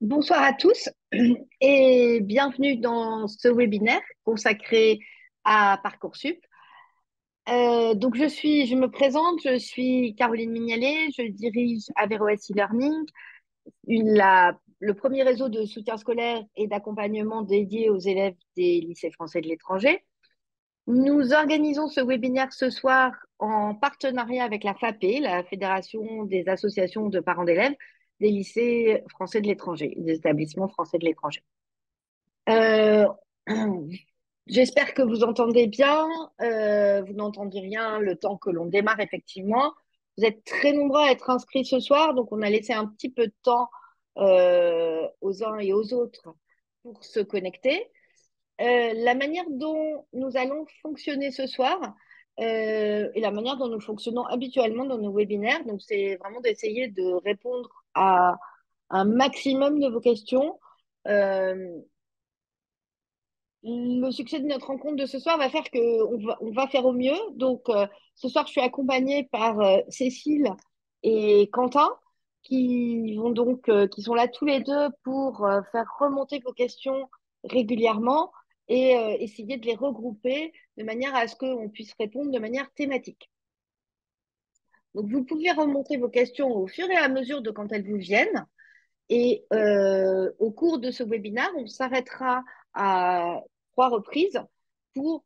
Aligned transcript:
Bonsoir 0.00 0.44
à 0.44 0.52
tous 0.52 0.88
et 1.60 2.20
bienvenue 2.20 2.76
dans 2.76 3.26
ce 3.26 3.48
webinaire 3.48 4.00
consacré 4.22 5.00
à 5.42 5.80
Parcoursup. 5.82 6.38
Euh, 7.48 7.94
donc 7.94 8.14
je 8.14 8.28
suis, 8.28 8.66
je 8.66 8.76
me 8.76 8.88
présente, 8.88 9.40
je 9.42 9.58
suis 9.58 10.14
Caroline 10.14 10.52
Mignalet, 10.52 11.08
je 11.16 11.22
dirige 11.32 11.86
Averroes 11.96 12.28
e-learning, 12.28 13.06
le 13.88 14.92
premier 14.92 15.24
réseau 15.24 15.48
de 15.48 15.64
soutien 15.64 15.96
scolaire 15.96 16.44
et 16.54 16.68
d'accompagnement 16.68 17.42
dédié 17.42 17.90
aux 17.90 17.98
élèves 17.98 18.36
des 18.56 18.80
lycées 18.80 19.10
français 19.10 19.40
de 19.40 19.48
l'étranger. 19.48 20.04
Nous 20.86 21.32
organisons 21.32 21.88
ce 21.88 22.00
webinaire 22.00 22.52
ce 22.52 22.70
soir 22.70 23.10
en 23.40 23.74
partenariat 23.74 24.44
avec 24.44 24.62
la 24.62 24.74
FAPE, 24.74 25.22
la 25.22 25.42
Fédération 25.42 26.22
des 26.22 26.48
associations 26.48 27.08
de 27.08 27.18
parents 27.18 27.44
d'élèves, 27.44 27.74
des 28.20 28.30
lycées 28.30 29.02
français 29.08 29.40
de 29.40 29.46
l'étranger, 29.46 29.94
des 29.96 30.14
établissements 30.14 30.68
français 30.68 30.98
de 30.98 31.04
l'étranger. 31.04 31.42
Euh, 32.48 33.06
J'espère 34.46 34.94
que 34.94 35.02
vous 35.02 35.24
entendez 35.24 35.66
bien. 35.66 36.08
Euh, 36.40 37.02
vous 37.02 37.12
n'entendez 37.12 37.60
rien 37.60 37.98
le 37.98 38.16
temps 38.16 38.38
que 38.38 38.48
l'on 38.48 38.64
démarre 38.64 38.98
effectivement. 39.00 39.74
Vous 40.16 40.24
êtes 40.24 40.42
très 40.44 40.72
nombreux 40.72 41.02
à 41.02 41.12
être 41.12 41.28
inscrits 41.28 41.66
ce 41.66 41.80
soir, 41.80 42.14
donc 42.14 42.32
on 42.32 42.40
a 42.40 42.48
laissé 42.48 42.72
un 42.72 42.86
petit 42.86 43.10
peu 43.10 43.26
de 43.26 43.34
temps 43.42 43.68
euh, 44.16 45.06
aux 45.20 45.44
uns 45.44 45.58
et 45.58 45.72
aux 45.74 45.92
autres 45.92 46.34
pour 46.82 47.04
se 47.04 47.20
connecter. 47.20 47.90
La 48.58 49.14
manière 49.14 49.44
dont 49.50 50.06
nous 50.12 50.36
allons 50.36 50.64
fonctionner 50.82 51.30
ce 51.30 51.46
soir 51.46 51.94
et 52.38 53.20
la 53.20 53.30
manière 53.30 53.56
dont 53.56 53.68
nous 53.68 53.80
fonctionnons 53.80 54.24
habituellement 54.24 54.86
dans 54.86 54.98
nos 54.98 55.12
webinaires, 55.12 55.62
c'est 55.78 56.16
vraiment 56.16 56.40
d'essayer 56.40 56.88
de 56.88 57.12
répondre 57.24 57.68
à 57.98 58.38
un 58.90 59.04
maximum 59.04 59.80
de 59.80 59.88
vos 59.88 60.00
questions. 60.00 60.58
Euh, 61.06 61.80
le 63.62 64.10
succès 64.10 64.40
de 64.40 64.46
notre 64.46 64.68
rencontre 64.68 64.96
de 64.96 65.06
ce 65.06 65.18
soir 65.18 65.36
va 65.36 65.50
faire 65.50 65.68
qu'on 65.70 66.18
va, 66.24 66.38
on 66.40 66.52
va 66.52 66.68
faire 66.68 66.86
au 66.86 66.92
mieux. 66.92 67.16
Donc, 67.34 67.66
ce 68.14 68.28
soir, 68.28 68.46
je 68.46 68.52
suis 68.52 68.60
accompagnée 68.60 69.24
par 69.32 69.56
Cécile 69.88 70.52
et 71.02 71.50
Quentin, 71.52 71.90
qui 72.42 73.16
vont 73.16 73.30
donc, 73.30 73.68
qui 73.90 74.02
sont 74.02 74.14
là 74.14 74.28
tous 74.28 74.44
les 74.44 74.60
deux 74.60 74.88
pour 75.02 75.46
faire 75.72 75.86
remonter 75.98 76.40
vos 76.44 76.52
questions 76.52 77.10
régulièrement 77.44 78.30
et 78.68 78.92
essayer 79.18 79.56
de 79.56 79.66
les 79.66 79.74
regrouper 79.74 80.52
de 80.76 80.84
manière 80.84 81.14
à 81.16 81.26
ce 81.26 81.34
qu'on 81.34 81.68
puisse 81.68 81.92
répondre 81.98 82.30
de 82.30 82.38
manière 82.38 82.72
thématique. 82.74 83.28
Donc, 84.94 85.10
vous 85.10 85.24
pouvez 85.24 85.50
remonter 85.52 85.96
vos 85.96 86.08
questions 86.08 86.50
au 86.50 86.66
fur 86.66 86.90
et 86.90 86.96
à 86.96 87.08
mesure 87.08 87.42
de 87.42 87.50
quand 87.50 87.72
elles 87.72 87.86
vous 87.86 87.96
viennent. 87.98 88.46
Et 89.08 89.44
euh, 89.52 90.30
au 90.38 90.50
cours 90.50 90.78
de 90.78 90.90
ce 90.90 91.02
webinaire, 91.02 91.50
on 91.56 91.66
s'arrêtera 91.66 92.44
à 92.74 93.40
trois 93.72 93.88
reprises 93.88 94.40
pour, 94.94 95.24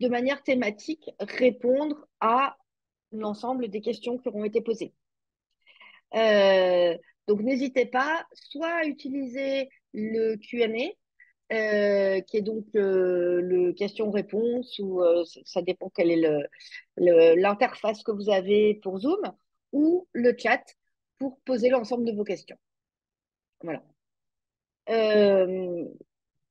de 0.00 0.08
manière 0.08 0.42
thématique, 0.42 1.10
répondre 1.20 2.06
à 2.20 2.56
l'ensemble 3.12 3.68
des 3.68 3.80
questions 3.80 4.18
qui 4.18 4.28
auront 4.28 4.44
été 4.44 4.60
posées. 4.60 4.94
Euh, 6.14 6.96
donc, 7.28 7.40
n'hésitez 7.40 7.86
pas 7.86 8.26
soit 8.34 8.82
à 8.82 8.84
utiliser 8.84 9.68
le 9.94 10.36
Q&A, 10.36 10.92
euh, 11.52 12.20
qui 12.22 12.38
est 12.38 12.42
donc 12.42 12.64
le 12.74 13.72
question-réponse, 13.72 14.78
ou 14.78 15.02
ça 15.44 15.62
dépend 15.62 15.90
quelle 15.90 16.10
est 16.10 17.36
l'interface 17.36 18.02
que 18.02 18.12
vous 18.12 18.30
avez 18.30 18.74
pour 18.82 18.98
Zoom, 18.98 19.20
ou 19.72 20.06
le 20.12 20.34
chat 20.36 20.62
pour 21.18 21.38
poser 21.40 21.68
l'ensemble 21.68 22.04
de 22.04 22.12
vos 22.12 22.24
questions. 22.24 22.58
Voilà. 23.62 23.82
Euh, 24.88 25.84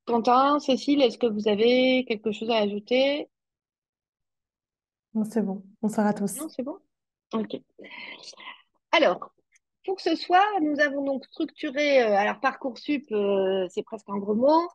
Quentin, 0.05 0.59
Cécile, 0.59 1.01
est-ce 1.01 1.17
que 1.17 1.27
vous 1.27 1.47
avez 1.47 2.05
quelque 2.05 2.31
chose 2.31 2.49
à 2.49 2.57
ajouter? 2.57 3.27
Non, 5.13 5.25
c'est 5.25 5.41
bon. 5.41 5.63
Bonsoir 5.81 6.07
à 6.07 6.13
tous. 6.13 6.37
Non, 6.37 6.47
c'est 6.47 6.63
bon? 6.63 6.77
Ok. 7.33 7.59
Alors, 8.93 9.33
pour 9.83 9.99
ce 9.99 10.15
soir, 10.15 10.45
nous 10.61 10.79
avons 10.79 11.03
donc 11.03 11.25
structuré, 11.25 12.01
euh, 12.01 12.15
alors 12.15 12.39
Parcoursup, 12.39 13.11
euh, 13.11 13.67
c'est 13.69 13.83
presque 13.83 14.07
un 14.07 14.17
gros 14.17 14.35
mot. 14.35 14.69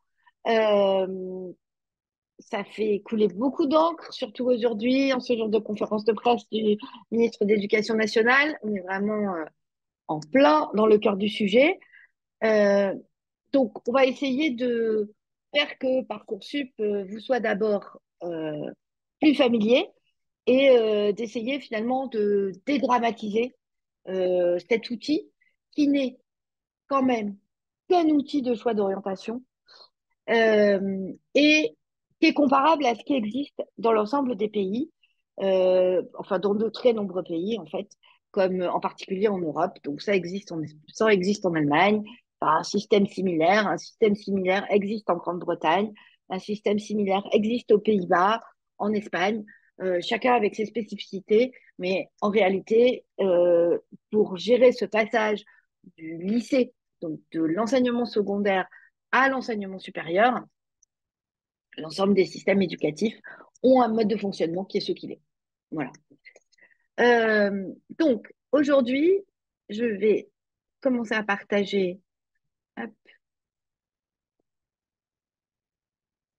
Ça 2.39 2.63
fait 2.63 3.01
couler 3.03 3.27
beaucoup 3.27 3.65
d'encre, 3.65 4.13
surtout 4.13 4.45
aujourd'hui, 4.45 5.11
en 5.11 5.19
ce 5.19 5.35
jour 5.35 5.49
de 5.49 5.59
conférence 5.59 6.05
de 6.05 6.13
presse 6.13 6.47
du 6.51 6.77
ministre 7.11 7.43
de 7.45 7.53
l'Éducation 7.53 7.95
nationale. 7.95 8.57
On 8.63 8.73
est 8.73 8.81
vraiment 8.81 9.33
en 10.07 10.19
plein 10.19 10.69
dans 10.73 10.87
le 10.87 10.97
cœur 10.97 11.17
du 11.17 11.29
sujet. 11.29 11.79
Euh, 12.43 12.93
donc, 13.53 13.87
on 13.87 13.91
va 13.91 14.05
essayer 14.05 14.51
de 14.51 15.13
faire 15.53 15.77
que 15.79 16.03
Parcoursup 16.03 16.71
euh, 16.79 17.05
vous 17.05 17.19
soit 17.19 17.39
d'abord 17.39 17.99
euh, 18.23 18.71
plus 19.19 19.35
familier 19.35 19.87
et 20.45 21.11
d'essayer 21.11 21.59
finalement 21.59 22.07
de 22.07 22.53
dédramatiser 22.65 23.53
cet 24.05 24.89
outil 24.89 25.29
qui 25.75 25.89
n'est 25.89 26.17
quand 26.87 27.03
même 27.03 27.35
qu'un 27.89 28.05
outil 28.05 28.41
de 28.41 28.55
choix 28.55 28.73
d'orientation 28.73 29.43
et 30.27 31.75
qui 32.19 32.27
est 32.27 32.33
comparable 32.33 32.85
à 32.85 32.95
ce 32.95 33.03
qui 33.03 33.13
existe 33.13 33.61
dans 33.77 33.91
l'ensemble 33.91 34.35
des 34.35 34.49
pays, 34.49 34.91
enfin 35.37 36.39
dans 36.39 36.55
de 36.55 36.69
très 36.69 36.93
nombreux 36.93 37.23
pays 37.23 37.57
en 37.59 37.65
fait, 37.65 37.87
comme 38.31 38.61
en 38.61 38.79
particulier 38.79 39.27
en 39.27 39.39
Europe. 39.39 39.77
Donc 39.83 40.01
ça 40.01 40.15
existe 40.15 40.51
en, 40.51 40.61
ça 40.87 41.13
existe 41.13 41.45
en 41.45 41.53
Allemagne, 41.53 42.03
un 42.41 42.63
système 42.63 43.07
similaire. 43.07 43.67
Un 43.67 43.77
système 43.77 44.15
similaire 44.15 44.65
existe 44.69 45.09
en 45.09 45.15
Grande-Bretagne, 45.15 45.93
un 46.29 46.39
système 46.39 46.79
similaire 46.79 47.23
existe 47.31 47.71
aux 47.71 47.79
Pays-Bas, 47.79 48.41
en 48.79 48.93
Espagne, 48.93 49.43
euh, 49.81 49.99
chacun 50.01 50.33
avec 50.33 50.55
ses 50.55 50.65
spécificités, 50.65 51.51
mais 51.79 52.09
en 52.21 52.29
réalité, 52.29 53.05
euh, 53.19 53.77
pour 54.11 54.37
gérer 54.37 54.71
ce 54.71 54.85
passage 54.85 55.43
du 55.97 56.17
lycée, 56.17 56.73
donc 57.01 57.19
de 57.31 57.41
l'enseignement 57.41 58.05
secondaire 58.05 58.67
à 59.11 59.29
l'enseignement 59.29 59.79
supérieur, 59.79 60.43
l'ensemble 61.77 62.13
des 62.13 62.25
systèmes 62.25 62.61
éducatifs 62.61 63.19
ont 63.63 63.81
un 63.81 63.87
mode 63.87 64.07
de 64.07 64.17
fonctionnement 64.17 64.65
qui 64.65 64.77
est 64.77 64.81
ce 64.81 64.91
qu'il 64.91 65.11
est. 65.11 65.21
Voilà. 65.71 65.91
Euh, 66.99 67.73
donc, 67.97 68.33
aujourd'hui, 68.51 69.11
je 69.69 69.85
vais 69.85 70.29
commencer 70.81 71.13
à 71.13 71.23
partager 71.23 71.99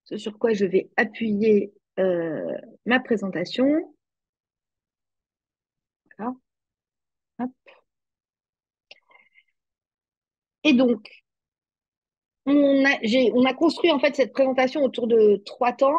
ce 0.05 0.17
sur 0.17 0.39
quoi 0.39 0.55
je 0.55 0.65
vais 0.65 0.89
appuyer 0.97 1.73
euh, 1.99 2.55
ma 2.87 3.01
présentation. 3.01 3.95
Et 10.65 10.75
donc, 10.75 11.09
on 12.51 12.85
a, 12.85 13.31
on 13.35 13.45
a, 13.45 13.55
construit 13.55 13.91
en 13.91 13.99
fait 13.99 14.15
cette 14.17 14.33
présentation 14.33 14.83
autour 14.83 15.07
de 15.07 15.43
trois 15.45 15.73
temps. 15.73 15.99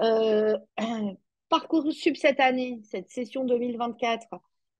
Euh, 0.00 0.56
Parcoursup 1.48 2.16
cette 2.16 2.40
année, 2.40 2.80
cette 2.82 3.08
session 3.10 3.44
2024 3.44 4.26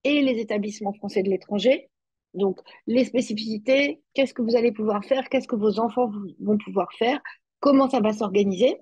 et 0.04 0.20
les 0.20 0.38
établissements 0.38 0.92
français 0.92 1.22
de 1.22 1.30
l'étranger. 1.30 1.88
Donc, 2.34 2.60
les 2.86 3.04
spécificités, 3.04 4.02
qu'est-ce 4.12 4.34
que 4.34 4.42
vous 4.42 4.54
allez 4.54 4.70
pouvoir 4.70 5.02
faire, 5.04 5.28
qu'est-ce 5.30 5.48
que 5.48 5.56
vos 5.56 5.80
enfants 5.80 6.10
vont 6.40 6.58
pouvoir 6.58 6.92
faire, 6.98 7.20
comment 7.60 7.88
ça 7.88 8.00
va 8.00 8.12
s'organiser. 8.12 8.76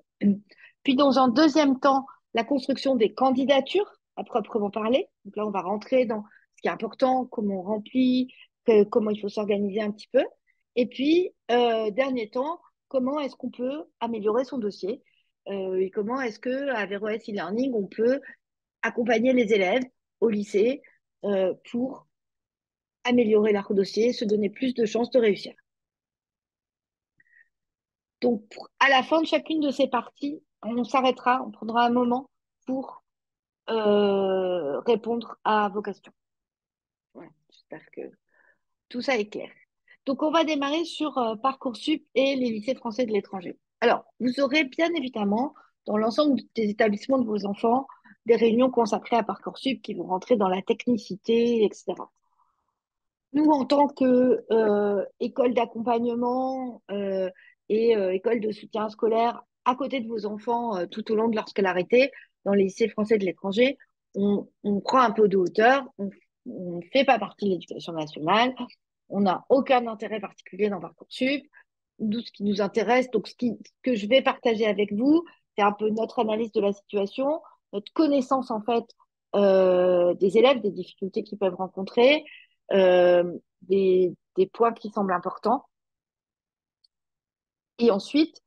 Puis, 0.83 0.95
dans 0.95 1.17
un 1.17 1.29
deuxième 1.29 1.79
temps, 1.79 2.05
la 2.33 2.43
construction 2.43 2.95
des 2.95 3.13
candidatures 3.13 3.89
à 4.17 4.23
proprement 4.23 4.69
parler. 4.69 5.07
Donc 5.25 5.37
là, 5.37 5.47
on 5.47 5.51
va 5.51 5.61
rentrer 5.61 6.05
dans 6.05 6.23
ce 6.55 6.61
qui 6.61 6.67
est 6.67 6.71
important, 6.71 7.25
comment 7.25 7.59
on 7.59 7.63
remplit, 7.63 8.27
comment 8.89 9.11
il 9.11 9.21
faut 9.21 9.29
s'organiser 9.29 9.81
un 9.81 9.91
petit 9.91 10.09
peu. 10.11 10.23
Et 10.77 10.85
puis, 10.85 11.33
euh, 11.51 11.89
dernier 11.89 12.29
temps, 12.29 12.61
comment 12.87 13.19
est-ce 13.19 13.35
qu'on 13.35 13.49
peut 13.49 13.85
améliorer 13.99 14.45
son 14.45 14.59
dossier 14.59 15.03
euh, 15.49 15.79
et 15.79 15.89
comment 15.89 16.21
est-ce 16.21 16.39
que 16.39 16.69
à 16.69 16.79
Averroes 16.79 17.09
e-learning, 17.09 17.73
on 17.73 17.87
peut 17.87 18.21
accompagner 18.83 19.33
les 19.33 19.53
élèves 19.53 19.83
au 20.19 20.29
lycée 20.29 20.83
euh, 21.25 21.53
pour 21.71 22.07
améliorer 23.05 23.53
leur 23.53 23.73
dossier, 23.73 24.13
se 24.13 24.23
donner 24.23 24.49
plus 24.49 24.73
de 24.75 24.85
chances 24.85 25.09
de 25.09 25.19
réussir. 25.19 25.55
Donc, 28.21 28.43
à 28.79 28.89
la 28.89 29.01
fin 29.03 29.21
de 29.21 29.27
chacune 29.27 29.61
de 29.61 29.71
ces 29.71 29.87
parties, 29.87 30.43
on 30.61 30.83
s'arrêtera, 30.83 31.43
on 31.43 31.51
prendra 31.51 31.85
un 31.85 31.91
moment 31.91 32.29
pour 32.65 33.03
répondre 33.67 35.37
à 35.43 35.69
vos 35.69 35.81
questions. 35.81 36.13
J'espère 37.49 37.89
que 37.91 38.01
tout 38.89 39.01
ça 39.01 39.17
est 39.17 39.29
clair. 39.29 39.49
Donc, 40.07 40.23
on 40.23 40.31
va 40.31 40.45
démarrer 40.45 40.85
sur 40.85 41.17
euh, 41.17 41.35
Parcoursup 41.35 42.01
et 42.15 42.35
les 42.37 42.49
lycées 42.49 42.75
français 42.75 43.05
de 43.05 43.11
l'étranger. 43.11 43.59
Alors, 43.81 44.05
vous 44.21 44.39
aurez 44.39 44.63
bien 44.63 44.89
évidemment, 44.95 45.53
dans 45.85 45.97
l'ensemble 45.97 46.39
des 46.55 46.69
établissements 46.69 47.19
de 47.19 47.25
vos 47.25 47.45
enfants, 47.45 47.87
des 48.25 48.37
réunions 48.37 48.71
consacrées 48.71 49.17
à 49.17 49.23
Parcoursup 49.23 49.81
qui 49.81 49.93
vont 49.93 50.05
rentrer 50.05 50.37
dans 50.37 50.47
la 50.47 50.61
technicité, 50.61 51.65
etc. 51.65 51.93
Nous, 53.33 53.51
en 53.51 53.65
tant 53.65 53.89
que 53.89 54.45
euh, 54.49 55.05
école 55.19 55.53
d'accompagnement 55.53 56.81
euh, 56.89 57.29
et 57.67 57.97
euh, 57.97 58.13
école 58.13 58.39
de 58.39 58.53
soutien 58.53 58.87
scolaire 58.87 59.43
à 59.65 59.75
côté 59.75 59.99
de 59.99 60.07
vos 60.07 60.25
enfants 60.25 60.87
tout 60.87 61.11
au 61.11 61.15
long 61.15 61.27
de 61.27 61.35
leur 61.35 61.49
scolarité 61.49 62.11
dans 62.45 62.53
les 62.53 62.63
lycées 62.63 62.87
français 62.87 63.17
de 63.17 63.25
l'étranger, 63.25 63.77
on, 64.15 64.47
on 64.63 64.79
prend 64.79 65.01
un 65.01 65.11
peu 65.11 65.27
de 65.27 65.35
hauteur, 65.35 65.83
on 65.97 66.09
ne 66.77 66.81
fait 66.93 67.03
pas 67.03 67.19
partie 67.19 67.45
de 67.45 67.51
l'éducation 67.51 67.91
nationale, 67.91 68.55
on 69.09 69.21
n'a 69.21 69.45
aucun 69.49 69.87
intérêt 69.87 70.19
particulier 70.19 70.69
dans 70.69 70.79
Parcoursup. 70.79 71.43
Nous, 71.99 72.21
ce 72.21 72.31
qui 72.31 72.43
nous 72.43 72.61
intéresse, 72.61 73.09
donc 73.11 73.27
ce, 73.27 73.35
qui, 73.35 73.57
que 73.83 73.95
je 73.95 74.07
vais 74.07 74.21
partager 74.21 74.67
avec 74.67 74.93
vous, 74.93 75.23
c'est 75.55 75.63
un 75.63 75.71
peu 75.71 75.89
notre 75.89 76.19
analyse 76.19 76.51
de 76.51 76.61
la 76.61 76.73
situation, 76.73 77.41
notre 77.73 77.91
connaissance 77.93 78.51
en 78.51 78.61
fait 78.61 78.85
euh, 79.35 80.13
des 80.15 80.37
élèves, 80.37 80.61
des 80.61 80.71
difficultés 80.71 81.23
qu'ils 81.23 81.37
peuvent 81.37 81.55
rencontrer, 81.55 82.23
euh, 82.73 83.23
des, 83.61 84.15
points 84.53 84.73
qui 84.73 84.89
semblent 84.89 85.13
importants. 85.13 85.65
Et 87.79 87.91
ensuite, 87.91 88.41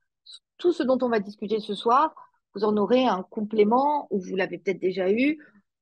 tout 0.58 0.72
ce 0.72 0.82
dont 0.82 0.98
on 1.02 1.08
va 1.08 1.20
discuter 1.20 1.60
ce 1.60 1.74
soir, 1.74 2.14
vous 2.54 2.64
en 2.64 2.76
aurez 2.76 3.06
un 3.06 3.22
complément, 3.22 4.06
ou 4.10 4.20
vous 4.20 4.36
l'avez 4.36 4.58
peut-être 4.58 4.80
déjà 4.80 5.10
eu, 5.10 5.38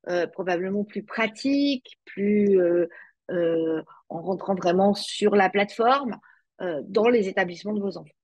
euh, 0.08 0.26
probablement 0.26 0.84
plus 0.84 1.02
pratique, 1.02 1.98
plus 2.04 2.58
en 3.30 4.22
rentrant 4.22 4.54
vraiment 4.54 4.94
sur 4.94 5.34
la 5.34 5.50
plateforme 5.50 6.18
euh, 6.60 6.82
dans 6.86 7.08
les 7.08 7.28
établissements 7.28 7.72
de 7.72 7.80
vos 7.80 7.96
enfants. 7.96 8.14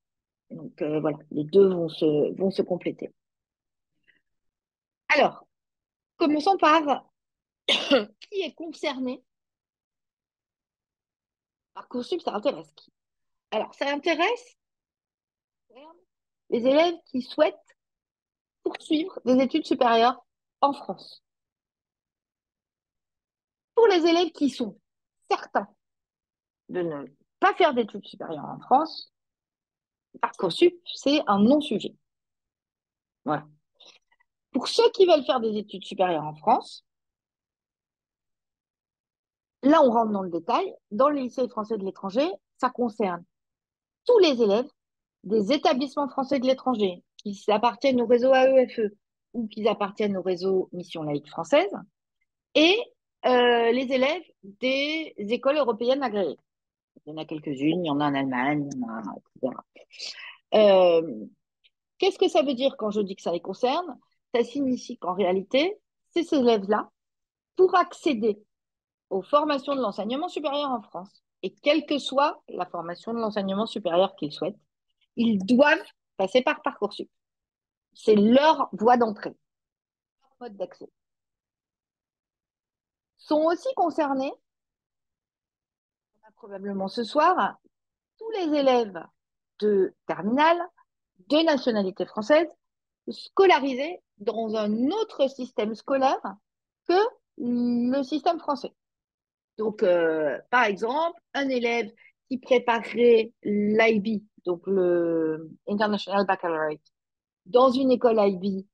Donc 0.51 0.83
euh, 0.83 0.99
voilà, 0.99 1.19
les 1.31 1.45
deux 1.45 1.69
vont 1.69 1.89
se, 1.89 2.35
vont 2.37 2.51
se 2.51 2.62
compléter. 2.62 3.12
Alors, 5.09 5.47
commençons 6.17 6.56
par 6.56 7.06
qui 7.69 8.41
est 8.41 8.55
concerné 8.55 9.23
Parcoursup, 11.75 12.21
ça 12.21 12.35
intéresse 12.35 12.73
qui? 12.75 12.93
Alors, 13.53 13.73
ça 13.75 13.89
intéresse 13.89 14.56
les 16.51 16.67
élèves 16.67 16.97
qui 17.06 17.23
souhaitent 17.23 17.77
poursuivre 18.65 19.21
des 19.25 19.41
études 19.43 19.67
supérieures 19.67 20.25
en 20.61 20.73
France. 20.73 21.23
Pour 23.77 23.87
les 23.87 24.06
élèves 24.06 24.33
qui 24.33 24.51
sont 24.51 24.79
certains 25.31 25.69
de 26.69 26.81
ne 26.81 27.06
pas 27.41 27.55
faire 27.55 27.75
d'études 27.75 28.06
supérieures 28.06 28.44
en 28.44 28.59
France, 28.61 29.12
Parcoursup, 30.21 30.75
c'est 30.94 31.21
un 31.26 31.41
non-sujet. 31.41 31.94
Voilà. 33.25 33.47
Pour 34.53 34.69
ceux 34.69 34.88
qui 34.91 35.06
veulent 35.06 35.25
faire 35.25 35.41
des 35.41 35.56
études 35.56 35.85
supérieures 35.85 36.25
en 36.25 36.35
France, 36.35 36.85
là, 39.62 39.82
on 39.82 39.91
rentre 39.91 40.12
dans 40.12 40.23
le 40.23 40.31
détail. 40.31 40.75
Dans 40.91 41.09
le 41.09 41.21
lycée 41.21 41.49
français 41.49 41.79
de 41.79 41.85
l'étranger, 41.85 42.31
ça 42.59 42.70
concerne 42.70 43.25
tous 44.06 44.19
les 44.20 44.41
élèves 44.43 44.69
des 45.25 45.53
établissements 45.53 46.09
français 46.09 46.38
de 46.38 46.47
l'étranger, 46.47 47.03
qu'ils 47.17 47.50
appartiennent 47.50 48.00
au 48.00 48.06
réseau 48.06 48.32
AEFE 48.32 48.93
ou 49.32 49.49
qu'ils 49.49 49.67
appartiennent 49.69 50.17
au 50.17 50.23
réseau 50.23 50.69
Mission 50.73 51.03
laïque 51.03 51.29
française, 51.29 51.73
et 52.55 52.79
euh, 53.26 53.73
les 53.73 53.93
élèves 53.93 54.23
des 54.43 55.15
écoles 55.19 55.56
européennes 55.56 56.03
agréées. 56.03 56.37
Il 57.06 57.11
y 57.11 57.12
en 57.12 57.19
a 57.19 57.25
quelques-unes, 57.25 57.85
il 57.85 57.87
y 57.87 57.91
en 57.91 58.00
a 58.00 58.06
en 58.06 58.15
Allemagne, 58.15 58.69
etc. 58.69 59.56
Euh, 60.55 61.26
Qu'est-ce 61.99 62.19
que 62.19 62.29
ça 62.29 62.43
veut 62.43 62.55
dire 62.55 62.76
quand 62.76 62.91
je 62.91 63.00
dis 63.00 63.17
que 63.17 63.23
ça 63.23 63.32
les 63.32 63.41
concerne? 63.41 63.99
Ça 64.35 64.43
signifie 64.43 64.99
qu'en 64.99 65.15
réalité, 65.15 65.79
ces 66.11 66.35
élèves-là, 66.35 66.91
pour 67.56 67.75
accéder 67.76 68.43
aux 69.11 69.23
formations 69.23 69.75
de 69.75 69.81
l'enseignement 69.81 70.29
supérieur 70.29 70.70
en 70.70 70.82
France, 70.82 71.23
et 71.43 71.55
quelle 71.55 71.87
que 71.87 71.99
soit 71.99 72.43
la 72.49 72.67
formation 72.67 73.12
de 73.12 73.20
l'enseignement 73.20 73.67
supérieur 73.67 74.17
qu'ils 74.17 74.32
souhaitent, 74.32 74.59
ils 75.17 75.38
doivent 75.38 75.87
passer 76.17 76.43
par 76.43 76.62
Parcoursup. 76.62 77.09
C'est 77.93 78.17
leur 78.17 78.69
voie 78.73 78.97
d'entrée, 78.97 79.35
leur 80.20 80.37
mode 80.41 80.56
d'accès. 80.56 80.88
Sont 83.26 83.44
aussi 83.44 83.73
concernés, 83.75 84.35
probablement 86.37 86.88
ce 86.88 87.05
soir, 87.05 87.56
tous 88.19 88.31
les 88.32 88.59
élèves 88.59 89.03
de 89.61 89.94
terminale 90.06 90.59
de 91.31 91.43
nationalité 91.43 92.05
française 92.05 92.47
scolarisés 93.09 94.03
dans 94.19 94.55
un 94.56 94.91
autre 94.91 95.26
système 95.31 95.75
scolaire 95.75 96.21
que 96.87 97.00
le 97.38 98.03
système 98.03 98.38
français. 98.38 98.75
Donc, 99.56 99.82
euh, 99.82 100.38
par 100.50 100.65
exemple, 100.65 101.19
un 101.32 101.49
élève 101.49 101.91
qui 102.29 102.37
préparerait 102.37 103.32
l'IB, 103.43 104.23
donc 104.44 104.67
le 104.67 105.50
International 105.67 106.27
Baccalaureate, 106.27 106.93
dans 107.47 107.70
une 107.70 107.91
école 107.91 108.19
IB, 108.19 108.67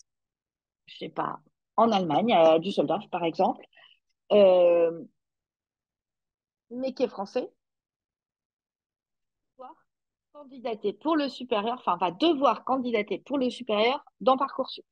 je 0.87 0.99
sais 0.99 1.09
pas, 1.09 1.39
en 1.77 1.93
Allemagne, 1.93 2.33
à 2.33 2.59
Düsseldorf 2.59 3.09
par 3.11 3.23
exemple, 3.23 3.65
euh, 4.33 5.05
mais 6.71 6.93
qui 6.95 7.03
est 7.03 7.09
français, 7.09 7.51
candidater 10.33 10.93
pour 10.93 11.17
le 11.17 11.29
supérieur, 11.29 11.77
enfin 11.79 11.97
va 11.97 12.11
devoir 12.11 12.65
candidater 12.65 13.19
pour 13.19 13.39
le 13.39 13.51
supérieur 13.51 14.05
dans 14.21 14.37
Parcoursup. 14.37 14.85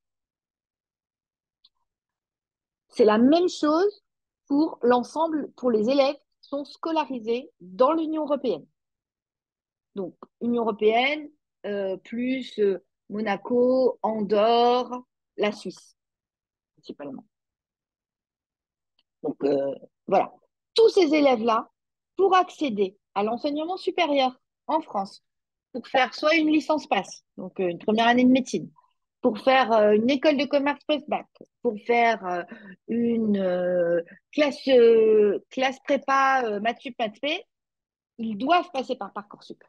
C'est 2.88 3.04
la 3.04 3.18
même 3.18 3.48
chose 3.48 4.02
pour 4.46 4.78
l'ensemble, 4.82 5.50
pour 5.52 5.70
les 5.70 5.88
élèves 5.88 6.16
qui 6.42 6.48
sont 6.48 6.64
scolarisés 6.64 7.50
dans 7.60 7.92
l'Union 7.92 8.24
européenne. 8.24 8.66
Donc, 9.94 10.16
Union 10.40 10.62
européenne, 10.62 11.30
euh, 11.66 11.96
plus 11.96 12.58
euh, 12.58 12.84
Monaco, 13.08 13.98
Andorre, 14.02 15.02
la 15.36 15.52
Suisse, 15.52 15.96
principalement. 16.76 17.24
Donc, 19.22 19.36
euh, 19.44 19.74
voilà. 20.06 20.32
Tous 20.74 20.88
ces 20.90 21.14
élèves-là, 21.14 21.68
pour 22.16 22.36
accéder 22.36 22.96
à 23.14 23.22
l'enseignement 23.22 23.76
supérieur 23.76 24.38
en 24.66 24.80
France, 24.80 25.22
pour 25.72 25.86
faire 25.86 26.14
soit 26.14 26.34
une 26.34 26.48
licence 26.48 26.86
passe, 26.86 27.24
donc 27.36 27.58
une 27.58 27.78
première 27.78 28.06
année 28.06 28.24
de 28.24 28.30
médecine, 28.30 28.70
pour 29.20 29.38
faire 29.38 29.72
euh, 29.72 29.92
une 29.92 30.10
école 30.10 30.36
de 30.36 30.44
commerce 30.44 30.82
post-bac, 30.84 31.26
pour 31.62 31.74
faire 31.86 32.24
euh, 32.26 32.42
une 32.88 33.38
euh, 33.38 34.02
classe, 34.32 34.68
classe 35.50 35.78
prépa 35.80 36.60
maths 36.60 36.80
sup, 36.80 36.96
ils 38.18 38.36
doivent 38.36 38.70
passer 38.72 38.96
par 38.96 39.12
Parcoursup. 39.12 39.62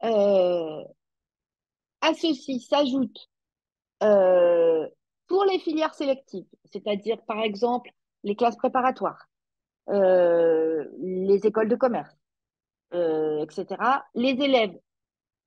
à 0.00 0.84
ceci 2.14 2.60
s'ajoute 2.60 3.28
pour 5.28 5.44
les 5.44 5.58
filières 5.58 5.94
sélectives, 5.94 6.46
c'est-à-dire 6.64 7.22
par 7.22 7.40
exemple 7.40 7.90
les 8.24 8.34
classes 8.34 8.56
préparatoires, 8.56 9.28
les 9.88 11.40
écoles 11.44 11.68
de 11.68 11.76
commerce, 11.76 12.16
etc., 12.92 13.66
les 14.14 14.30
élèves 14.42 14.76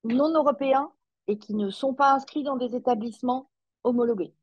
non 0.04 0.34
européens 0.34 0.92
et 1.28 1.38
qui 1.38 1.54
ne 1.56 1.70
sont 1.70 1.94
pas 1.94 2.14
inscrits 2.14 2.44
dans 2.44 2.58
des 2.58 2.76
établissements 2.76 3.50
homologués. 3.84 4.34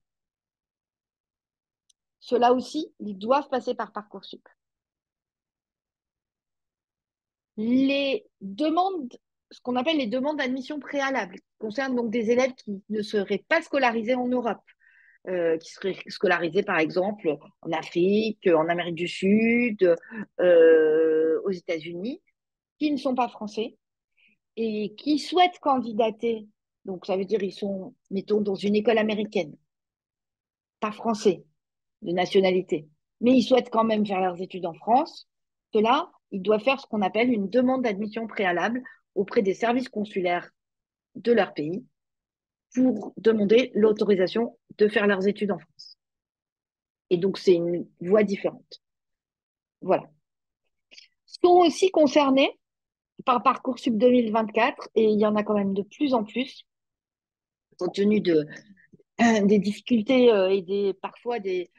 Ceux-là 2.21 2.53
aussi, 2.53 2.93
ils 3.01 3.17
doivent 3.17 3.49
passer 3.49 3.75
par 3.75 3.93
Parcoursup. 3.93 4.47
Les 7.57 8.29
demandes, 8.41 9.17
ce 9.51 9.61
qu'on 9.61 9.77
appelle 9.77 9.97
les 9.97 10.07
demandes 10.07 10.37
d'admission 10.37 10.79
préalable, 10.79 11.41
concernent 11.59 11.97
donc 11.97 12.11
des 12.11 12.31
élèves 12.31 12.55
qui 12.55 12.83
ne 12.89 13.03
seraient 13.03 13.45
pas 13.49 13.63
scolarisés 13.63 14.15
en 14.15 14.29
Europe, 14.29 14.63
euh, 15.29 15.59
qui 15.59 15.73
seraient 15.73 15.97
scolarisés 16.09 16.63
par 16.63 16.79
exemple 16.79 17.37
en 17.63 17.73
Afrique, 17.73 18.47
en 18.47 18.69
Amérique 18.69 18.95
du 18.95 19.09
Sud, 19.09 19.95
euh, 20.41 21.41
aux 21.45 21.51
États-Unis, 21.51 22.23
qui 22.79 22.91
ne 22.91 22.97
sont 22.97 23.15
pas 23.15 23.29
français 23.29 23.77
et 24.57 24.95
qui 24.97 25.19
souhaitent 25.19 25.59
candidater, 25.61 26.47
donc 26.85 27.07
ça 27.07 27.17
veut 27.17 27.25
dire 27.25 27.43
ils 27.43 27.53
sont, 27.53 27.95
mettons, 28.11 28.41
dans 28.41 28.55
une 28.55 28.75
école 28.75 28.99
américaine, 28.99 29.55
pas 30.81 30.93
français, 30.93 31.45
de 32.03 32.13
nationalité, 32.13 32.89
mais 33.21 33.33
ils 33.33 33.43
souhaitent 33.43 33.71
quand 33.71 33.85
même 33.85 34.07
faire 34.07 34.21
leurs 34.21 34.41
études 34.41 34.67
en 34.67 34.75
France, 34.75 35.29
cela, 35.73 36.11
ils 36.31 36.43
doivent 36.43 36.63
faire 36.63 36.81
ce 36.81 36.87
qu'on 36.87 37.03
appelle 37.03 37.31
une 37.31 37.51
demande 37.51 37.83
d'admission 37.83 38.27
préalable 38.27 38.83
auprès 39.15 39.43
des 39.43 39.55
services 39.55 39.89
consulaires 39.89 40.51
de 41.17 41.33
leur 41.33 41.53
pays 41.53 41.85
pour 42.75 43.13
demander 43.17 43.73
l'autorisation 43.75 44.59
de 44.79 44.89
faire 44.89 45.07
leurs 45.07 45.27
études 45.27 45.53
en 45.53 45.59
France. 45.59 45.99
Et 47.11 47.17
donc, 47.17 47.39
c'est 47.39 47.55
une 47.55 47.89
voie 48.01 48.23
différente. 48.23 48.83
Voilà. 49.81 50.05
Sont 51.27 51.49
aussi 51.49 51.91
concernés 51.91 52.59
par 53.25 53.43
Parcoursup 53.43 53.97
2024 53.97 54.89
et 54.95 55.05
il 55.05 55.19
y 55.19 55.27
en 55.27 55.37
a 55.37 55.43
quand 55.43 55.55
même 55.55 55.75
de 55.75 55.83
plus 55.83 56.15
en 56.15 56.25
plus, 56.25 56.67
compte 57.79 57.95
tenu 57.95 58.21
de, 58.21 58.47
des 59.45 59.59
difficultés 59.59 60.33
euh, 60.33 60.51
et 60.51 60.63
des, 60.63 60.95
parfois 60.95 61.39
des, 61.39 61.71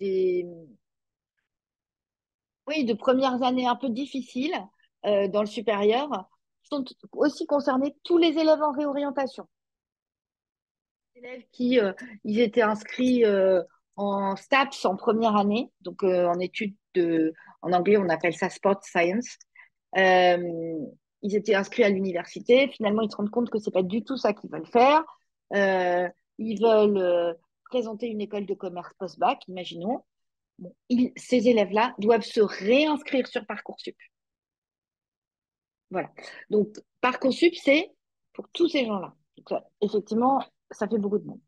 des, 0.00 0.46
oui, 2.66 2.84
de 2.84 2.94
premières 2.94 3.42
années 3.42 3.66
un 3.66 3.76
peu 3.76 3.88
difficiles 3.88 4.54
euh, 5.04 5.28
dans 5.28 5.40
le 5.40 5.46
supérieur, 5.46 6.28
sont 6.62 6.84
aussi 7.12 7.46
concernés 7.46 7.94
tous 8.04 8.18
les 8.18 8.38
élèves 8.38 8.62
en 8.62 8.72
réorientation. 8.72 9.46
Qui 11.52 11.80
euh, 11.80 11.92
ils 12.24 12.40
étaient 12.40 12.62
inscrits 12.62 13.24
euh, 13.24 13.62
en 13.96 14.36
STAPS 14.36 14.84
en 14.84 14.96
première 14.96 15.36
année, 15.36 15.70
donc 15.80 16.02
en 16.02 16.38
études 16.38 16.74
de, 16.94 17.32
en 17.62 17.72
anglais 17.72 17.96
on 17.96 18.08
appelle 18.08 18.34
ça 18.34 18.50
Sport 18.50 18.82
Science. 18.82 19.38
ils 19.96 21.36
étaient 21.36 21.54
inscrits 21.54 21.84
à 21.84 21.88
l'université. 21.88 22.68
Finalement, 22.68 23.02
ils 23.02 23.10
se 23.10 23.16
rendent 23.16 23.30
compte 23.30 23.50
que 23.50 23.58
c'est 23.58 23.70
pas 23.70 23.82
du 23.82 24.04
tout 24.04 24.16
ça 24.16 24.32
qu'ils 24.32 24.50
veulent 24.50 24.66
faire. 24.66 25.02
ils 25.52 26.60
veulent 26.60 27.36
présenter 27.70 28.06
une 28.08 28.20
école 28.20 28.46
de 28.46 28.54
commerce 28.54 28.92
post-bac, 28.98 29.46
imaginons 29.48 30.02
ces 31.16 31.48
élèves-là 31.48 31.94
doivent 31.98 32.22
se 32.22 32.40
réinscrire 32.40 33.26
sur 33.26 33.44
Parcoursup. 33.46 33.96
Voilà. 35.90 36.10
Donc, 36.50 36.68
Parcoursup, 37.00 37.54
c'est 37.54 37.90
pour 38.32 38.48
tous 38.50 38.68
ces 38.68 38.86
gens-là. 38.86 39.14
Effectivement, 39.80 40.40
ça 40.70 40.88
fait 40.88 40.98
beaucoup 40.98 41.18
de 41.18 41.24
monde. 41.24 41.40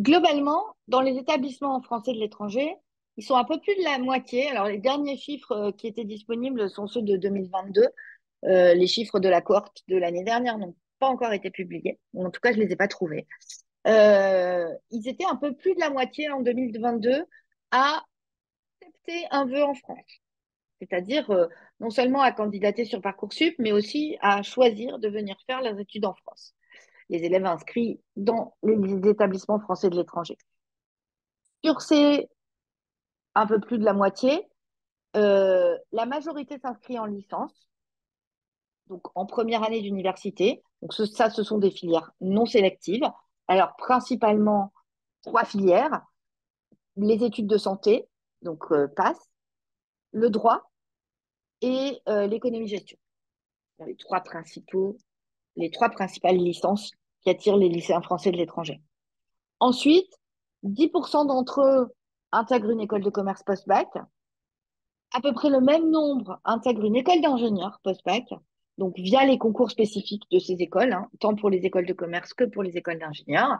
Globalement, 0.00 0.64
dans 0.88 1.02
les 1.02 1.16
établissements 1.18 1.80
français 1.82 2.12
de 2.14 2.18
l'étranger, 2.18 2.74
ils 3.16 3.24
sont 3.24 3.36
un 3.36 3.44
peu 3.44 3.60
plus 3.60 3.76
de 3.76 3.82
la 3.82 3.98
moitié. 3.98 4.48
Alors, 4.48 4.66
les 4.66 4.78
derniers 4.78 5.18
chiffres 5.18 5.52
euh, 5.52 5.72
qui 5.72 5.86
étaient 5.86 6.04
disponibles 6.04 6.70
sont 6.70 6.86
ceux 6.86 7.02
de 7.02 7.16
2022. 7.16 7.86
Euh, 8.44 8.74
les 8.74 8.86
chiffres 8.86 9.20
de 9.20 9.28
la 9.28 9.42
cohorte 9.42 9.82
de 9.88 9.96
l'année 9.98 10.24
dernière 10.24 10.56
n'ont 10.56 10.74
pas 10.98 11.08
encore 11.08 11.32
été 11.34 11.50
publiés. 11.50 11.98
En 12.16 12.30
tout 12.30 12.40
cas, 12.40 12.52
je 12.52 12.58
ne 12.58 12.64
les 12.64 12.72
ai 12.72 12.76
pas 12.76 12.88
trouvés. 12.88 13.26
Euh, 13.86 14.72
ils 14.90 15.06
étaient 15.06 15.26
un 15.30 15.36
peu 15.36 15.54
plus 15.54 15.74
de 15.74 15.80
la 15.80 15.90
moitié 15.90 16.30
en 16.30 16.40
2022 16.40 17.24
à 17.72 18.02
accepter 18.80 19.26
un 19.30 19.44
vœu 19.44 19.64
en 19.64 19.74
France. 19.74 20.22
C'est-à-dire 20.80 21.30
non 21.80 21.90
seulement 21.90 22.20
à 22.20 22.30
candidater 22.30 22.84
sur 22.84 23.00
Parcoursup, 23.00 23.54
mais 23.58 23.72
aussi 23.72 24.16
à 24.20 24.42
choisir 24.42 24.98
de 24.98 25.08
venir 25.08 25.36
faire 25.46 25.62
leurs 25.62 25.78
études 25.78 26.04
en 26.04 26.14
France. 26.14 26.54
Les 27.08 27.24
élèves 27.24 27.46
inscrits 27.46 28.00
dans 28.16 28.54
les 28.62 29.08
établissements 29.08 29.58
français 29.58 29.90
de 29.90 29.96
l'étranger. 29.96 30.36
Sur 31.64 31.80
ces 31.80 32.28
un 33.34 33.46
peu 33.46 33.60
plus 33.60 33.78
de 33.78 33.84
la 33.84 33.92
moitié, 33.92 34.46
euh, 35.16 35.76
la 35.92 36.06
majorité 36.06 36.58
s'inscrit 36.58 36.98
en 36.98 37.06
licence, 37.06 37.68
donc 38.88 39.02
en 39.14 39.26
première 39.26 39.62
année 39.62 39.80
d'université. 39.80 40.62
Donc 40.82 40.92
ça, 40.92 41.30
ce 41.30 41.42
sont 41.42 41.58
des 41.58 41.70
filières 41.70 42.12
non 42.20 42.46
sélectives. 42.46 43.08
Alors, 43.48 43.74
principalement 43.76 44.72
trois 45.22 45.44
filières, 45.44 46.02
les 46.96 47.24
études 47.24 47.46
de 47.46 47.58
santé, 47.58 48.08
donc 48.42 48.64
euh, 48.72 48.88
PASS, 48.88 49.18
le 50.12 50.30
droit 50.30 50.69
et 51.60 52.00
euh, 52.08 52.26
l'économie-gestion. 52.26 52.98
Les 53.86 53.96
trois 53.96 54.20
principaux, 54.20 54.98
les 55.56 55.70
trois 55.70 55.88
principales 55.88 56.36
licences 56.36 56.90
qui 57.22 57.30
attirent 57.30 57.56
les 57.56 57.68
lycéens 57.68 58.02
français 58.02 58.30
de 58.30 58.36
l'étranger. 58.36 58.80
Ensuite, 59.58 60.12
10% 60.64 61.26
d'entre 61.26 61.60
eux 61.62 61.94
intègrent 62.32 62.70
une 62.70 62.80
école 62.80 63.02
de 63.02 63.10
commerce 63.10 63.42
post-bac. 63.42 63.88
À 65.12 65.20
peu 65.20 65.32
près 65.32 65.50
le 65.50 65.60
même 65.60 65.90
nombre 65.90 66.40
intègrent 66.44 66.84
une 66.84 66.96
école 66.96 67.20
d'ingénieur 67.20 67.80
post-bac 67.82 68.32
donc 68.80 68.96
via 68.96 69.26
les 69.26 69.36
concours 69.36 69.70
spécifiques 69.70 70.24
de 70.32 70.38
ces 70.38 70.54
écoles, 70.54 70.94
hein, 70.94 71.08
tant 71.20 71.34
pour 71.34 71.50
les 71.50 71.58
écoles 71.58 71.86
de 71.86 71.92
commerce 71.92 72.32
que 72.32 72.44
pour 72.44 72.62
les 72.62 72.78
écoles 72.78 72.98
d'ingénieurs. 72.98 73.58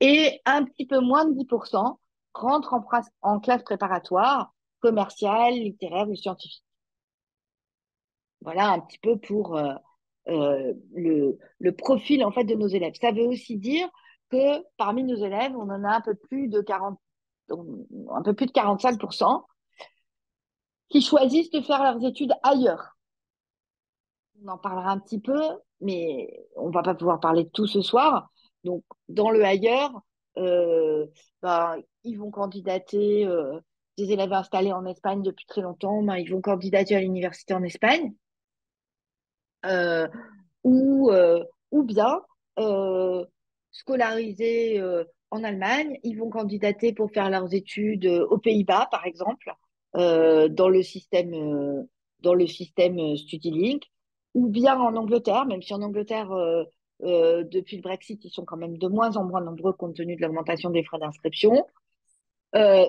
Et 0.00 0.40
un 0.44 0.64
petit 0.64 0.86
peu 0.86 1.00
moins 1.00 1.24
de 1.24 1.32
10% 1.32 1.98
rentrent 2.32 2.74
en, 2.74 2.84
en 3.22 3.40
classe 3.40 3.64
préparatoire, 3.64 4.54
commerciale, 4.78 5.54
littéraire 5.54 6.08
ou 6.08 6.14
scientifique. 6.14 6.62
Voilà 8.42 8.70
un 8.70 8.80
petit 8.80 8.98
peu 8.98 9.18
pour 9.18 9.56
euh, 9.56 9.74
euh, 10.28 10.74
le, 10.94 11.70
profil 11.72 12.24
en 12.24 12.30
fait 12.30 12.44
de 12.44 12.54
nos 12.54 12.68
élèves. 12.68 12.94
Ça 13.00 13.12
veut 13.12 13.26
aussi 13.26 13.56
dire 13.56 13.88
que 14.30 14.62
parmi 14.76 15.04
nos 15.04 15.16
élèves, 15.16 15.52
on 15.56 15.70
en 15.70 15.84
a 15.84 15.96
un 15.96 16.00
peu 16.00 16.14
plus 16.14 16.48
de 16.48 16.60
40, 16.60 16.98
un 17.50 18.22
peu 18.22 18.34
plus 18.34 18.46
de 18.46 18.52
45% 18.52 19.44
qui 20.88 21.00
choisissent 21.00 21.50
de 21.50 21.60
faire 21.60 21.82
leurs 21.82 22.04
études 22.04 22.32
ailleurs 22.42 22.96
on 24.44 24.48
en 24.48 24.58
parlera 24.58 24.90
un 24.90 24.98
petit 24.98 25.18
peu, 25.18 25.40
mais 25.80 26.46
on 26.56 26.68
va 26.68 26.82
pas 26.82 26.94
pouvoir 26.94 27.20
parler 27.20 27.44
de 27.44 27.48
tout 27.48 27.66
ce 27.66 27.80
soir. 27.80 28.30
Donc, 28.64 28.84
dans 29.08 29.30
le 29.30 29.42
ailleurs, 29.42 29.98
euh, 30.36 31.06
bah, 31.40 31.76
ils 32.04 32.18
vont 32.18 32.30
candidater, 32.30 33.26
des 33.96 34.12
élèves 34.12 34.32
installés 34.32 34.72
en 34.72 34.84
Espagne 34.84 35.22
depuis 35.22 35.46
très 35.46 35.62
longtemps, 35.62 36.02
bah, 36.02 36.18
ils 36.18 36.30
vont 36.30 36.40
candidater 36.40 36.96
à 36.96 37.00
l'université 37.00 37.54
en 37.54 37.62
Espagne. 37.62 38.12
Euh, 39.66 40.08
ou, 40.64 41.10
ou 41.70 41.82
bien 41.84 42.20
scolarisés 43.70 44.82
en 45.30 45.44
Allemagne, 45.44 45.98
ils 46.02 46.18
vont 46.18 46.30
candidater 46.30 46.92
pour 46.92 47.10
faire 47.12 47.30
leurs 47.30 47.52
études 47.54 48.06
aux 48.06 48.38
Pays-Bas, 48.38 48.88
par 48.90 49.06
exemple, 49.06 49.52
dans 49.94 50.68
le 50.68 50.82
système, 50.82 51.86
dans 52.20 52.34
le 52.34 52.46
système 52.46 53.16
StudyLink 53.16 53.84
ou 54.36 54.48
bien 54.48 54.78
en 54.78 54.94
Angleterre, 54.96 55.46
même 55.46 55.62
si 55.62 55.72
en 55.72 55.80
Angleterre, 55.80 56.30
euh, 56.30 56.62
euh, 57.04 57.42
depuis 57.44 57.76
le 57.76 57.82
Brexit, 57.82 58.22
ils 58.22 58.30
sont 58.30 58.44
quand 58.44 58.58
même 58.58 58.76
de 58.76 58.86
moins 58.86 59.16
en 59.16 59.24
moins 59.24 59.40
nombreux 59.40 59.72
compte 59.72 59.96
tenu 59.96 60.14
de 60.14 60.20
l'augmentation 60.20 60.68
des 60.68 60.84
frais 60.84 60.98
d'inscription, 60.98 61.66
euh, 62.54 62.86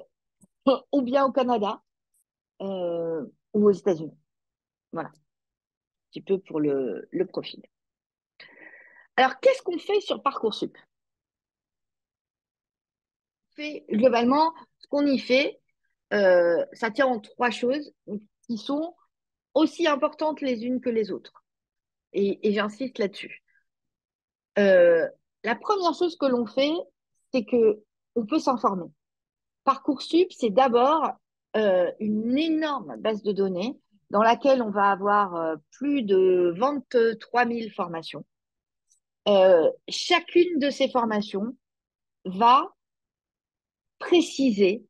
ou 0.91 1.01
bien 1.03 1.25
au 1.25 1.31
Canada 1.31 1.81
ou 2.60 3.29
aux 3.53 3.72
États-Unis. 3.72 4.17
Voilà, 4.91 5.10
petit 6.10 6.22
peu 6.22 6.40
pour 6.40 6.60
le, 6.60 7.08
profil. 7.28 7.62
Alors, 9.16 9.40
qu'est-ce 9.40 9.62
qu'on 9.62 9.78
fait 9.78 10.02
sur 10.02 10.22
Parcoursup? 10.22 10.78
Fait, 13.56 13.86
Globalement, 13.90 14.54
ce 14.80 14.88
qu'on 14.88 15.06
y 15.06 15.20
fait, 15.20 15.60
ça 16.12 16.92
tient 16.94 17.08
en 17.08 17.20
trois 17.20 17.50
choses 17.50 17.92
qui 18.48 18.58
sont 18.58 18.96
aussi 19.54 19.88
importantes 19.88 20.42
les 20.42 20.66
unes 20.66 20.82
que 20.82 20.90
les 20.90 21.12
autres. 21.12 21.44
Et, 22.14 22.54
j'insiste 22.54 23.00
là-dessus. 23.00 23.44
Euh, 24.58 25.08
la 25.44 25.56
première 25.56 25.94
chose 25.94 26.16
que 26.18 26.26
l'on 26.26 26.46
fait, 26.46 26.74
c'est 27.34 27.46
que 27.46 27.84
on 28.16 28.26
peut 28.26 28.40
s'informer. 28.40 28.90
Parcoursup, 29.64 30.32
c'est 30.32 30.50
d'abord 30.50 31.12
euh, 31.56 31.92
une 32.00 32.38
énorme 32.38 32.96
base 32.98 33.22
de 33.22 33.32
données 33.32 33.78
dans 34.10 34.24
laquelle 34.24 34.62
on 34.62 34.70
va 34.70 34.92
avoir 34.92 35.36
euh, 35.36 35.56
plus 35.72 36.04
de 36.04 36.54
23 36.58 37.46
000 37.46 37.70
formations. 37.76 38.26
chacune 39.90 40.60
de 40.60 40.70
ces 40.70 40.90
formations 40.90 41.56
va 42.26 42.74
préciser 44.00 44.86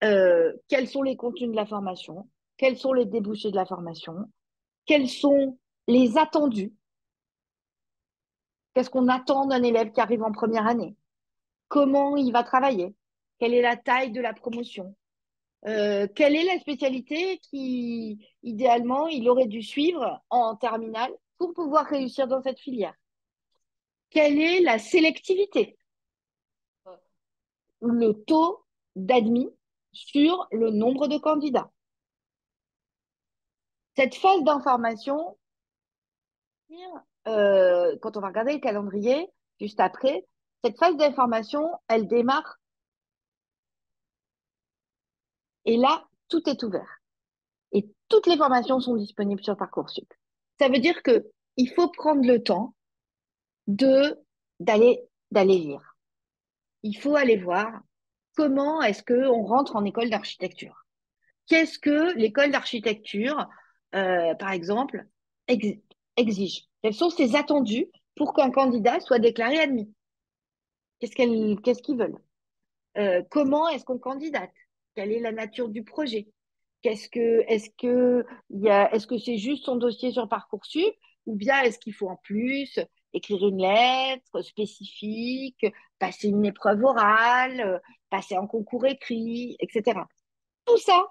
quels 0.00 0.88
sont 0.88 1.02
les 1.02 1.16
contenus 1.16 1.50
de 1.50 1.56
la 1.56 1.66
formation, 1.66 2.28
quels 2.56 2.78
sont 2.78 2.92
les 2.92 3.06
débouchés 3.06 3.50
de 3.50 3.56
la 3.56 3.66
formation, 3.66 4.30
quels 4.86 5.08
sont 5.08 5.58
les 5.86 6.18
attendus. 6.18 6.72
Qu'est-ce 8.74 8.90
qu'on 8.90 9.08
attend 9.08 9.46
d'un 9.46 9.62
élève 9.62 9.90
qui 9.90 10.00
arrive 10.00 10.22
en 10.22 10.32
première 10.32 10.66
année 10.66 10.96
Comment 11.68 12.16
il 12.16 12.32
va 12.32 12.44
travailler 12.44 12.94
Quelle 13.38 13.54
est 13.54 13.62
la 13.62 13.76
taille 13.76 14.12
de 14.12 14.20
la 14.20 14.32
promotion 14.32 14.94
euh, 15.66 16.06
Quelle 16.14 16.36
est 16.36 16.44
la 16.44 16.58
spécialité 16.58 17.38
qui, 17.38 18.26
idéalement, 18.42 19.06
il 19.08 19.28
aurait 19.28 19.46
dû 19.46 19.62
suivre 19.62 20.22
en 20.30 20.56
terminale 20.56 21.12
pour 21.38 21.52
pouvoir 21.54 21.86
réussir 21.86 22.26
dans 22.26 22.42
cette 22.42 22.60
filière? 22.60 22.94
Quelle 24.10 24.40
est 24.40 24.60
la 24.60 24.78
sélectivité? 24.78 25.76
Le 27.80 28.12
taux 28.12 28.64
d'admis 28.96 29.48
sur 29.92 30.46
le 30.52 30.70
nombre 30.70 31.08
de 31.08 31.16
candidats 31.16 31.70
cette 34.00 34.14
phase 34.14 34.42
d'information, 34.44 35.36
euh, 37.26 37.96
quand 38.00 38.16
on 38.16 38.20
va 38.20 38.28
regarder 38.28 38.54
le 38.54 38.60
calendrier, 38.60 39.28
juste 39.60 39.78
après, 39.78 40.26
cette 40.64 40.78
phase 40.78 40.96
d'information, 40.96 41.70
elle 41.88 42.06
démarre. 42.06 42.59
Et 45.64 45.76
là, 45.76 46.04
tout 46.28 46.48
est 46.48 46.62
ouvert. 46.62 47.00
Et 47.72 47.88
toutes 48.08 48.26
les 48.26 48.36
formations 48.36 48.80
sont 48.80 48.96
disponibles 48.96 49.42
sur 49.42 49.56
Parcoursup. 49.56 50.12
Ça 50.58 50.68
veut 50.68 50.78
dire 50.78 51.02
que 51.02 51.26
il 51.56 51.68
faut 51.70 51.88
prendre 51.88 52.26
le 52.26 52.42
temps 52.42 52.74
d'aller 53.66 54.98
lire. 55.30 55.96
Il 56.82 56.96
faut 56.96 57.16
aller 57.16 57.36
voir 57.36 57.80
comment 58.36 58.80
est-ce 58.82 59.02
qu'on 59.02 59.42
rentre 59.42 59.76
en 59.76 59.84
école 59.84 60.10
d'architecture. 60.10 60.86
Qu'est-ce 61.46 61.78
que 61.78 62.14
l'école 62.16 62.50
d'architecture 62.50 63.48
euh, 63.94 64.34
par 64.34 64.52
exemple, 64.52 65.06
exige? 65.48 66.64
Quels 66.82 66.94
sont 66.94 67.10
ses 67.10 67.36
attendus 67.36 67.88
pour 68.14 68.34
qu'un 68.34 68.50
candidat 68.50 69.00
soit 69.00 69.18
déclaré 69.18 69.58
admis? 69.58 69.92
Qu'est-ce 71.00 71.82
qu'ils 71.82 71.96
veulent? 71.96 72.18
Euh, 72.98 73.22
comment 73.30 73.68
est-ce 73.68 73.84
qu'on 73.84 73.98
candidate? 73.98 74.52
Quelle 74.94 75.12
est 75.12 75.20
la 75.20 75.32
nature 75.32 75.68
du 75.68 75.84
projet? 75.84 76.28
Est-ce 76.82 77.08
que 77.08 77.44
c'est 79.18 79.38
juste 79.38 79.64
son 79.64 79.76
dossier 79.76 80.12
sur 80.12 80.28
Parcoursup? 80.28 80.94
Ou 81.26 81.36
bien 81.36 81.60
est-ce 81.62 81.78
qu'il 81.78 81.92
faut 81.92 82.08
en 82.08 82.16
plus 82.16 82.78
écrire 83.12 83.46
une 83.46 83.60
lettre 83.60 84.40
spécifique, 84.42 85.66
passer 85.98 86.28
une 86.28 86.46
épreuve 86.46 86.82
orale, 86.82 87.80
passer 88.08 88.36
un 88.36 88.46
concours 88.46 88.86
écrit, 88.86 89.56
etc. 89.60 90.00
Tout 90.64 90.78
ça, 90.78 91.06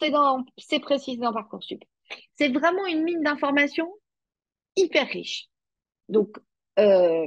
c'est 0.00 0.10
dans, 0.10 0.44
c'est 0.58 0.80
précisé 0.80 1.18
dans 1.18 1.32
Parcoursup. 1.32 1.82
C'est 2.34 2.48
vraiment 2.48 2.86
une 2.86 3.02
mine 3.02 3.22
d'informations 3.22 3.90
hyper 4.76 5.06
riche. 5.06 5.48
Donc, 6.08 6.36
euh, 6.78 7.26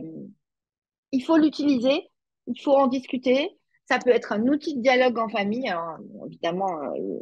il 1.12 1.24
faut 1.24 1.38
l'utiliser, 1.38 2.10
il 2.48 2.62
faut 2.62 2.75
en 2.75 2.88
discuter. 2.88 3.56
Ça 3.88 4.00
peut 4.00 4.10
être 4.10 4.34
un 4.34 4.46
outil 4.48 4.75
de 4.75 4.82
dialogue 4.82 5.17
en 5.17 5.29
famille. 5.29 5.67
Alors, 5.70 5.98
évidemment, 6.25 6.82
euh, 6.94 7.20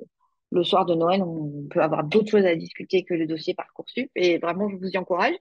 le 0.52 0.64
soir 0.64 0.86
de 0.86 0.96
Noël, 0.96 1.22
on 1.22 1.68
peut 1.70 1.82
avoir 1.82 2.04
d'autres 2.04 2.30
choses 2.32 2.46
à 2.46 2.56
discuter 2.56 3.04
que 3.04 3.14
le 3.14 3.28
dossier 3.28 3.54
Parcoursup. 3.54 4.10
Et 4.16 4.40
vraiment, 4.40 4.68
je 4.70 4.78
vous 4.78 4.90
y 4.90 4.98
encourage. 4.98 5.36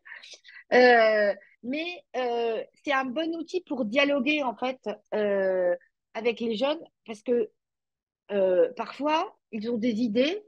Euh, 0.73 1.35
mais 1.63 1.87
euh, 2.17 2.63
c'est 2.85 2.93
un 2.93 3.07
bon 3.07 3.35
outil 3.37 3.63
pour 3.63 3.87
dialoguer 3.87 4.43
en 4.43 4.55
fait 4.55 4.79
avec 6.15 6.41
les 6.41 6.57
jeunes 6.57 6.81
parce 7.07 7.23
que 7.23 7.51
parfois 8.77 9.37
ils 9.51 9.71
ont 9.71 9.79
des 9.79 10.03
idées, 10.03 10.43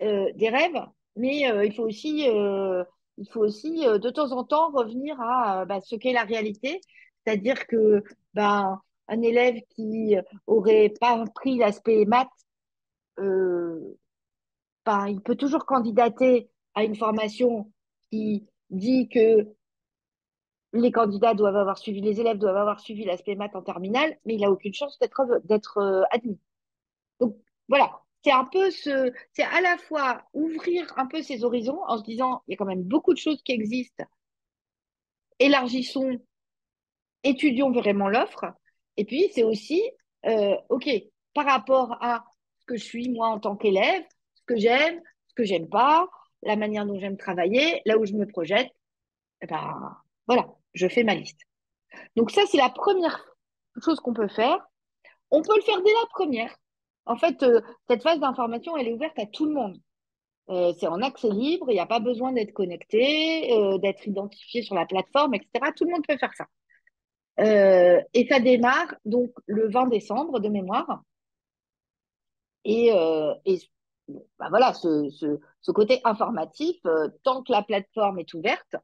des 0.00 0.48
rêves, 0.48 0.86
mais 1.16 1.40
il 1.64 1.74
faut 1.74 1.84
aussi, 1.84 2.26
il 2.26 3.28
faut 3.30 3.40
aussi 3.40 3.84
de 3.84 4.10
temps 4.10 4.30
en 4.32 4.44
temps 4.44 4.70
revenir 4.70 5.20
à 5.20 5.64
bah, 5.64 5.80
ce 5.80 5.96
qu'est 5.96 6.12
la 6.12 6.24
réalité, 6.24 6.80
c'est-à-dire 7.24 7.66
que 7.66 8.04
bah, 8.34 8.80
un 9.12 9.20
élève 9.20 9.60
qui 9.68 10.16
aurait 10.46 10.92
pas 11.00 11.24
pris 11.34 11.58
l'aspect 11.58 12.04
maths, 12.06 12.28
euh, 13.18 13.98
bah, 14.86 15.06
il 15.08 15.20
peut 15.20 15.36
toujours 15.36 15.66
candidater 15.66 16.48
à 16.74 16.82
une 16.84 16.96
formation 16.96 17.70
qui 18.10 18.46
dit 18.70 19.08
que 19.08 19.46
les 20.72 20.90
candidats 20.90 21.34
doivent 21.34 21.56
avoir 21.56 21.76
suivi, 21.76 22.00
les 22.00 22.20
élèves 22.20 22.38
doivent 22.38 22.56
avoir 22.56 22.80
suivi 22.80 23.04
l'aspect 23.04 23.34
maths 23.34 23.54
en 23.54 23.62
terminale, 23.62 24.16
mais 24.24 24.34
il 24.34 24.40
n'a 24.40 24.50
aucune 24.50 24.72
chance 24.72 24.98
d'être 24.98 25.42
d'être 25.44 25.76
euh, 25.76 26.02
admis. 26.10 26.40
Donc 27.20 27.36
voilà, 27.68 28.00
c'est 28.24 28.32
un 28.32 28.46
peu 28.46 28.70
ce, 28.70 29.12
c'est 29.34 29.44
à 29.44 29.60
la 29.60 29.76
fois 29.76 30.22
ouvrir 30.32 30.90
un 30.96 31.06
peu 31.06 31.20
ses 31.20 31.44
horizons 31.44 31.82
en 31.86 31.98
se 31.98 32.04
disant 32.04 32.42
il 32.46 32.52
y 32.52 32.54
a 32.54 32.56
quand 32.56 32.64
même 32.64 32.82
beaucoup 32.82 33.12
de 33.12 33.18
choses 33.18 33.42
qui 33.42 33.52
existent, 33.52 34.04
élargissons, 35.38 36.18
étudions 37.24 37.70
vraiment 37.72 38.08
l'offre, 38.08 38.46
et 38.96 39.04
puis 39.04 39.30
c'est 39.32 39.42
aussi 39.42 39.82
euh, 40.26 40.56
ok 40.68 40.88
par 41.34 41.46
rapport 41.46 41.96
à 42.00 42.24
ce 42.60 42.66
que 42.66 42.76
je 42.76 42.84
suis 42.84 43.08
moi 43.10 43.28
en 43.28 43.40
tant 43.40 43.56
qu'élève, 43.56 44.04
ce 44.34 44.42
que 44.46 44.56
j'aime, 44.56 45.00
ce 45.28 45.34
que 45.34 45.44
j'aime 45.44 45.68
pas, 45.68 46.08
la 46.42 46.56
manière 46.56 46.86
dont 46.86 46.98
j'aime 46.98 47.16
travailler, 47.16 47.80
là 47.86 47.98
où 47.98 48.04
je 48.04 48.12
me 48.12 48.26
projette, 48.26 48.70
eh 49.40 49.46
ben 49.46 49.96
voilà, 50.26 50.48
je 50.74 50.88
fais 50.88 51.04
ma 51.04 51.14
liste. 51.14 51.40
Donc 52.16 52.30
ça 52.30 52.42
c'est 52.46 52.58
la 52.58 52.70
première 52.70 53.24
chose 53.82 54.00
qu'on 54.00 54.14
peut 54.14 54.28
faire. 54.28 54.58
On 55.30 55.42
peut 55.42 55.56
le 55.56 55.62
faire 55.62 55.80
dès 55.82 55.92
la 55.92 56.06
première. 56.10 56.54
En 57.06 57.16
fait, 57.16 57.42
euh, 57.42 57.62
cette 57.88 58.02
phase 58.02 58.20
d'information, 58.20 58.76
elle 58.76 58.88
est 58.88 58.92
ouverte 58.92 59.18
à 59.18 59.26
tout 59.26 59.46
le 59.46 59.54
monde. 59.54 59.78
Euh, 60.50 60.72
c'est 60.78 60.86
en 60.86 61.00
accès 61.00 61.30
libre, 61.30 61.66
il 61.70 61.74
n'y 61.74 61.80
a 61.80 61.86
pas 61.86 62.00
besoin 62.00 62.32
d'être 62.32 62.52
connecté, 62.52 63.48
d'être 63.80 64.06
identifié 64.06 64.62
sur 64.62 64.74
la 64.74 64.86
plateforme, 64.86 65.34
etc. 65.34 65.72
Tout 65.74 65.84
le 65.84 65.92
monde 65.92 66.04
peut 66.06 66.18
faire 66.18 66.34
ça. 66.34 66.46
Euh, 67.40 68.00
et 68.14 68.26
ça 68.28 68.40
démarre 68.40 68.94
donc 69.04 69.32
le 69.46 69.68
20 69.70 69.86
décembre 69.88 70.40
de 70.40 70.48
mémoire. 70.48 71.02
Et, 72.64 72.92
euh, 72.92 73.34
et 73.44 73.58
bah 74.38 74.48
voilà, 74.50 74.74
ce, 74.74 75.08
ce, 75.10 75.72
côté 75.72 76.00
informatif, 76.04 76.76
euh, 76.86 77.08
tant 77.24 77.42
que 77.42 77.52
la 77.52 77.62
plateforme 77.62 78.18
est 78.18 78.34
ouverte, 78.34 78.76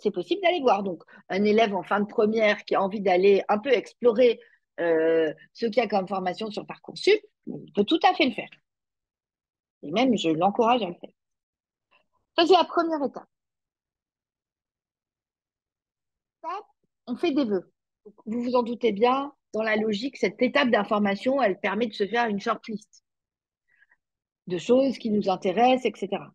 c'est 0.00 0.12
possible 0.12 0.40
d'aller 0.42 0.60
voir. 0.60 0.84
Donc, 0.84 1.02
un 1.28 1.42
élève 1.42 1.74
en 1.74 1.82
fin 1.82 1.98
de 1.98 2.06
première 2.06 2.64
qui 2.64 2.76
a 2.76 2.82
envie 2.82 3.00
d'aller 3.00 3.42
un 3.48 3.58
peu 3.58 3.70
explorer 3.72 4.40
ce 4.78 5.66
qu'il 5.66 5.78
y 5.78 5.80
a 5.80 5.88
comme 5.88 6.06
formation 6.06 6.50
sur 6.52 6.64
Parcoursup, 6.66 7.20
peut 7.74 7.84
tout 7.84 7.98
à 8.08 8.14
fait 8.14 8.26
le 8.26 8.32
faire. 8.32 8.48
Et 9.82 9.90
même, 9.90 10.16
je 10.16 10.30
l'encourage 10.30 10.82
à 10.82 10.88
le 10.88 10.94
faire. 10.94 11.10
Ça, 12.38 12.46
c'est 12.46 12.52
la 12.52 12.64
première 12.64 13.02
étape. 13.02 13.26
On 17.08 17.16
fait 17.16 17.32
des 17.32 17.44
vœux. 17.44 17.72
Vous 18.26 18.42
vous 18.42 18.54
en 18.54 18.62
doutez 18.62 18.92
bien, 18.92 19.32
dans 19.52 19.62
la 19.62 19.74
logique, 19.76 20.16
cette 20.18 20.40
étape 20.40 20.70
d'information, 20.70 21.42
elle 21.42 21.58
permet 21.58 21.88
de 21.88 21.92
se 21.94 22.06
faire 22.06 22.28
une 22.28 22.40
shortlist 22.40 23.02
de 24.46 24.58
choses 24.58 24.98
qui 24.98 25.10
nous 25.10 25.28
intéressent, 25.28 25.86
etc. 25.86 26.32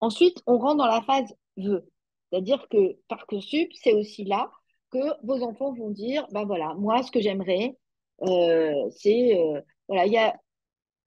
Ensuite, 0.00 0.42
on 0.46 0.58
rentre 0.58 0.78
dans 0.78 0.86
la 0.86 1.02
phase 1.02 1.32
vœux. 1.56 1.88
C'est-à-dire 2.30 2.66
que 2.68 2.96
Parcoursup, 3.08 3.70
c'est 3.74 3.92
aussi 3.92 4.24
là 4.24 4.50
que 4.90 4.98
vos 5.24 5.42
enfants 5.42 5.72
vont 5.72 5.90
dire, 5.90 6.26
ben 6.32 6.44
voilà, 6.44 6.74
moi, 6.74 7.02
ce 7.02 7.10
que 7.10 7.20
j'aimerais, 7.20 7.76
euh, 8.22 8.90
c'est, 8.90 9.38
euh, 9.38 9.60
voilà, 9.88 10.06
il 10.06 10.12
y 10.12 10.18
a 10.18 10.34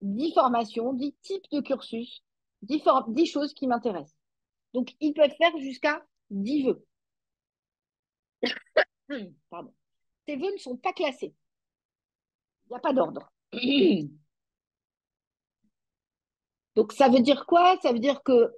dix 0.01 0.34
formations, 0.34 0.93
dix 0.93 1.15
types 1.23 1.45
de 1.51 1.62
cursus, 1.62 2.23
dix, 2.63 2.80
for- 2.82 3.10
dix 3.10 3.28
choses 3.28 3.54
qui 3.54 3.67
m'intéressent. 3.67 4.15
Donc, 4.73 4.93
ils 5.01 5.13
peuvent 5.13 5.36
faire 5.38 5.58
jusqu'à 5.60 6.06
10 6.32 6.63
vœux. 6.65 6.86
Pardon. 9.50 9.74
Ces 10.28 10.36
vœux 10.36 10.52
ne 10.52 10.58
sont 10.58 10.78
pas 10.78 10.94
classés. 10.94 11.34
Il 12.65 12.70
n'y 12.72 12.76
a 12.76 12.80
pas 12.80 12.94
d'ordre. 12.94 13.32
Donc, 16.76 16.91
ça 16.94 17.10
veut 17.10 17.22
dire 17.22 17.46
quoi? 17.46 17.78
Ça 17.82 17.94
veut 17.94 18.00
dire 18.00 18.22
que 18.24 18.52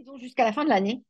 ils 0.00 0.10
ont 0.10 0.16
jusqu'à 0.18 0.44
la 0.44 0.52
fin 0.52 0.64
de 0.64 0.70
l'année 0.70 1.04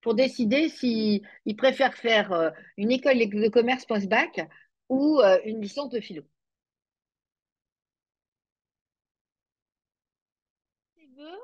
pour 0.00 0.14
décider 0.14 0.68
s'ils 0.68 1.22
préfèrent 1.56 1.94
faire 1.94 2.32
euh, 2.32 2.50
une 2.76 2.92
école 2.92 3.18
de 3.18 3.48
commerce 3.48 3.84
post-bac 3.84 4.48
ou 4.88 5.20
euh, 5.20 5.40
une 5.44 5.60
licence 5.60 5.90
de 5.90 6.00
philo. 6.00 6.22
Ces 10.94 11.06
vœux 11.16 11.40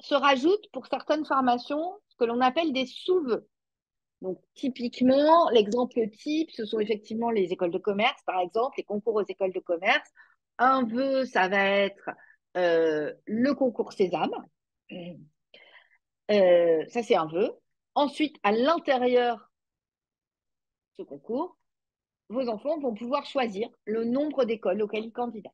se 0.00 0.14
rajoutent 0.14 0.68
pour 0.72 0.86
certaines 0.86 1.24
formations 1.24 2.00
ce 2.08 2.16
que 2.16 2.24
l'on 2.24 2.40
appelle 2.40 2.72
des 2.72 2.86
sous-vœux. 2.86 3.48
Donc, 4.22 4.38
typiquement, 4.54 5.50
l'exemple 5.50 6.08
type, 6.10 6.52
ce 6.52 6.64
sont 6.64 6.78
effectivement 6.78 7.30
les 7.30 7.52
écoles 7.52 7.72
de 7.72 7.78
commerce, 7.78 8.22
par 8.24 8.38
exemple, 8.38 8.76
les 8.78 8.84
concours 8.84 9.16
aux 9.16 9.24
écoles 9.24 9.52
de 9.52 9.58
commerce. 9.58 10.08
Un 10.58 10.84
vœu, 10.84 11.24
ça 11.26 11.48
va 11.48 11.64
être 11.64 12.08
euh, 12.56 13.12
le 13.26 13.52
concours 13.54 13.92
Sésame. 13.92 14.30
Euh, 16.30 16.84
ça, 16.88 17.02
c'est 17.02 17.16
un 17.16 17.26
vœu. 17.26 17.50
Ensuite, 17.96 18.36
à 18.44 18.52
l'intérieur 18.52 19.38
de 19.38 19.42
ce 20.98 21.02
concours, 21.02 21.58
vos 22.28 22.48
enfants 22.48 22.78
vont 22.78 22.94
pouvoir 22.94 23.26
choisir 23.26 23.68
le 23.86 24.04
nombre 24.04 24.44
d'écoles 24.44 24.80
auxquelles 24.82 25.06
ils 25.06 25.12
candidatent. 25.12 25.52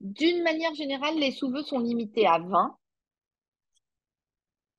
D'une 0.00 0.42
manière 0.42 0.74
générale, 0.74 1.16
les 1.16 1.30
sous-vœux 1.30 1.62
sont 1.62 1.78
limités 1.78 2.26
à 2.26 2.40
20. 2.40 2.76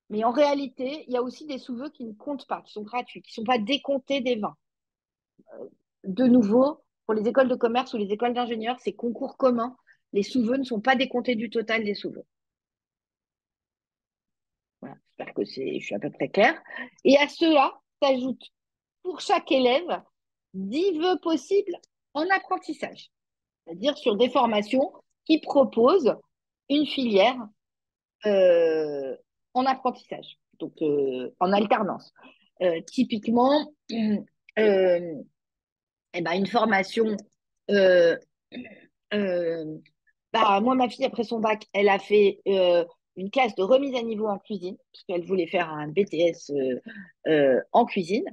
Mais 0.09 0.23
en 0.23 0.31
réalité, 0.31 1.03
il 1.07 1.13
y 1.13 1.17
a 1.17 1.23
aussi 1.23 1.45
des 1.45 1.57
sous-vœux 1.57 1.89
qui 1.89 2.05
ne 2.05 2.13
comptent 2.13 2.47
pas, 2.47 2.61
qui 2.61 2.71
sont 2.71 2.83
gratuits, 2.83 3.21
qui 3.21 3.31
ne 3.31 3.43
sont 3.43 3.47
pas 3.47 3.57
décomptés 3.57 4.21
des 4.21 4.35
20. 4.35 4.55
De 6.03 6.25
nouveau, 6.25 6.83
pour 7.05 7.15
les 7.15 7.27
écoles 7.27 7.47
de 7.47 7.55
commerce 7.55 7.93
ou 7.93 7.97
les 7.97 8.11
écoles 8.11 8.33
d'ingénieurs, 8.33 8.79
c'est 8.79 8.93
concours 8.93 9.37
commun. 9.37 9.75
Les 10.13 10.23
sous-vœux 10.23 10.57
ne 10.57 10.63
sont 10.63 10.81
pas 10.81 10.95
décomptés 10.95 11.35
du 11.35 11.49
total 11.49 11.83
des 11.83 11.95
sous-vœux. 11.95 12.25
Voilà, 14.81 14.95
j'espère 15.05 15.33
que 15.33 15.43
je 15.43 15.79
suis 15.79 15.95
à 15.95 15.99
peu 15.99 16.11
près 16.11 16.29
claire. 16.29 16.61
Et 17.03 17.17
à 17.17 17.27
cela 17.27 17.73
s'ajoute 18.01 18.51
pour 19.01 19.21
chaque 19.21 19.51
élève 19.51 20.01
10 20.53 20.99
vœux 20.99 21.19
possibles 21.21 21.77
en 22.13 22.25
apprentissage, 22.29 23.11
c'est-à-dire 23.65 23.97
sur 23.97 24.15
des 24.15 24.29
formations 24.29 24.93
qui 25.25 25.39
proposent 25.39 26.15
une 26.69 26.85
filière 26.85 27.37
euh, 28.25 29.15
en 29.55 29.65
apprentissage, 29.65 30.37
donc 30.59 30.73
euh, 30.81 31.33
en 31.39 31.51
alternance. 31.51 32.13
Euh, 32.61 32.79
typiquement, 32.81 33.73
euh, 33.91 35.15
eh 36.13 36.21
ben, 36.21 36.31
une 36.33 36.45
formation. 36.45 37.17
euh, 37.71 38.15
bah, 40.33 40.59
moi, 40.61 40.75
ma 40.75 40.89
fille, 40.89 41.05
après 41.05 41.23
son 41.23 41.39
bac, 41.39 41.65
elle 41.73 41.89
a 41.89 41.97
fait 41.99 42.39
une 42.45 43.31
classe 43.31 43.55
de 43.55 43.63
remise 43.63 43.95
à 43.95 44.03
niveau 44.03 44.27
en 44.27 44.37
cuisine, 44.37 44.77
parce 44.91 45.03
qu'elle 45.05 45.25
voulait 45.25 45.47
faire 45.47 45.69
un 45.69 45.87
BTS 45.87 46.51
en 47.71 47.85
cuisine. 47.85 48.25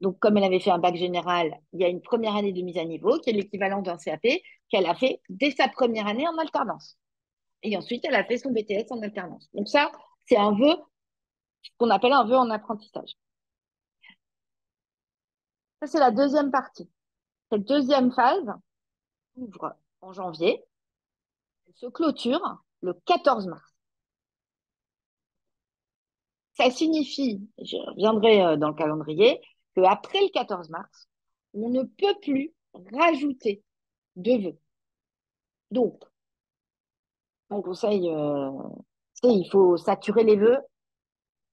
Donc, 0.00 0.18
comme 0.18 0.36
elle 0.38 0.44
avait 0.44 0.60
fait 0.60 0.70
un 0.70 0.78
bac 0.78 0.96
général, 0.96 1.58
il 1.72 1.80
y 1.80 1.84
a 1.84 1.88
une 1.88 2.00
première 2.00 2.34
année 2.34 2.52
de 2.52 2.62
mise 2.62 2.78
à 2.78 2.84
niveau, 2.84 3.18
qui 3.18 3.30
est 3.30 3.34
l'équivalent 3.34 3.82
d'un 3.82 3.98
CAP, 3.98 4.26
qu'elle 4.70 4.86
a 4.86 4.94
fait 4.94 5.20
dès 5.28 5.50
sa 5.50 5.68
première 5.68 6.06
année 6.06 6.26
en 6.26 6.38
alternance. 6.38 6.96
Et 7.62 7.76
ensuite, 7.76 8.04
elle 8.06 8.14
a 8.14 8.24
fait 8.24 8.38
son 8.38 8.50
BTS 8.50 8.86
en 8.90 9.02
alternance. 9.02 9.50
Donc 9.52 9.68
ça, 9.68 9.92
c'est 10.30 10.36
un 10.36 10.52
vœu, 10.52 10.76
qu'on 11.76 11.90
appelle 11.90 12.12
un 12.12 12.24
vœu 12.24 12.36
en 12.36 12.50
apprentissage. 12.50 13.16
Ça, 15.80 15.88
c'est 15.88 15.98
la 15.98 16.12
deuxième 16.12 16.52
partie. 16.52 16.88
Cette 17.50 17.66
deuxième 17.66 18.12
phase 18.12 18.48
ouvre 19.34 19.76
en 20.00 20.12
janvier, 20.12 20.64
elle 21.66 21.74
se 21.74 21.86
clôture 21.86 22.62
le 22.80 22.94
14 23.06 23.48
mars. 23.48 23.74
Ça 26.52 26.70
signifie, 26.70 27.40
je 27.58 27.76
reviendrai 27.76 28.40
euh, 28.44 28.56
dans 28.56 28.68
le 28.68 28.74
calendrier, 28.74 29.40
qu'après 29.74 30.20
le 30.20 30.28
14 30.28 30.68
mars, 30.68 31.08
on 31.54 31.70
ne 31.70 31.82
peut 31.82 32.14
plus 32.22 32.54
rajouter 32.92 33.64
de 34.14 34.44
vœux. 34.44 34.58
Donc, 35.72 36.04
mon 37.48 37.62
conseil, 37.62 38.08
euh, 38.08 38.50
il 39.28 39.48
faut 39.50 39.76
saturer 39.76 40.24
les 40.24 40.36
vœux, 40.36 40.58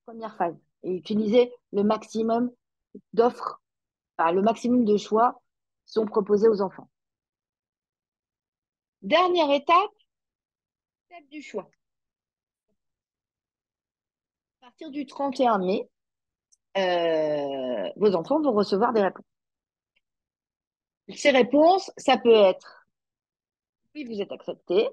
première 0.06 0.36
phase, 0.38 0.56
et 0.84 0.92
utiliser 0.92 1.54
le 1.74 1.84
maximum 1.84 2.52
d'offres, 3.14 3.62
le 4.20 4.42
maximum 4.42 4.86
de 4.86 4.98
choix 4.98 5.42
sont 5.86 6.06
proposés 6.06 6.48
aux 6.48 6.62
enfants. 6.62 6.90
Dernière 9.02 9.52
étape, 9.52 9.92
étape 11.10 11.28
du 11.30 11.42
choix. 11.42 11.70
À 14.62 14.66
partir 14.66 14.90
du 14.90 15.06
31 15.06 15.60
mai, 15.60 15.90
euh, 16.78 17.90
vos 17.96 18.16
enfants 18.16 18.42
vont 18.42 18.54
recevoir 18.54 18.94
des 18.94 19.02
réponses. 19.02 19.26
Ces 21.16 21.32
réponses, 21.32 21.92
ça 21.98 22.18
peut 22.18 22.34
être 22.34 22.78
oui, 23.98 24.04
vous 24.04 24.22
êtes 24.22 24.32
accepté, 24.32 24.88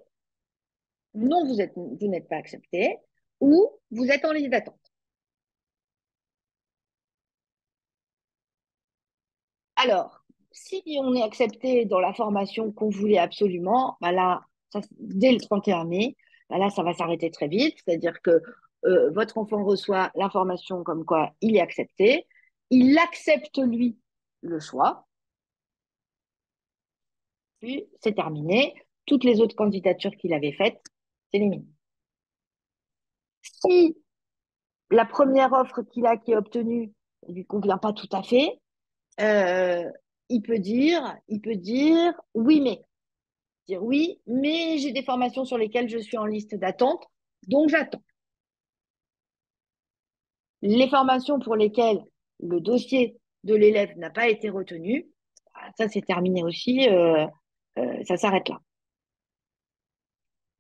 non, 1.15 1.47
vous 1.47 1.61
êtes, 1.61 1.73
vous 1.77 2.09
n'êtes 2.09 2.29
pas 2.29 2.37
accepté, 2.37 2.99
ou 3.41 3.71
vous 3.91 4.07
êtes 4.07 4.25
en 4.25 4.33
liste 4.33 4.51
d'attente. 4.51 4.81
Alors, 9.77 10.25
si 10.53 10.83
on 11.01 11.15
est 11.15 11.23
accepté 11.23 11.85
dans 11.85 12.01
la 12.01 12.13
formation 12.15 12.73
qu'on 12.73 12.89
voulait 12.91 13.19
absolument, 13.19 13.97
bah 14.01 14.13
là, 14.13 14.43
dès 14.99 15.33
le 15.33 15.41
31 15.41 15.85
mai, 15.85 16.17
bah 16.49 16.59
là, 16.59 16.71
ça 16.71 16.83
va 16.83 16.95
s'arrêter 16.95 17.31
très 17.31 17.49
vite. 17.49 17.77
C'est-à-dire 17.85 18.21
que 18.23 18.43
euh, 18.87 19.11
votre 19.11 19.39
enfant 19.39 19.65
reçoit 19.65 20.11
l'information 20.15 20.85
comme 20.85 21.05
quoi 21.05 21.33
il 21.41 21.57
est 21.57 21.61
accepté. 21.61 22.27
Il 22.71 22.99
accepte, 22.99 23.59
lui, 23.59 23.99
le 24.43 24.61
choix. 24.61 25.07
Puis, 27.61 27.87
c'est 28.03 28.15
terminé. 28.15 28.75
Toutes 29.07 29.25
les 29.25 29.41
autres 29.41 29.57
candidatures 29.57 30.17
qu'il 30.17 30.33
avait 30.35 30.53
faites 30.53 30.81
Si 33.43 33.97
la 34.91 35.05
première 35.05 35.53
offre 35.53 35.83
qu'il 35.83 36.07
a, 36.07 36.17
qui 36.17 36.33
est 36.33 36.37
obtenue, 36.37 36.93
ne 37.29 37.35
lui 37.35 37.45
convient 37.47 37.79
pas 37.79 37.93
tout 37.93 38.09
à 38.13 38.23
fait, 38.23 38.61
euh, 39.21 39.91
il 40.29 40.43
peut 40.43 40.59
dire, 40.59 41.17
il 41.29 41.41
peut 41.41 41.57
dire 41.57 42.13
oui, 42.35 42.61
mais. 42.61 42.81
Dire 43.67 43.83
oui, 43.83 44.21
mais 44.27 44.79
j'ai 44.79 44.93
des 44.93 45.03
formations 45.03 45.45
sur 45.45 45.57
lesquelles 45.57 45.89
je 45.89 45.99
suis 45.99 46.19
en 46.19 46.27
liste 46.27 46.55
d'attente, 46.55 47.03
donc 47.49 47.71
j'attends. 47.71 48.03
Les 50.61 50.89
formations 50.89 51.39
pour 51.39 51.57
lesquelles 51.57 52.03
le 52.41 52.61
dossier 52.61 53.17
de 53.45 53.55
l'élève 53.55 53.97
n'a 53.97 54.11
pas 54.11 54.29
été 54.29 54.51
retenu, 54.51 55.07
ça 55.79 55.89
c'est 55.89 56.03
terminé 56.03 56.43
aussi, 56.45 56.89
euh, 56.89 57.27
euh, 57.79 58.05
ça 58.05 58.19
s'arrête 58.19 58.49
là. 58.51 58.61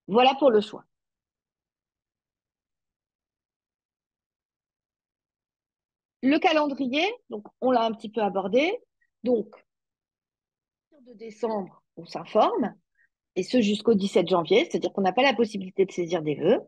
Voilà 0.06 0.34
pour 0.38 0.50
le 0.50 0.60
choix. 0.60 0.84
Le 6.22 6.38
calendrier, 6.38 7.04
on 7.60 7.70
l'a 7.70 7.84
un 7.84 7.92
petit 7.92 8.08
peu 8.10 8.22
abordé. 8.22 8.78
Donc, 9.24 9.54
de 11.02 11.12
décembre, 11.12 11.82
on 11.96 12.06
s'informe, 12.06 12.74
et 13.36 13.42
ce 13.42 13.60
jusqu'au 13.60 13.94
17 13.94 14.28
janvier, 14.28 14.64
c'est-à-dire 14.64 14.92
qu'on 14.92 15.02
n'a 15.02 15.12
pas 15.12 15.22
la 15.22 15.34
possibilité 15.34 15.84
de 15.84 15.92
saisir 15.92 16.22
des 16.22 16.34
vœux. 16.34 16.60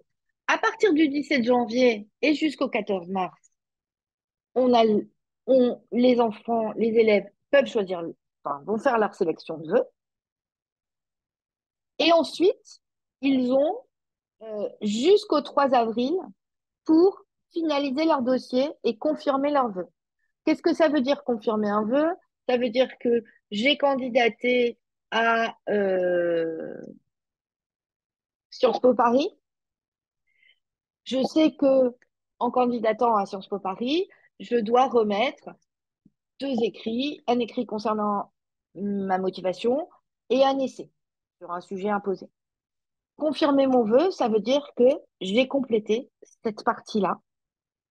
À 0.46 0.58
partir 0.58 0.92
du 0.92 1.08
17 1.08 1.42
janvier 1.42 2.06
et 2.20 2.34
jusqu'au 2.34 2.68
14 2.68 3.08
mars, 3.08 3.50
les 5.92 6.20
enfants, 6.20 6.72
les 6.76 6.88
élèves 6.88 7.26
peuvent 7.50 7.66
choisir, 7.66 8.02
vont 8.44 8.78
faire 8.78 8.98
leur 8.98 9.14
sélection 9.14 9.56
de 9.58 9.72
vœux. 9.72 9.84
Et 11.98 12.12
ensuite, 12.12 12.82
ils 13.20 13.52
ont 13.52 13.80
euh, 14.42 14.68
jusqu'au 14.82 15.40
3 15.40 15.74
avril 15.74 16.14
pour 16.84 17.22
finaliser 17.52 18.04
leur 18.04 18.22
dossier 18.22 18.70
et 18.84 18.96
confirmer 18.96 19.50
leur 19.50 19.70
vœu. 19.70 19.86
Qu'est-ce 20.44 20.62
que 20.62 20.74
ça 20.74 20.88
veut 20.88 21.00
dire 21.00 21.24
confirmer 21.24 21.70
un 21.70 21.84
vœu? 21.84 22.06
Ça 22.48 22.56
veut 22.56 22.70
dire 22.70 22.88
que 22.98 23.24
j'ai 23.50 23.76
candidaté 23.76 24.78
à 25.10 25.56
euh, 25.68 26.76
Sciences 28.50 28.80
Po 28.80 28.94
Paris. 28.94 29.28
Je 31.04 31.22
sais 31.22 31.52
que 31.52 31.94
en 32.38 32.50
candidatant 32.50 33.16
à 33.16 33.26
Sciences 33.26 33.48
Po 33.48 33.58
Paris, 33.58 34.08
je 34.40 34.56
dois 34.56 34.86
remettre 34.86 35.50
deux 36.40 36.62
écrits, 36.62 37.22
un 37.26 37.38
écrit 37.38 37.66
concernant 37.66 38.32
ma 38.74 39.18
motivation 39.18 39.88
et 40.28 40.44
un 40.44 40.58
essai 40.58 40.90
sur 41.38 41.50
un 41.50 41.60
sujet 41.60 41.88
imposé. 41.88 42.28
Confirmer 43.16 43.66
mon 43.66 43.84
vœu, 43.84 44.10
ça 44.10 44.28
veut 44.28 44.40
dire 44.40 44.70
que 44.76 44.84
j'ai 45.20 45.48
complété 45.48 46.10
cette 46.42 46.62
partie-là. 46.64 47.18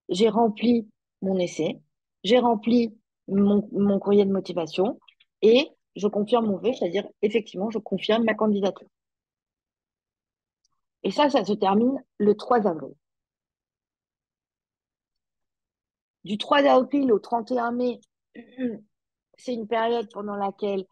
J'ai 0.10 0.30
rempli 0.30 0.88
mon 1.22 1.38
essai, 1.40 1.82
j'ai 2.24 2.38
rempli 2.38 2.96
mon, 3.28 4.00
courrier 4.00 4.26
de 4.26 4.32
motivation 4.32 5.00
et 5.42 5.68
je 5.96 6.08
confirme 6.08 6.48
mon 6.48 6.58
vœu, 6.58 6.74
c'est-à-dire 6.74 7.08
effectivement, 7.24 7.72
je 7.72 7.80
confirme 7.80 8.24
ma 8.24 8.36
candidature. 8.36 8.88
Et 11.04 11.12
ça, 11.12 11.30
ça 11.30 11.44
se 11.44 11.54
termine 11.54 12.04
le 12.18 12.36
3 12.36 12.68
avril. 12.68 12.94
Du 16.24 16.38
3 16.38 16.66
avril 16.66 17.12
au 17.12 17.20
31 17.20 17.72
mai, 17.72 18.00
c'est 19.38 19.54
une 19.54 19.68
période 19.68 20.10
pendant 20.12 20.36
laquelle 20.36 20.86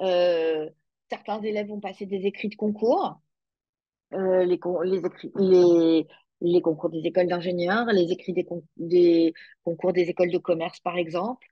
euh, 0.00 0.68
certains 1.08 1.40
élèves 1.42 1.68
vont 1.68 1.80
passer 1.80 2.06
des 2.06 2.26
écrits 2.26 2.48
de 2.48 2.56
concours, 2.56 3.20
euh, 4.12 4.44
les, 4.44 4.58
les, 5.36 6.06
les, 6.40 6.62
concours 6.62 6.90
des 6.90 7.00
écoles 7.00 7.28
d'ingénieurs, 7.28 7.86
les 7.86 8.10
écrits 8.12 8.32
des, 8.32 9.34
concours 9.64 9.92
des 9.92 10.08
écoles 10.08 10.30
de 10.30 10.38
commerce, 10.38 10.80
par 10.80 10.96
exemple. 10.96 11.46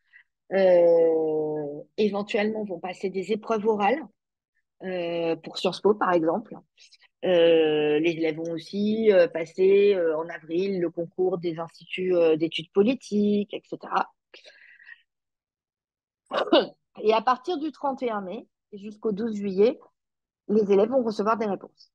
Euh, 0.52 1.82
éventuellement, 1.96 2.64
vont 2.64 2.80
passer 2.80 3.10
des 3.10 3.32
épreuves 3.32 3.66
orales 3.66 4.02
pour 5.42 5.58
Sciences 5.58 5.80
Po, 5.80 5.94
par 5.94 6.12
exemple. 6.12 6.54
les 7.22 8.14
élèves 8.16 8.36
vont 8.36 8.52
aussi 8.52 9.10
passer 9.32 9.96
en 10.16 10.28
avril 10.28 10.80
le 10.80 10.90
concours 10.90 11.38
des 11.38 11.58
instituts 11.58 12.14
d'études 12.36 12.70
politiques, 12.72 13.52
etc. 13.54 13.78
Et 17.02 17.12
à 17.12 17.20
partir 17.22 17.58
du 17.58 17.72
31 17.72 18.20
mai 18.22 18.46
jusqu'au 18.72 19.12
12 19.12 19.34
juillet, 19.34 19.78
les 20.48 20.72
élèves 20.72 20.90
vont 20.90 21.02
recevoir 21.02 21.36
des 21.36 21.46
réponses. 21.46 21.92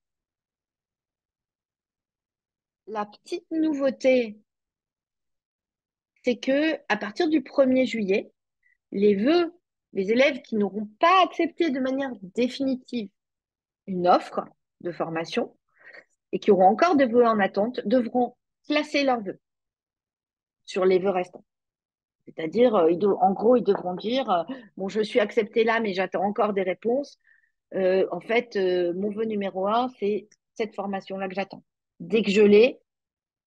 La 2.88 3.06
petite 3.06 3.50
nouveauté, 3.52 4.38
c'est 6.24 6.38
que 6.38 6.76
à 6.89 6.98
partir 6.98 7.30
du 7.30 7.41
1er 7.41 7.86
juillet, 7.86 8.32
les 8.91 9.15
vœux, 9.15 9.54
les 9.93 10.12
élèves 10.12 10.41
qui 10.41 10.56
n'auront 10.56 10.89
pas 11.00 11.24
accepté 11.24 11.69
de 11.69 11.80
manière 11.80 12.12
définitive 12.22 13.10
une 13.88 14.08
offre 14.08 14.46
de 14.82 14.91
formation 14.91 15.56
et 16.32 16.39
qui 16.39 16.52
auront 16.52 16.67
encore 16.67 16.96
des 16.96 17.06
vœux 17.06 17.26
en 17.26 17.39
attente 17.39 17.82
devront 17.86 18.36
placer 18.67 19.04
leurs 19.04 19.22
vœux 19.22 19.39
sur 20.65 20.86
les 20.86 21.00
vœux 21.00 21.10
restants. 21.10 21.46
C'est-à-dire, 22.26 22.76
euh, 22.76 23.15
en 23.22 23.34
gros, 23.34 23.56
ils 23.56 23.63
devront 23.63 23.96
dire, 23.96 24.30
euh, 24.30 24.43
bon, 24.78 24.88
je 24.88 25.02
suis 25.02 25.19
accepté 25.19 25.63
là, 25.63 25.80
mais 25.80 25.93
j'attends 25.93 26.24
encore 26.24 26.54
des 26.54 26.63
réponses. 26.63 27.19
Euh, 27.74 28.08
en 28.12 28.19
fait, 28.19 28.56
mon 28.96 29.10
vœu 29.10 29.26
numéro 29.26 29.67
un, 29.67 29.89
c'est 30.00 30.28
cette 30.54 30.76
formation-là 30.76 31.28
que 31.28 31.36
j'attends. 31.36 31.63
Dès 32.04 32.22
que 32.22 32.32
je 32.32 32.42
l'ai, 32.42 32.82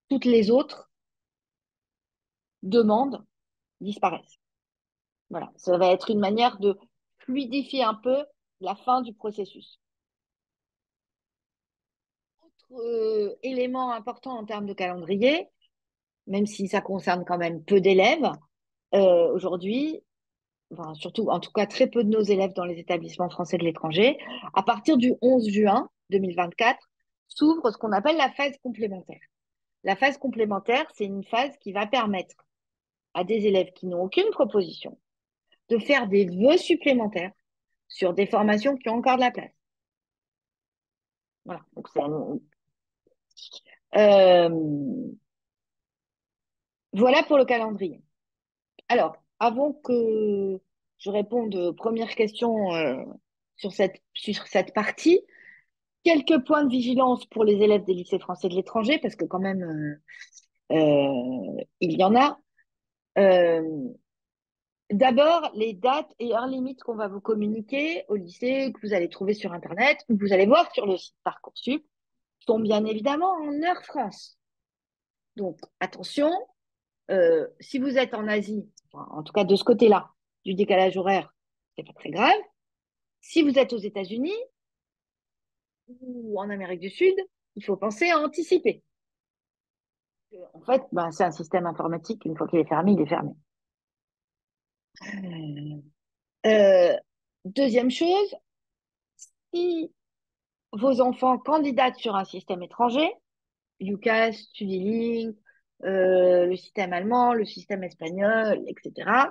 toutes 0.08 0.24
les 0.24 0.50
autres 0.50 0.90
demandes 2.62 3.22
disparaissent. 3.82 4.38
Voilà, 5.28 5.52
ça 5.56 5.76
va 5.76 5.92
être 5.92 6.10
une 6.10 6.20
manière 6.20 6.58
de 6.58 6.78
fluidifier 7.18 7.82
un 7.82 7.92
peu 7.92 8.24
la 8.62 8.74
fin 8.74 9.02
du 9.02 9.12
processus. 9.12 9.78
Autre 12.40 13.36
élément 13.42 13.92
important 13.92 14.38
en 14.38 14.46
termes 14.46 14.66
de 14.66 14.72
calendrier, 14.72 15.48
même 16.26 16.46
si 16.46 16.66
ça 16.66 16.80
concerne 16.80 17.26
quand 17.26 17.38
même 17.38 17.62
peu 17.62 17.82
d'élèves, 17.82 18.32
euh, 18.94 19.34
aujourd'hui, 19.34 20.02
surtout, 20.94 21.28
en 21.28 21.40
tout 21.40 21.52
cas, 21.52 21.66
très 21.66 21.88
peu 21.88 22.04
de 22.04 22.08
nos 22.08 22.22
élèves 22.22 22.54
dans 22.54 22.64
les 22.64 22.78
établissements 22.78 23.28
français 23.28 23.58
de 23.58 23.64
l'étranger, 23.64 24.16
à 24.54 24.62
partir 24.62 24.96
du 24.96 25.12
11 25.20 25.46
juin 25.50 25.90
2024, 26.08 26.78
s'ouvre 27.28 27.70
ce 27.70 27.78
qu'on 27.78 27.92
appelle 27.92 28.16
la 28.16 28.30
phase 28.30 28.56
complémentaire. 28.62 29.20
La 29.84 29.96
phase 29.96 30.18
complémentaire, 30.18 30.90
c'est 30.94 31.04
une 31.04 31.24
phase 31.24 31.56
qui 31.58 31.72
va 31.72 31.86
permettre 31.86 32.34
à 33.14 33.24
des 33.24 33.46
élèves 33.46 33.72
qui 33.72 33.86
n'ont 33.86 34.02
aucune 34.02 34.30
proposition 34.30 34.98
de 35.68 35.78
faire 35.78 36.06
des 36.08 36.26
vœux 36.26 36.58
supplémentaires 36.58 37.32
sur 37.88 38.14
des 38.14 38.26
formations 38.26 38.76
qui 38.76 38.88
ont 38.88 38.96
encore 38.96 39.16
de 39.16 39.20
la 39.20 39.30
place. 39.30 39.52
Voilà. 41.44 41.64
Euh, 43.96 44.48
pour 47.28 47.38
le 47.38 47.44
calendrier. 47.44 48.02
Alors, 48.88 49.16
avant 49.38 49.72
que 49.72 50.60
je 50.98 51.10
réponde 51.10 51.54
aux 51.54 51.72
premières 51.72 52.14
questions 52.14 52.74
euh, 52.74 53.04
sur 53.56 53.72
cette 53.72 54.74
partie, 54.74 55.20
quelques 56.06 56.44
points 56.44 56.62
de 56.62 56.70
vigilance 56.70 57.26
pour 57.26 57.42
les 57.42 57.54
élèves 57.54 57.84
des 57.84 57.94
lycées 57.94 58.20
français 58.20 58.48
de 58.48 58.54
l'étranger, 58.54 58.98
parce 58.98 59.16
que 59.16 59.24
quand 59.24 59.40
même, 59.40 59.98
euh, 60.70 61.62
il 61.80 61.98
y 61.98 62.04
en 62.04 62.14
a. 62.14 62.38
D'abord, 64.90 65.50
les 65.54 65.72
dates 65.72 66.12
et 66.20 66.32
heures 66.32 66.46
limites 66.46 66.80
qu'on 66.84 66.94
va 66.94 67.08
vous 67.08 67.20
communiquer 67.20 68.04
au 68.08 68.14
lycée, 68.14 68.72
que 68.72 68.86
vous 68.86 68.94
allez 68.94 69.08
trouver 69.08 69.34
sur 69.34 69.52
Internet, 69.52 69.98
ou 70.08 70.16
que 70.16 70.24
vous 70.24 70.32
allez 70.32 70.46
voir 70.46 70.72
sur 70.72 70.86
le 70.86 70.96
site 70.96 71.16
Parcoursup, 71.24 71.84
sont 72.46 72.60
bien 72.60 72.84
évidemment 72.84 73.32
en 73.32 73.62
heure 73.64 73.84
France. 73.84 74.38
Donc, 75.34 75.58
attention, 75.80 76.30
euh, 77.10 77.48
si 77.58 77.80
vous 77.80 77.98
êtes 77.98 78.14
en 78.14 78.28
Asie, 78.28 78.70
en 78.92 79.24
tout 79.24 79.32
cas 79.32 79.42
de 79.42 79.56
ce 79.56 79.64
côté-là, 79.64 80.10
du 80.44 80.54
décalage 80.54 80.96
horaire, 80.96 81.34
c'est 81.74 81.84
pas 81.84 81.92
très 81.92 82.10
grave. 82.10 82.38
Si 83.20 83.42
vous 83.42 83.58
êtes 83.58 83.72
aux 83.72 83.78
États-Unis 83.78 84.38
ou 85.88 86.40
en 86.40 86.50
Amérique 86.50 86.80
du 86.80 86.90
Sud, 86.90 87.14
il 87.56 87.64
faut 87.64 87.76
penser 87.76 88.10
à 88.10 88.18
anticiper. 88.18 88.82
En 90.52 90.60
fait, 90.60 90.82
ben, 90.92 91.10
c'est 91.10 91.24
un 91.24 91.30
système 91.30 91.66
informatique, 91.66 92.24
une 92.24 92.36
fois 92.36 92.46
qu'il 92.48 92.58
est 92.58 92.68
fermé, 92.68 92.92
il 92.92 93.00
est 93.00 93.06
fermé. 93.06 93.32
Euh, 96.46 96.96
deuxième 97.44 97.90
chose, 97.90 98.34
si 99.52 99.92
vos 100.72 101.00
enfants 101.00 101.38
candidatent 101.38 101.96
sur 101.96 102.16
un 102.16 102.24
système 102.24 102.62
étranger, 102.62 103.08
UCAS, 103.80 104.32
StudyLink, 104.32 105.36
euh, 105.84 106.46
le 106.46 106.56
système 106.56 106.92
allemand, 106.92 107.34
le 107.34 107.44
système 107.44 107.84
espagnol, 107.84 108.62
etc., 108.66 109.30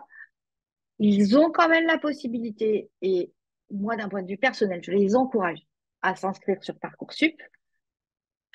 ils 1.00 1.38
ont 1.38 1.52
quand 1.52 1.68
même 1.68 1.88
la 1.88 1.98
possibilité, 1.98 2.89
et 3.02 3.32
moi 3.70 3.96
d'un 3.96 4.08
point 4.08 4.24
de 4.24 4.28
vue 4.28 4.38
personnel, 4.38 4.82
je 4.84 4.91
les 4.91 5.15
encourage 5.15 5.65
à 6.06 6.15
s'inscrire 6.15 6.63
sur 6.63 6.78
Parcoursup, 6.78 7.36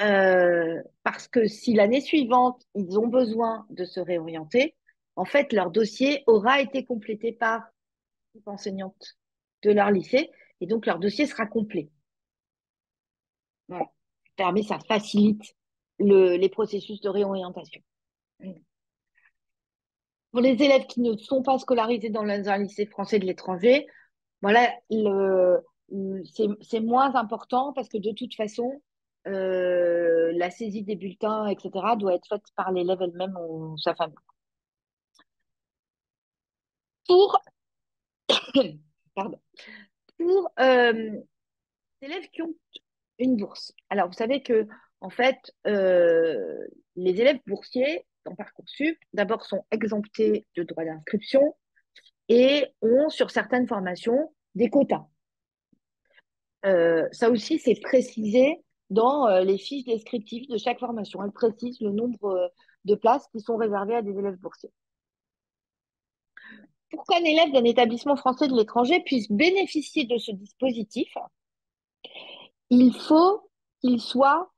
euh, 0.01 0.81
parce 1.03 1.27
que 1.27 1.47
si 1.49 1.75
l'année 1.75 2.01
suivante, 2.01 2.63
ils 2.75 2.99
ont 2.99 3.09
besoin 3.09 3.67
de 3.71 3.85
se 3.85 3.99
réorienter, 3.99 4.77
en 5.17 5.25
fait, 5.25 5.53
leur 5.53 5.71
dossier 5.71 6.23
aura 6.27 6.61
été 6.61 6.85
complété 6.85 7.33
par 7.33 7.65
enseignante 8.47 9.19
de 9.63 9.73
leur 9.73 9.91
lycée, 9.91 10.31
et 10.61 10.67
donc 10.67 10.87
leur 10.87 11.01
dossier 11.01 11.27
sera 11.27 11.47
complet. 11.47 11.91
Voilà. 13.69 13.87
Permet, 14.37 14.63
ça 14.63 14.79
facilite 14.79 15.43
les 15.99 16.49
processus 16.49 17.01
de 17.01 17.09
réorientation. 17.09 17.83
Pour 20.31 20.41
les 20.41 20.63
élèves 20.63 20.87
qui 20.87 21.01
ne 21.01 21.17
sont 21.17 21.43
pas 21.43 21.59
scolarisés 21.59 22.11
dans 22.11 22.23
un 22.23 22.59
lycée 22.59 22.87
français 22.87 23.19
de 23.19 23.27
l'étranger, 23.27 23.87
voilà, 24.41 24.73
c'est 26.63 26.81
moins 26.81 27.15
important 27.15 27.73
parce 27.73 27.89
que 27.89 27.99
de 27.99 28.13
toute 28.13 28.35
façon, 28.35 28.81
euh, 29.27 30.33
la 30.35 30.51
saisie 30.51 30.83
des 30.83 30.97
bulletins, 30.97 31.47
etc., 31.47 31.71
doit 31.99 32.15
être 32.15 32.27
faite 32.29 32.45
par 32.57 32.73
l'élève 32.73 33.03
elle-même 33.03 33.37
ou 33.37 33.77
sa 33.79 33.95
famille. 33.95 34.17
Pour, 37.07 37.41
pardon, 39.15 39.41
pour 40.17 40.53
euh, 40.61 41.21
les 42.01 42.09
élèves 42.09 42.29
qui 42.31 42.43
ont 42.43 42.55
une 43.19 43.37
bourse. 43.37 43.73
Alors, 43.91 44.07
vous 44.09 44.15
savez 44.15 44.43
que, 44.43 44.67
en 45.01 45.11
fait, 45.11 45.39
euh, 45.67 46.67
les 46.97 47.21
élèves 47.21 47.41
boursiers 47.47 48.07
dans 48.25 48.35
Parcoursup, 48.35 48.99
d'abord, 49.13 49.45
sont 49.45 49.65
exemptés 49.71 50.47
de 50.57 50.63
droits 50.63 50.85
d'inscription 50.85 51.57
et 52.29 52.67
ont, 52.83 53.09
sur 53.09 53.31
certaines 53.31 53.67
formations, 53.67 54.33
des 54.55 54.71
quotas. 54.71 55.07
Euh, 56.67 57.09
ça 57.13 57.31
aussi, 57.31 57.59
c'est 57.59 57.81
précisé 57.81 58.63
dans 58.91 59.29
les 59.41 59.57
fiches 59.57 59.85
descriptives 59.85 60.49
de 60.49 60.59
chaque 60.59 60.81
formation. 60.81 61.23
Elle 61.23 61.31
précise 61.31 61.81
le 61.81 61.93
nombre 61.93 62.51
de 62.85 62.95
places 62.97 63.27
qui 63.31 63.41
sont 63.41 63.57
réservées 63.57 63.95
à 63.95 64.03
des 64.03 64.19
élèves 64.19 64.37
boursiers 64.37 64.73
pour 66.91 67.05
qu'un 67.05 67.25
élève 67.25 67.53
d'un 67.53 67.65
établissement 67.65 68.17
français 68.17 68.49
de 68.49 68.55
l'étranger 68.55 69.01
puisse 69.01 69.31
bénéficier 69.31 70.05
de 70.05 70.19
ce 70.19 70.33
dispositif, 70.33 71.13
il 72.69 72.93
faut 72.93 73.49
qu'il 73.81 74.01
soit, 74.01 74.51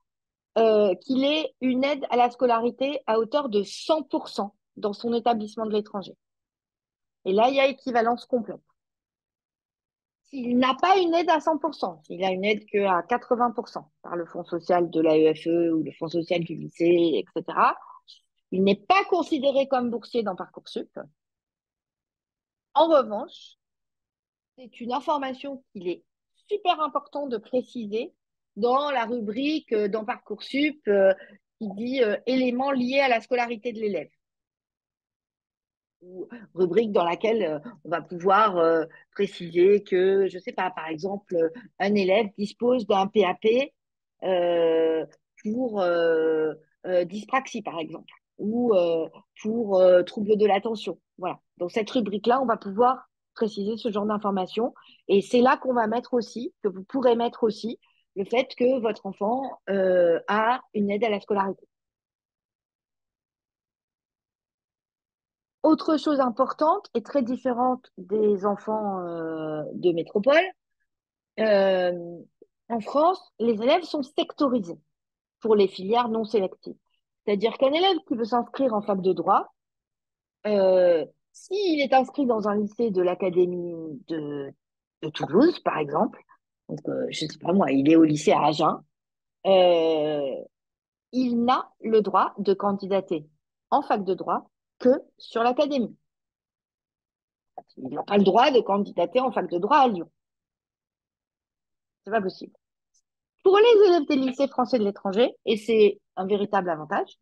euh, 0.57 0.95
qu'il 0.95 1.23
ait 1.23 1.53
une 1.61 1.83
aide 1.83 2.05
à 2.09 2.17
la 2.17 2.29
scolarité 2.29 3.01
à 3.07 3.19
hauteur 3.19 3.49
de 3.49 3.63
100% 3.63 4.51
dans 4.77 4.93
son 4.93 5.13
établissement 5.13 5.65
de 5.65 5.71
l'étranger. 5.71 6.15
Et 7.25 7.31
là, 7.31 7.49
il 7.49 7.55
y 7.55 7.59
a 7.59 7.67
équivalence 7.67 8.25
complète. 8.25 8.59
S'il 10.33 10.57
n'a 10.57 10.73
pas 10.73 10.97
une 10.97 11.13
aide 11.13 11.29
à 11.29 11.37
100%, 11.37 12.03
s'il 12.05 12.23
a 12.23 12.31
une 12.31 12.43
aide 12.43 12.65
qu'à 12.65 13.01
80% 13.03 13.85
par 14.01 14.15
le 14.15 14.25
fonds 14.25 14.43
social 14.43 14.89
de 14.89 14.99
l'AEFE 14.99 15.73
ou 15.73 15.83
le 15.83 15.91
fonds 15.91 16.07
social 16.07 16.43
du 16.43 16.55
lycée, 16.55 17.23
etc., 17.23 17.57
il 18.51 18.63
n'est 18.63 18.75
pas 18.75 19.03
considéré 19.09 19.67
comme 19.67 19.91
boursier 19.91 20.23
dans 20.23 20.35
Parcoursup 20.35 20.89
en 22.75 22.87
revanche, 22.87 23.57
c'est 24.57 24.79
une 24.81 24.93
information 24.93 25.63
qu'il 25.71 25.87
est 25.87 26.03
super 26.47 26.81
important 26.81 27.27
de 27.27 27.37
préciser 27.37 28.13
dans 28.55 28.91
la 28.91 29.05
rubrique 29.05 29.71
euh, 29.73 29.87
dans 29.87 30.05
Parcoursup 30.05 30.81
euh, 30.87 31.13
qui 31.59 31.69
dit 31.75 32.03
euh, 32.03 32.17
éléments 32.25 32.71
liés 32.71 32.99
à 32.99 33.07
la 33.07 33.21
scolarité 33.21 33.73
de 33.73 33.79
l'élève. 33.79 34.09
Ou 36.05 36.27
rubrique 36.53 36.91
dans 36.91 37.05
laquelle 37.05 37.61
on 37.85 37.89
va 37.89 38.01
pouvoir 38.01 38.61
préciser 39.11 39.83
que, 39.83 40.27
je 40.27 40.35
ne 40.35 40.41
sais 40.41 40.51
pas, 40.51 40.69
par 40.69 40.87
exemple, 40.87 41.35
un 41.79 41.95
élève 41.95 42.27
dispose 42.37 42.85
d'un 42.85 43.07
PAP 43.07 43.71
pour 45.41 45.83
dyspraxie, 47.05 47.61
par 47.61 47.79
exemple 47.79 48.11
ou 48.37 48.73
euh, 48.73 49.07
pour 49.41 49.79
euh, 49.79 50.03
troubles 50.03 50.37
de 50.37 50.45
l'attention. 50.45 50.99
Voilà. 51.17 51.39
Dans 51.57 51.69
cette 51.69 51.89
rubrique-là, 51.89 52.41
on 52.41 52.45
va 52.45 52.57
pouvoir 52.57 53.09
préciser 53.35 53.77
ce 53.77 53.91
genre 53.91 54.05
d'informations. 54.05 54.73
Et 55.07 55.21
c'est 55.21 55.41
là 55.41 55.57
qu'on 55.57 55.73
va 55.73 55.87
mettre 55.87 56.13
aussi, 56.13 56.53
que 56.63 56.67
vous 56.67 56.83
pourrez 56.83 57.15
mettre 57.15 57.43
aussi, 57.43 57.79
le 58.15 58.25
fait 58.25 58.53
que 58.55 58.79
votre 58.79 59.05
enfant 59.05 59.41
euh, 59.69 60.19
a 60.27 60.61
une 60.73 60.91
aide 60.91 61.03
à 61.03 61.09
la 61.09 61.19
scolarité. 61.19 61.67
Autre 65.63 65.97
chose 65.97 66.19
importante 66.19 66.89
et 66.93 67.01
très 67.01 67.23
différente 67.23 67.89
des 67.97 68.45
enfants 68.45 68.99
de 69.01 69.91
métropole, 69.93 70.43
en 72.69 72.79
France, 72.81 73.21
les 73.39 73.53
élèves 73.61 73.83
sont 73.83 74.03
sectorisés 74.03 74.79
pour 75.39 75.55
les 75.55 75.67
filières 75.67 76.09
non 76.09 76.23
sélectives. 76.23 76.75
C'est-à-dire 77.25 77.57
qu'un 77.57 77.71
élève 77.71 77.97
qui 78.07 78.15
veut 78.15 78.25
s'inscrire 78.25 78.73
en 78.73 78.81
fac 78.81 79.01
de 79.01 79.13
droit, 79.13 79.53
euh, 80.45 81.05
s'il 81.31 81.81
est 81.81 81.93
inscrit 81.93 82.25
dans 82.25 82.47
un 82.47 82.55
lycée 82.55 82.91
de 82.91 83.01
l'Académie 83.01 84.01
de, 84.07 84.53
Toulouse, 85.13 85.59
par 85.59 85.79
exemple, 85.79 86.17
donc 86.69 86.79
euh, 86.87 87.05
je 87.09 87.25
ne 87.25 87.29
sais 87.29 87.37
pas 87.37 87.51
moi, 87.51 87.71
il 87.71 87.91
est 87.91 87.97
au 87.97 88.05
lycée 88.05 88.31
à 88.31 88.45
Agen, 88.45 88.81
euh, 89.45 90.35
il 91.11 91.43
n'a 91.43 91.69
le 91.81 92.01
droit 92.01 92.33
de 92.37 92.53
candidater 92.53 93.27
en 93.69 93.81
fac 93.81 94.05
de 94.05 94.13
droit 94.13 94.49
que 94.79 94.89
sur 95.17 95.43
l'Académie. 95.43 95.95
Il 97.77 97.89
n'a 97.89 98.03
pas 98.03 98.17
le 98.17 98.23
droit 98.23 98.51
de 98.51 98.59
candidater 98.61 99.19
en 99.19 99.31
fac 99.31 99.49
de 99.49 99.57
droit 99.57 99.77
à 99.77 99.87
Lyon. 99.87 100.09
C'est 102.03 102.11
pas 102.11 102.21
possible. 102.21 102.53
Pour 103.43 103.57
les 103.57 103.87
élèves 103.87 104.07
des 104.07 104.15
lycées 104.15 104.47
français 104.47 104.79
de 104.79 104.83
l'étranger, 104.83 105.35
et 105.45 105.57
c'est 105.57 105.99
un 106.15 106.25
véritable 106.25 106.69
avantage, 106.69 107.19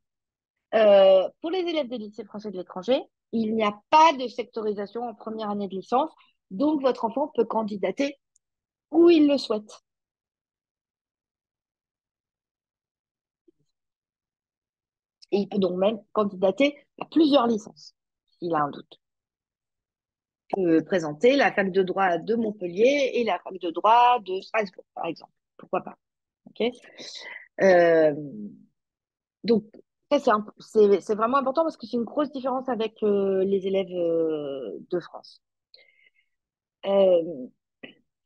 euh, 0.73 1.27
pour 1.41 1.51
les 1.51 1.59
élèves 1.59 1.87
des 1.87 1.97
lycées 1.97 2.25
français 2.25 2.51
de 2.51 2.57
l'étranger, 2.57 3.01
il 3.31 3.55
n'y 3.55 3.63
a 3.63 3.79
pas 3.89 4.13
de 4.13 4.27
sectorisation 4.27 5.03
en 5.03 5.13
première 5.13 5.49
année 5.49 5.67
de 5.67 5.75
licence, 5.75 6.11
donc 6.49 6.81
votre 6.81 7.05
enfant 7.05 7.29
peut 7.33 7.45
candidater 7.45 8.17
où 8.91 9.09
il 9.09 9.27
le 9.27 9.37
souhaite. 9.37 9.81
Et 15.31 15.39
il 15.39 15.49
peut 15.49 15.59
donc 15.59 15.77
même 15.77 15.99
candidater 16.11 16.75
à 16.99 17.05
plusieurs 17.05 17.47
licences, 17.47 17.95
s'il 18.39 18.53
a 18.53 18.59
un 18.63 18.69
doute. 18.69 18.99
Il 20.49 20.63
peut 20.63 20.83
présenter 20.83 21.35
la 21.35 21.51
fac 21.53 21.71
de 21.71 21.83
droit 21.83 22.17
de 22.17 22.35
Montpellier 22.35 23.11
et 23.13 23.23
la 23.23 23.39
fac 23.39 23.57
de 23.59 23.69
droit 23.71 24.19
de 24.19 24.41
Strasbourg, 24.41 24.85
par 24.93 25.05
exemple. 25.05 25.31
Pourquoi 25.57 25.81
pas 25.81 25.97
euh, 27.61 28.13
donc, 29.43 29.65
c'est 30.09 31.15
vraiment 31.15 31.37
important 31.37 31.63
parce 31.63 31.77
que 31.77 31.87
c'est 31.87 31.97
une 31.97 32.03
grosse 32.03 32.31
différence 32.31 32.67
avec 32.69 33.01
euh, 33.03 33.43
les 33.45 33.67
élèves 33.67 33.91
euh, 33.91 34.77
de 34.89 34.99
France. 34.99 35.41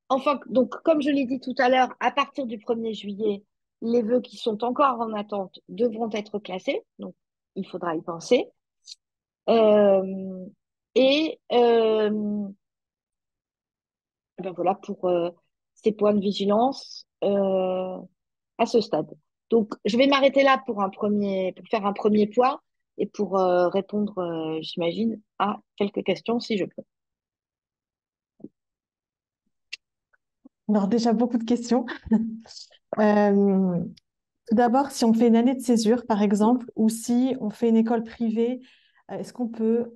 Enfin, 0.09 0.39
donc, 0.47 0.71
comme 0.83 1.01
je 1.01 1.09
l'ai 1.09 1.25
dit 1.25 1.39
tout 1.39 1.55
à 1.57 1.69
l'heure, 1.69 1.95
à 1.99 2.11
partir 2.11 2.45
du 2.45 2.57
1er 2.57 2.93
juillet, 2.93 3.43
les 3.81 4.01
vœux 4.01 4.21
qui 4.21 4.38
sont 4.38 4.63
encore 4.63 4.99
en 5.01 5.13
attente 5.13 5.59
devront 5.69 6.09
être 6.11 6.39
classés. 6.39 6.81
Donc, 6.99 7.15
il 7.55 7.67
faudra 7.67 7.95
y 7.95 8.01
penser. 8.01 8.49
Euh, 9.49 10.45
et 10.95 11.39
euh, 11.51 12.09
ben 14.39 14.51
voilà 14.53 14.75
pour 14.75 15.09
ces 15.75 15.91
points 15.91 16.13
de 16.13 16.19
vigilance 16.19 17.07
à 17.21 18.65
ce 18.65 18.81
stade. 18.81 19.11
Donc, 19.49 19.73
je 19.85 19.97
vais 19.97 20.07
m'arrêter 20.07 20.43
là 20.43 20.61
pour 20.65 20.81
un 20.81 20.89
premier, 20.89 21.53
pour 21.53 21.65
faire 21.67 21.85
un 21.85 21.93
premier 21.93 22.27
point 22.27 22.59
et 22.97 23.05
pour 23.05 23.33
répondre, 23.38 24.59
j'imagine, 24.61 25.21
à 25.39 25.59
quelques 25.75 26.03
questions 26.03 26.39
si 26.39 26.57
je 26.57 26.65
peux. 26.65 26.83
Alors 30.69 30.88
déjà, 30.88 31.13
beaucoup 31.13 31.38
de 31.38 31.43
questions. 31.43 31.86
Euh, 32.99 33.78
tout 34.47 34.56
d'abord, 34.56 34.89
si 34.89 35.04
on 35.04 35.12
fait 35.12 35.28
une 35.28 35.36
année 35.36 35.56
de 35.56 35.60
césure, 35.60 36.06
par 36.06 36.21
exemple, 36.21 36.67
ou 36.78 36.88
si 36.88 37.36
on 37.41 37.49
fait 37.49 37.67
une 37.67 37.75
école 37.75 38.04
privée, 38.04 38.62
euh, 39.12 39.17
est-ce 39.17 39.34
qu'on 39.34 39.49
peut 39.49 39.91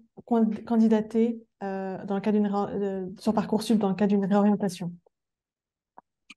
candidater 0.66 1.42
euh, 1.64 2.04
dans 2.04 2.16
le 2.16 2.20
cas 2.20 2.34
d'une 2.34 3.16
sur 3.18 3.34
Parcoursup 3.34 3.78
dans 3.78 3.88
le 3.88 3.96
cas 3.96 4.08
d'une 4.08 4.26
réorientation? 4.26 4.92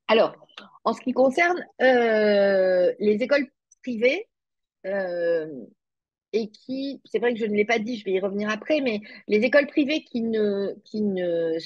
Alors, 0.06 0.36
en 0.84 0.92
ce 0.92 1.00
qui 1.00 1.12
concerne 1.12 1.64
les 1.80 3.16
écoles 3.18 3.48
privées, 3.82 4.28
et 4.84 6.48
qui, 6.50 7.00
c'est 7.04 7.18
vrai 7.18 7.34
que 7.34 7.40
je 7.40 7.46
ne 7.46 7.56
l'ai 7.56 7.64
pas 7.64 7.80
dit, 7.80 7.96
je 7.96 8.04
vais 8.04 8.12
y 8.12 8.20
revenir 8.20 8.50
après, 8.50 8.80
mais 8.80 9.00
les 9.26 9.38
écoles 9.38 9.66
privées 9.66 10.04
qui 10.04 10.20
ne, 10.20 10.74
qui 10.84 11.00
ne 11.00 11.58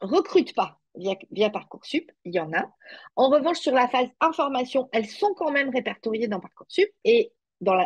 recrutent 0.00 0.56
pas 0.56 0.80
via, 0.96 1.50
Parcoursup, 1.50 2.10
il 2.24 2.34
y 2.34 2.40
en 2.40 2.52
a. 2.52 2.70
En 3.16 3.28
revanche, 3.28 3.58
sur 3.58 3.72
la 3.72 3.88
phase 3.88 4.08
information, 4.20 4.88
elles 4.92 5.06
sont 5.06 5.34
quand 5.34 5.50
même 5.50 5.70
répertoriées 5.70 6.28
dans 6.28 6.40
Parcoursup 6.40 6.88
et 7.04 7.32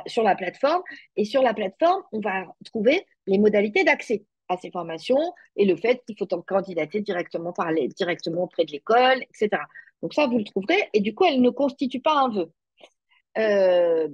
sur 0.07 0.23
la 0.23 0.35
plateforme. 0.35 0.83
Et 1.17 1.25
sur 1.25 1.43
la 1.43 1.55
plateforme, 1.55 2.03
on 2.13 2.21
va 2.21 2.47
trouver 2.65 3.07
les 3.27 3.39
modalités 3.39 3.85
d'accès 3.85 4.25
à 4.49 4.57
ces 4.57 4.71
formations 4.71 5.35
et 5.57 5.65
le 5.67 5.77
fait 5.77 6.03
qu'il 6.07 6.17
faut 6.19 6.33
en 6.35 6.41
candidater 6.43 7.01
directement, 7.01 7.53
parler 7.53 7.89
directement 7.89 8.45
auprès 8.45 8.65
de 8.65 8.73
l'école, 8.73 9.23
etc. 9.23 9.63
Donc 10.03 10.15
ça, 10.15 10.27
vous 10.27 10.39
le 10.39 10.45
trouverez. 10.45 10.89
Et 10.93 11.01
du 11.01 11.15
coup, 11.15 11.25
elles 11.25 11.43
ne 11.43 11.51
constituent 11.51 12.01
pas 12.01 12.15
un 12.15 12.29
vœu. 12.31 12.53
Euh, 13.39 14.09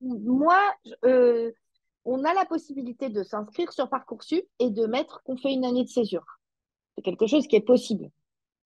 moi, 0.00 0.58
euh, 1.04 1.52
on 2.04 2.24
a 2.24 2.34
la 2.34 2.44
possibilité 2.44 3.08
de 3.08 3.22
s'inscrire 3.22 3.72
sur 3.72 3.88
Parcoursup 3.88 4.44
et 4.58 4.70
de 4.70 4.86
mettre 4.86 5.22
qu'on 5.22 5.36
fait 5.36 5.52
une 5.52 5.64
année 5.64 5.84
de 5.84 5.88
césure. 5.88 6.24
C'est 6.96 7.02
quelque 7.02 7.26
chose 7.26 7.46
qui 7.46 7.56
est 7.56 7.60
possible. 7.60 8.10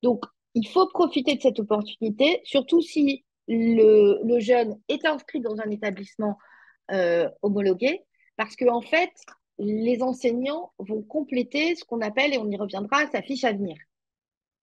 Donc, 0.03 0.25
il 0.55 0.69
faut 0.69 0.87
profiter 0.89 1.35
de 1.35 1.43
cette 1.43 1.59
opportunité, 1.59 2.41
surtout 2.45 2.81
si 2.81 3.25
le, 3.49 4.39
jeune 4.39 4.79
est 4.89 5.05
inscrit 5.05 5.41
dans 5.41 5.59
un 5.59 5.71
établissement 5.71 6.39
euh, 6.91 7.29
homologué, 7.43 8.03
parce 8.37 8.57
qu'en 8.57 8.77
en 8.77 8.81
fait, 8.81 9.13
les 9.59 10.03
enseignants 10.03 10.73
vont 10.79 11.03
compléter 11.03 11.75
ce 11.75 11.85
qu'on 11.85 12.01
appelle, 12.01 12.35
et 12.35 12.39
on 12.39 12.51
y 12.51 12.57
reviendra, 12.57 13.07
sa 13.11 13.23
fiche 13.23 13.45
à 13.45 13.53
venir. 13.53 13.77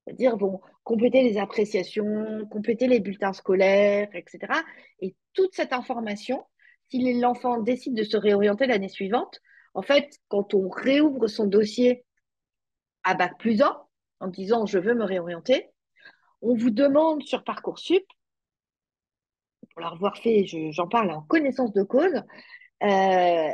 C'est-à-dire 0.06 0.38
vont 0.38 0.62
compléter 0.84 1.24
les 1.24 1.38
appréciations, 1.38 2.48
compléter 2.50 2.88
les 2.88 3.00
bulletins 3.00 3.34
scolaires, 3.34 4.10
etc. 4.14 4.40
Et 5.00 5.16
toute 5.34 5.54
cette 5.54 5.74
information, 5.74 6.44
si 6.92 7.14
l'enfant 7.20 7.60
décide 7.60 7.96
de 7.96 8.04
se 8.04 8.18
réorienter 8.18 8.68
l'année 8.68 8.90
suivante, 8.90 9.40
en 9.74 9.82
fait, 9.82 10.20
quand 10.28 10.54
on 10.54 10.68
réouvre 10.70 11.28
son 11.28 11.46
dossier 11.46 12.04
à 13.04 13.14
Bac 13.14 13.38
plus 13.40 13.62
1, 13.62 13.82
en 14.20 14.28
disant 14.28 14.66
je 14.66 14.78
veux 14.78 14.94
me 14.94 15.06
réorienter, 15.06 15.70
on 16.42 16.56
vous 16.56 16.70
demande 16.70 17.24
sur 17.24 17.44
Parcoursup, 17.44 18.06
pour 19.72 19.82
l'avoir 19.82 20.18
fait, 20.18 20.46
j'en 20.72 20.88
parle 20.88 21.12
en 21.12 21.22
connaissance 21.22 21.72
de 21.72 21.84
cause, 21.84 22.22
euh, 22.84 23.50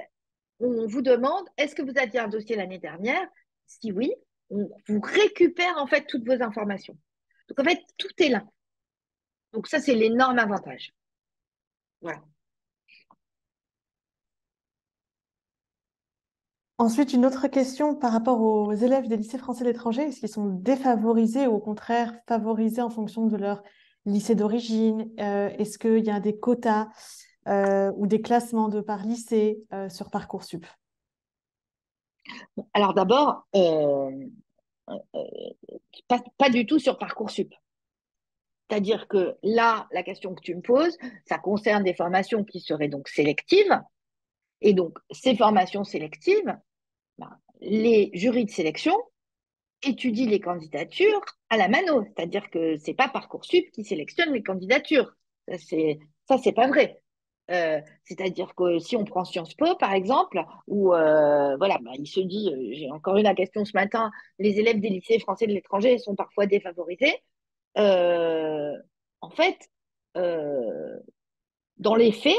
on 0.59 0.87
vous 0.87 1.01
demande 1.03 1.45
est-ce 1.57 1.75
que 1.75 1.83
vous 1.83 1.97
aviez 1.99 2.19
un 2.19 2.27
dossier 2.27 2.55
l'année 2.55 2.79
dernière? 2.79 3.27
Si 3.67 3.91
oui, 3.91 4.11
on 4.49 4.67
vous 4.87 5.01
récupère 5.01 5.77
en 5.77 5.85
fait 5.85 6.07
toutes 6.07 6.25
vos 6.25 6.41
informations. 6.41 6.97
Donc 7.49 7.59
en 7.59 7.63
fait, 7.63 7.79
tout 7.97 8.07
est 8.17 8.29
là. 8.29 8.43
Donc 9.53 9.67
ça, 9.67 9.79
c'est 9.79 9.93
l'énorme 9.93 10.39
avantage. 10.39 10.91
Voilà. 12.01 12.21
Ensuite, 16.79 17.13
une 17.13 17.25
autre 17.25 17.47
question 17.47 17.95
par 17.95 18.11
rapport 18.11 18.39
aux 18.39 18.71
élèves 18.71 19.07
des 19.07 19.17
lycées 19.17 19.39
français 19.39 19.63
de 19.63 19.69
l'étranger. 19.69 20.03
Est-ce 20.03 20.19
qu'ils 20.19 20.29
sont 20.29 20.45
défavorisés 20.45 21.47
ou 21.47 21.55
au 21.55 21.59
contraire 21.59 22.13
favorisés 22.27 22.83
en 22.83 22.91
fonction 22.91 23.25
de 23.25 23.35
leur 23.35 23.63
lycée 24.05 24.35
d'origine? 24.35 25.11
Euh, 25.19 25.49
Est-ce 25.57 25.79
qu'il 25.79 26.05
y 26.05 26.11
a 26.11 26.19
des 26.19 26.37
quotas 26.37 26.87
euh, 27.47 27.91
ou 27.95 28.05
des 28.05 28.21
classements 28.21 28.69
de 28.69 28.79
par 28.81 29.03
lycée 29.03 29.59
euh, 29.73 29.89
sur 29.89 30.11
Parcoursup? 30.11 30.67
Alors 32.75 32.93
d'abord, 32.93 33.47
pas, 36.07 36.19
pas, 36.37 36.49
du 36.51 36.67
tout 36.67 36.77
sur 36.77 36.99
Parcoursup. 36.99 37.55
C'est-à-dire 38.69 39.07
que 39.07 39.35
là, 39.41 39.87
la 39.91 40.03
question 40.03 40.35
que 40.35 40.41
tu 40.41 40.53
me 40.53 40.61
poses, 40.61 40.95
ça 41.25 41.39
concerne 41.39 41.83
des 41.83 41.95
formations 41.95 42.43
qui 42.43 42.59
seraient 42.59 42.87
donc 42.87 43.07
sélectives. 43.07 43.81
Et 44.61 44.73
donc, 44.73 44.97
ces 45.11 45.35
formations 45.35 45.83
sélectives, 45.83 46.55
ben, 47.17 47.37
les 47.61 48.11
jurys 48.13 48.45
de 48.45 48.51
sélection 48.51 48.95
étudient 49.83 50.29
les 50.29 50.39
candidatures 50.39 51.23
à 51.49 51.57
la 51.57 51.67
mano, 51.67 52.03
c'est-à-dire 52.03 52.49
que 52.49 52.77
c'est 52.77 52.93
pas 52.93 53.09
Parcoursup 53.09 53.71
qui 53.71 53.83
sélectionne 53.83 54.33
les 54.33 54.43
candidatures. 54.43 55.13
Ça, 55.47 56.37
c'est 56.37 56.51
pas 56.51 56.67
vrai. 56.67 57.01
Euh, 57.49 57.79
c'est-à-dire 58.03 58.53
que 58.55 58.77
si 58.79 58.97
on 58.97 59.05
prend 59.05 59.23
Sciences 59.23 59.53
Po, 59.53 59.75
par 59.75 59.93
exemple, 59.93 60.43
où 60.67 60.93
euh, 60.93 61.55
voilà, 61.57 61.77
ben, 61.81 61.91
il 61.97 62.07
se 62.07 62.19
dit, 62.19 62.51
euh, 62.53 62.69
j'ai 62.73 62.91
encore 62.91 63.17
eu 63.17 63.21
la 63.21 63.35
question 63.35 63.63
ce 63.63 63.71
matin, 63.73 64.11
les 64.39 64.59
élèves 64.59 64.81
des 64.81 64.89
lycées 64.89 65.19
français 65.19 65.47
de 65.47 65.53
l'étranger 65.53 65.97
sont 65.97 66.15
parfois 66.15 66.45
défavorisés. 66.45 67.15
en 67.75 69.29
fait, 69.31 69.57
dans 71.77 71.95
les 71.95 72.11
faits, 72.11 72.35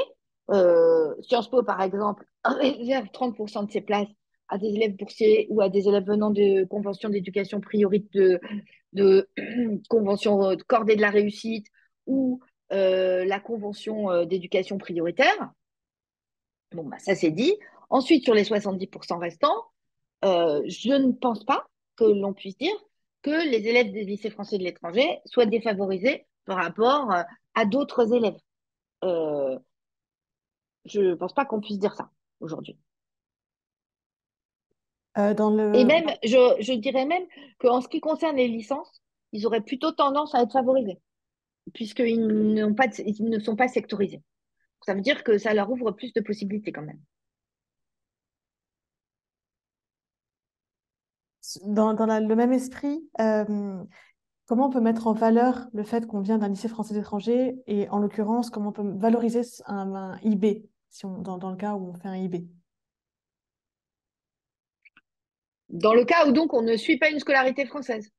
Sciences 1.23 1.51
Po, 1.51 1.63
par 1.63 1.81
exemple, 1.81 2.27
réserve 2.45 3.07
30% 3.07 3.67
de 3.67 3.73
ses 3.73 3.81
places 3.81 4.09
à 4.49 4.59
des 4.59 4.69
élèves 4.69 4.97
boursiers 4.97 5.47
ou 5.51 5.61
à 5.61 5.69
des 5.69 5.89
élèves 5.89 6.07
venant 6.07 6.31
de 6.31 6.65
conventions 6.65 7.09
d'éducation 7.09 7.61
prioritaire, 7.61 8.11
de, 8.15 8.41
de 8.93 9.29
convention 9.89 10.55
de 10.55 10.63
cordée 10.63 10.97
de 10.97 11.03
la 11.03 11.11
réussite 11.11 11.67
ou 12.07 12.41
euh, 12.73 13.25
la 13.25 13.41
convention 13.41 14.11
euh, 14.11 14.25
d'éducation 14.27 14.77
prioritaire. 14.77 15.53
Bon, 16.73 16.85
bah, 16.85 16.99
ça 16.99 17.15
c'est 17.15 17.31
dit. 17.31 17.55
Ensuite, 17.89 18.25
sur 18.25 18.35
les 18.35 18.45
70% 18.45 19.19
restants, 19.19 19.65
euh, 20.25 20.63
je 20.67 20.93
ne 20.93 21.13
pense 21.13 21.45
pas 21.45 21.67
que 21.97 22.05
l'on 22.05 22.35
puisse 22.35 22.59
dire 22.59 22.75
que 23.23 23.49
les 23.51 23.67
élèves 23.67 23.91
des 23.93 24.05
lycées 24.05 24.31
français 24.31 24.59
de 24.59 24.65
l'étranger 24.65 25.21
soient 25.25 25.47
défavorisés 25.47 26.27
par 26.45 26.59
rapport 26.59 27.11
à 27.55 27.65
d'autres 27.65 28.13
élèves. 28.13 28.37
je 29.03 29.59
ne 31.01 31.15
pense 31.15 31.35
pas 31.35 31.45
qu'on 31.45 31.61
puisse 31.61 31.79
dire 31.79 31.95
ça 31.95 32.11
aujourd'hui. 32.41 32.79
Euh, 35.19 35.35
dans 35.35 35.51
le... 35.51 35.75
Et 35.75 35.85
même, 35.85 36.07
je, 36.23 36.57
je 36.61 36.73
dirais 36.75 37.05
même 37.05 37.25
qu'en 37.59 37.81
ce 37.81 37.89
qui 37.89 38.01
concerne 38.01 38.37
les 38.37 38.49
licences, 38.49 39.03
ils 39.33 39.47
auraient 39.47 39.61
plutôt 39.63 39.91
tendance 39.93 40.35
à 40.35 40.43
être 40.43 40.53
favorisés, 40.53 41.01
puisqu'ils 41.75 42.75
pas 42.77 42.87
ils 42.99 43.25
ne 43.29 43.39
sont 43.39 43.57
pas 43.57 43.69
sectorisés. 43.69 44.23
Ça 44.87 44.95
veut 44.95 45.01
dire 45.01 45.25
que 45.25 45.37
ça 45.39 45.53
leur 45.55 45.71
ouvre 45.71 45.91
plus 45.91 46.13
de 46.13 46.21
possibilités 46.21 46.73
quand 46.73 46.83
même. 46.83 47.01
Dans, 51.65 51.95
dans 51.95 52.07
le 52.07 52.37
même 52.37 52.53
esprit, 52.53 53.01
euh, 53.21 53.83
comment 54.47 54.67
on 54.67 54.71
peut 54.71 54.81
mettre 54.81 55.07
en 55.07 55.15
valeur 55.15 55.67
le 55.73 55.83
fait 55.83 56.07
qu'on 56.07 56.21
vient 56.21 56.39
d'un 56.39 56.49
lycée 56.49 56.69
français 56.69 56.95
d'étranger 56.95 57.57
et 57.67 57.89
en 57.89 57.99
l'occurrence, 57.99 58.51
comment 58.51 58.69
on 58.69 58.73
peut 58.73 58.93
valoriser 58.97 59.41
un, 59.67 60.17
IB 60.23 60.69
si 60.91 61.07
on, 61.07 61.19
dans, 61.23 61.39
dans 61.39 61.51
le 61.51 61.57
cas 61.57 61.75
où 61.75 61.89
on 61.89 61.95
fait 61.95 62.09
un 62.09 62.17
IB 62.17 62.49
Dans 65.69 65.95
le 65.95 66.05
cas 66.05 66.27
où 66.27 66.33
donc 66.33 66.55
on 66.55 66.63
ne 66.63 66.77
suit 66.77 66.97
pas 66.97 67.11
une 67.11 67.19
scolarité 67.19 67.67
française. 67.67 68.11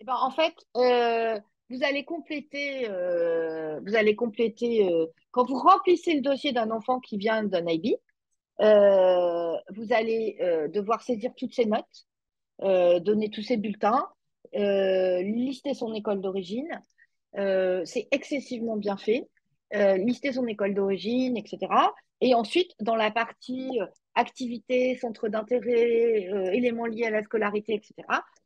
Eh 0.00 0.04
ben, 0.04 0.14
en 0.14 0.30
fait, 0.30 0.54
euh, 0.76 1.38
vous 1.70 1.82
allez 1.82 2.04
compléter, 2.04 2.88
euh, 2.88 3.80
vous 3.84 3.96
allez 3.96 4.14
compléter 4.14 4.88
euh, 4.88 5.06
quand 5.32 5.44
vous 5.44 5.58
remplissez 5.58 6.14
le 6.14 6.20
dossier 6.20 6.52
d'un 6.52 6.70
enfant 6.70 7.00
qui 7.00 7.18
vient 7.18 7.42
d'un 7.42 7.66
IB, 7.66 7.96
vous 8.60 9.92
allez 9.92 10.36
devoir 10.72 11.02
saisir 11.02 11.32
toutes 11.36 11.54
ses 11.54 11.66
notes, 11.66 13.04
donner 13.04 13.30
tous 13.30 13.42
ses 13.42 13.56
bulletins, 13.56 14.08
lister 14.52 15.74
son 15.74 15.94
école 15.94 16.20
d'origine. 16.20 16.82
c'est 17.34 18.08
excessivement 18.10 18.76
bien 18.76 18.96
fait. 18.96 19.28
lister 19.72 20.32
son 20.32 20.46
école 20.48 20.74
d'origine, 20.74 21.36
etc. 21.36 21.58
Et 22.20 22.34
ensuite, 22.34 22.72
dans 22.80 22.96
la 22.96 23.12
partie 23.12 23.78
activités, 24.18 24.96
centres 24.96 25.28
d'intérêt, 25.28 26.28
euh, 26.28 26.50
éléments 26.52 26.86
liés 26.86 27.06
à 27.06 27.10
la 27.10 27.22
scolarité, 27.22 27.74
etc., 27.74 27.94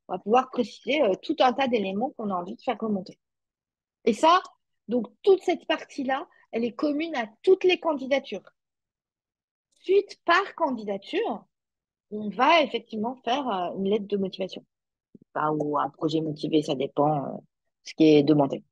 on 0.08 0.12
va 0.14 0.18
pouvoir 0.18 0.50
préciser 0.50 1.02
euh, 1.02 1.14
tout 1.22 1.36
un 1.40 1.52
tas 1.52 1.66
d'éléments 1.66 2.10
qu'on 2.10 2.30
a 2.30 2.34
envie 2.34 2.56
de 2.56 2.62
faire 2.62 2.78
remonter. 2.78 3.18
Et 4.04 4.12
ça, 4.12 4.42
donc 4.88 5.06
toute 5.22 5.42
cette 5.42 5.66
partie-là, 5.66 6.28
elle 6.52 6.64
est 6.64 6.72
commune 6.72 7.14
à 7.16 7.26
toutes 7.42 7.64
les 7.64 7.80
candidatures. 7.80 8.52
Suite 9.74 10.20
par 10.24 10.54
candidature, 10.54 11.46
on 12.10 12.28
va 12.28 12.62
effectivement 12.62 13.16
faire 13.24 13.48
euh, 13.48 13.76
une 13.78 13.88
lettre 13.88 14.06
de 14.06 14.16
motivation. 14.16 14.64
ou 15.58 15.78
un 15.78 15.88
projet 15.88 16.20
motivé, 16.20 16.62
ça 16.62 16.74
dépend 16.74 17.42
ce 17.84 17.94
qui 17.94 18.16
est 18.16 18.22
demandé. 18.22 18.62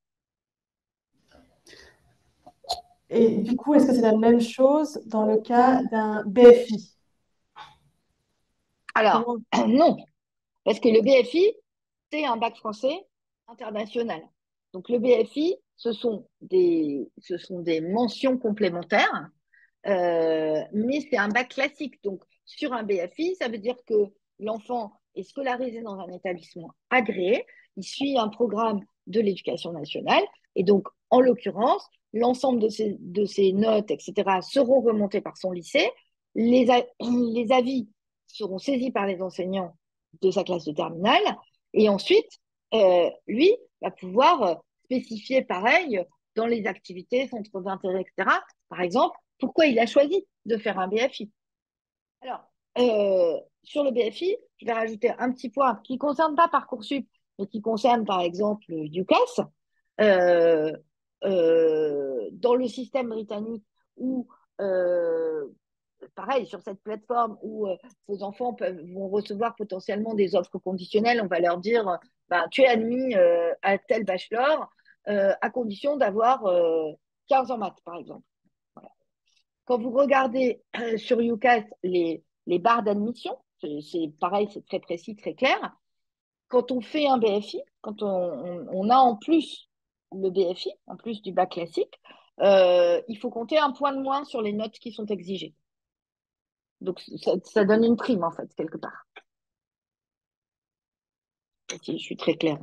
Et 3.11 3.39
du 3.39 3.57
coup, 3.57 3.75
est-ce 3.75 3.87
que 3.87 3.93
c'est 3.93 4.03
la 4.03 4.17
même 4.17 4.41
chose 4.41 5.01
dans 5.07 5.25
le 5.25 5.39
cas 5.39 5.83
d'un 5.91 6.23
BFI 6.27 6.97
Alors, 8.95 9.37
non, 9.67 9.97
parce 10.65 10.79
que 10.79 10.89
le 10.89 11.03
BFI, 11.03 11.53
c'est 12.13 12.25
un 12.25 12.37
bac 12.37 12.57
français 12.57 13.05
international. 13.49 14.23
Donc, 14.73 14.89
le 14.89 15.01
BFI, 15.01 15.57
ce 15.77 15.93
sont 15.93 16.29
des, 16.41 17.11
ce 17.19 17.37
sont 17.37 17.59
des 17.59 17.81
mentions 17.81 18.39
complémentaires, 18.39 19.29
euh, 19.89 20.63
mais 20.73 21.01
c'est 21.11 21.17
un 21.17 21.29
bac 21.29 21.49
classique. 21.49 22.01
Donc, 22.05 22.23
sur 22.45 22.73
un 22.73 22.85
BFI, 22.85 23.35
ça 23.35 23.49
veut 23.49 23.59
dire 23.59 23.77
que 23.87 24.13
l'enfant 24.39 24.93
est 25.17 25.25
scolarisé 25.25 25.83
dans 25.83 25.99
un 25.99 26.09
établissement 26.13 26.71
agréé, 26.91 27.45
il 27.77 27.83
suit 27.83 28.17
un 28.17 28.29
programme 28.29 28.81
de 29.09 29.21
l'éducation 29.21 29.73
nationale, 29.73 30.23
et 30.55 30.63
donc, 30.63 30.87
en 31.11 31.21
l'occurrence, 31.21 31.89
l'ensemble 32.13 32.61
de 32.61 33.25
ces 33.25 33.53
notes, 33.53 33.91
etc., 33.91 34.41
seront 34.43 34.81
remontées 34.81 35.21
par 35.21 35.37
son 35.37 35.53
lycée. 35.53 35.91
Les, 36.35 36.69
avis 37.51 37.89
seront 38.27 38.59
saisis 38.59 38.93
par 38.93 39.07
les 39.07 39.21
enseignants 39.21 39.77
de 40.23 40.31
sa 40.31 40.45
classe 40.45 40.65
de 40.65 40.73
terminale. 40.73 41.37
Et 41.73 41.89
ensuite, 41.89 42.39
euh, 42.75 43.11
lui 43.27 43.53
va 43.83 43.91
pouvoir 43.91 44.43
euh, 44.43 44.55
spécifier 44.85 45.43
pareil 45.43 46.05
dans 46.37 46.47
les 46.47 46.67
activités, 46.67 47.27
centres 47.27 47.61
d'intérêt, 47.61 48.03
etc. 48.03 48.31
Par 48.69 48.81
exemple, 48.81 49.19
pourquoi 49.41 49.67
il 49.67 49.79
a 49.81 49.87
choisi 49.87 50.25
de 50.47 50.57
faire 50.57 50.79
un 50.79 50.87
BFI. 50.87 51.31
Alors, 52.21 52.45
euh, 52.79 53.41
sur 53.65 53.83
le 53.83 53.91
BFI, 53.91 54.37
je 54.59 54.67
vais 54.67 54.73
rajouter 54.73 55.11
un 55.19 55.33
petit 55.33 55.49
point 55.49 55.81
qui 55.83 55.95
ne 55.95 55.99
concerne 55.99 56.37
pas 56.37 56.49
Parcoursup, 56.49 57.09
mais 57.39 57.47
qui 57.47 57.61
concerne 57.61 58.05
par 58.05 58.21
exemple 58.21 58.73
UCAS. 58.73 59.49
Euh, 61.25 62.29
dans 62.33 62.55
le 62.55 62.67
système 62.67 63.09
britannique 63.09 63.65
où, 63.97 64.27
euh, 64.61 65.47
pareil, 66.15 66.47
sur 66.47 66.63
cette 66.63 66.83
plateforme 66.83 67.37
où 67.43 67.69
euh, 67.69 67.77
vos 68.09 68.23
enfants 68.23 68.57
vont 68.95 69.09
recevoir 69.09 69.55
potentiellement 69.57 70.15
des 70.15 70.35
offres 70.35 70.59
conditionnelles, 70.59 71.21
on 71.23 71.27
va 71.27 71.41
leur 71.41 71.59
dire 71.59 71.99
bah, 72.29 72.47
tu 72.51 72.63
es 72.63 72.67
admis 72.67 73.15
à 73.63 73.79
tel 73.79 74.05
bachelor 74.05 74.71
à 75.07 75.51
condition 75.51 75.97
d'avoir 75.97 76.45
15 77.29 77.51
en 77.51 77.59
maths, 77.59 77.81
par 77.85 77.97
exemple. 77.97 78.25
Quand 79.65 79.79
vous 79.79 79.91
regardez 79.91 80.63
sur 80.97 81.21
UCAS 81.21 81.65
les, 81.83 82.23
les 82.47 82.59
barres 82.59 82.83
d'admission, 82.83 83.37
c'est 83.61 84.13
pareil, 84.21 84.49
c'est 84.53 84.65
très 84.67 84.81
précis, 84.81 85.17
très 85.17 85.35
clair. 85.35 85.77
Quand 86.49 86.71
on 86.71 86.81
fait 86.81 87.07
un 87.07 87.19
BFI, 87.19 87.63
quand 87.81 88.03
on, 88.03 88.67
on 88.73 88.91
a 88.91 88.97
en 88.97 89.17
plus 89.17 89.70
le 90.13 90.31
BFI, 90.31 90.73
en 90.87 90.97
plus 90.97 91.23
du 91.23 91.33
bac 91.33 91.51
classique, 91.51 92.01
euh, 92.41 93.01
il 93.09 93.19
faut 93.19 93.31
compter 93.31 93.59
un 93.59 93.73
point 93.73 93.93
de 93.93 94.01
moins 94.01 94.25
sur 94.25 94.43
les 94.43 94.53
notes 94.53 94.79
qui 94.79 94.93
sont 94.93 95.07
exigées. 95.07 95.55
Donc, 96.81 97.03
ça, 97.45 97.65
donne 97.65 97.85
une 97.85 97.97
prime, 97.97 98.25
en 98.25 98.31
fait, 98.31 98.49
quelque 98.55 98.79
part. 98.79 99.07
je 101.83 101.97
suis 101.99 102.17
très 102.17 102.35
claire. 102.37 102.59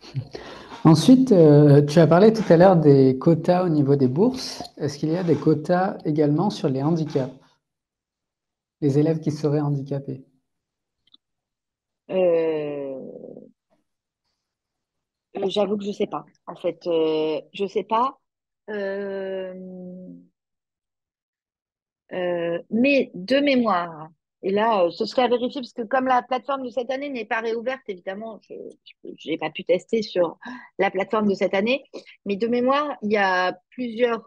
Ensuite, 0.84 1.32
euh, 1.32 1.82
tu 1.82 1.98
as 1.98 2.06
parlé 2.06 2.32
tout 2.32 2.44
à 2.50 2.56
l'heure 2.56 2.76
des 2.76 3.18
quotas 3.18 3.64
au 3.64 3.68
niveau 3.68 3.96
des 3.96 4.08
bourses. 4.08 4.62
Est-ce 4.76 4.98
qu'il 4.98 5.10
y 5.10 5.16
a 5.16 5.24
des 5.24 5.36
quotas 5.36 5.98
également 6.04 6.50
sur 6.50 6.68
les 6.68 6.82
handicaps? 6.82 7.32
Les 8.80 8.98
élèves 8.98 9.20
qui 9.20 9.30
seraient 9.30 9.60
handicapés? 9.60 10.24
Euh, 12.10 12.14
euh, 12.14 12.53
j'avoue 15.48 15.76
que 15.76 15.84
je 15.84 15.92
sais 15.92 16.06
pas. 16.06 16.24
En 16.46 16.56
fait, 16.56 16.86
euh, 16.86 17.40
je 17.52 17.66
sais 17.66 17.84
pas. 17.84 18.18
Euh, 18.70 19.54
mais 22.70 23.10
de 23.14 23.40
mémoire, 23.40 24.08
et 24.42 24.50
là, 24.50 24.88
ce 24.90 25.06
serait 25.06 25.22
à 25.22 25.28
vérifier 25.28 25.60
parce 25.60 25.72
que 25.72 25.82
comme 25.82 26.06
la 26.06 26.22
plateforme 26.22 26.64
de 26.64 26.70
cette 26.70 26.90
année 26.90 27.08
n'est 27.08 27.24
pas 27.24 27.40
réouverte, 27.40 27.82
évidemment, 27.88 28.40
je 28.48 29.30
n'ai 29.30 29.38
pas 29.38 29.50
pu 29.50 29.64
tester 29.64 30.02
sur 30.02 30.38
la 30.78 30.90
plateforme 30.90 31.28
de 31.28 31.34
cette 31.34 31.54
année. 31.54 31.84
Mais 32.26 32.36
de 32.36 32.46
mémoire, 32.46 32.96
il 33.02 33.12
y 33.12 33.16
a 33.16 33.58
plusieurs 33.70 34.22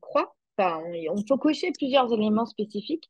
croix. 0.00 0.34
Enfin, 0.58 0.82
on, 1.10 1.22
peut 1.22 1.38
cocher 1.38 1.72
plusieurs 1.72 2.12
éléments 2.12 2.46
spécifiques. 2.46 3.08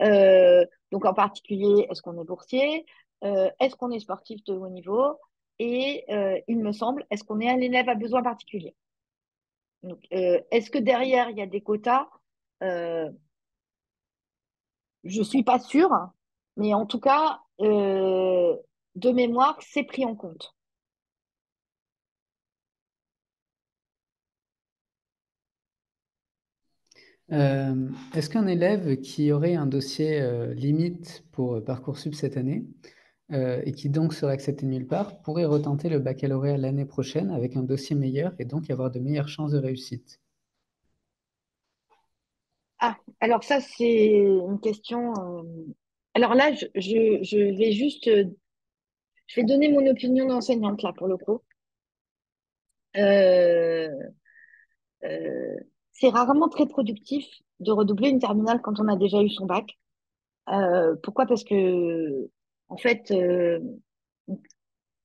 donc, 0.00 1.04
en 1.04 1.14
particulier, 1.14 1.86
est-ce 1.90 2.00
qu'on 2.00 2.20
est 2.20 2.24
boursier? 2.24 2.86
Est-ce 3.22 3.74
qu'on 3.76 3.90
est 3.90 4.00
sportif 4.00 4.42
de 4.44 4.52
haut 4.52 4.68
niveau? 4.68 5.18
Et 5.58 6.04
euh, 6.10 6.40
il 6.48 6.58
me 6.58 6.72
semble, 6.72 7.06
est-ce 7.10 7.24
qu'on 7.24 7.40
est 7.40 7.50
un 7.50 7.60
élève 7.60 7.88
à 7.88 7.94
besoin 7.94 8.22
particulier 8.22 8.74
euh, 9.84 10.40
Est-ce 10.50 10.70
que 10.70 10.78
derrière, 10.78 11.30
il 11.30 11.38
y 11.38 11.42
a 11.42 11.46
des 11.46 11.60
quotas? 11.60 12.08
Euh, 12.62 13.10
Je 15.04 15.18
ne 15.20 15.24
suis 15.24 15.44
pas 15.44 15.58
sûre, 15.58 15.90
mais 16.56 16.74
en 16.74 16.86
tout 16.86 17.00
cas, 17.00 17.40
de 17.60 19.10
mémoire, 19.10 19.58
c'est 19.60 19.84
pris 19.84 20.04
en 20.04 20.14
compte. 20.16 20.54
Est-ce 27.30 28.28
qu'un 28.30 28.46
élève 28.46 29.00
qui 29.00 29.32
aurait 29.32 29.54
un 29.54 29.66
dossier 29.66 30.20
limite 30.54 31.24
pour 31.32 31.62
Parcoursup 31.64 32.14
cette 32.14 32.36
année 32.36 32.64
euh, 33.32 33.62
et 33.64 33.72
qui 33.72 33.88
donc 33.88 34.12
serait 34.12 34.34
accepté 34.34 34.66
nulle 34.66 34.86
part, 34.86 35.22
pourrait 35.22 35.46
retenter 35.46 35.88
le 35.88 35.98
baccalauréat 35.98 36.58
l'année 36.58 36.84
prochaine 36.84 37.30
avec 37.30 37.56
un 37.56 37.62
dossier 37.62 37.96
meilleur 37.96 38.34
et 38.38 38.44
donc 38.44 38.68
avoir 38.68 38.90
de 38.90 38.98
meilleures 38.98 39.28
chances 39.28 39.52
de 39.52 39.58
réussite 39.58 40.20
Ah, 42.80 42.98
alors 43.20 43.42
ça, 43.42 43.60
c'est 43.62 44.10
une 44.10 44.60
question. 44.60 45.14
Euh, 45.14 45.42
alors 46.12 46.34
là, 46.34 46.52
je, 46.74 47.56
vais 47.58 47.72
juste. 47.72 48.10
Je 48.10 49.36
vais 49.36 49.44
donner 49.44 49.70
mon 49.70 49.86
opinion 49.86 50.26
d'enseignante, 50.26 50.82
là, 50.82 50.92
pour 50.92 51.06
le 51.06 51.16
coup. 51.16 51.40
Euh, 52.98 53.88
c'est 55.92 56.08
rarement 56.10 56.48
très 56.48 56.66
productif 56.66 57.26
de 57.60 57.72
redoubler 57.72 58.10
une 58.10 58.18
terminale 58.18 58.60
quand 58.60 58.78
on 58.80 58.88
a 58.88 58.96
déjà 58.96 59.22
eu 59.22 59.30
son 59.30 59.46
bac. 59.46 59.78
pourquoi? 61.02 61.24
Parce 61.24 61.44
que 61.44 62.28
en 62.68 62.76
fait, 62.76 63.10
euh, 63.10 63.60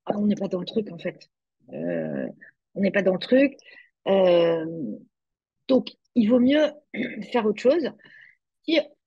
on 0.07 0.25
n'est 0.25 0.35
pas 0.35 0.47
dans 0.47 0.59
le 0.59 0.65
truc, 0.65 0.91
en 0.91 0.97
fait. 0.97 1.29
Euh, 1.73 2.27
on 2.75 2.81
n'est 2.81 2.91
pas 2.91 3.01
dans 3.01 3.13
le 3.13 3.19
truc. 3.19 3.55
Euh, 4.07 4.65
donc, 5.67 5.91
il 6.15 6.29
vaut 6.29 6.39
mieux 6.39 6.71
faire 7.31 7.45
autre 7.45 7.61
chose. 7.61 7.91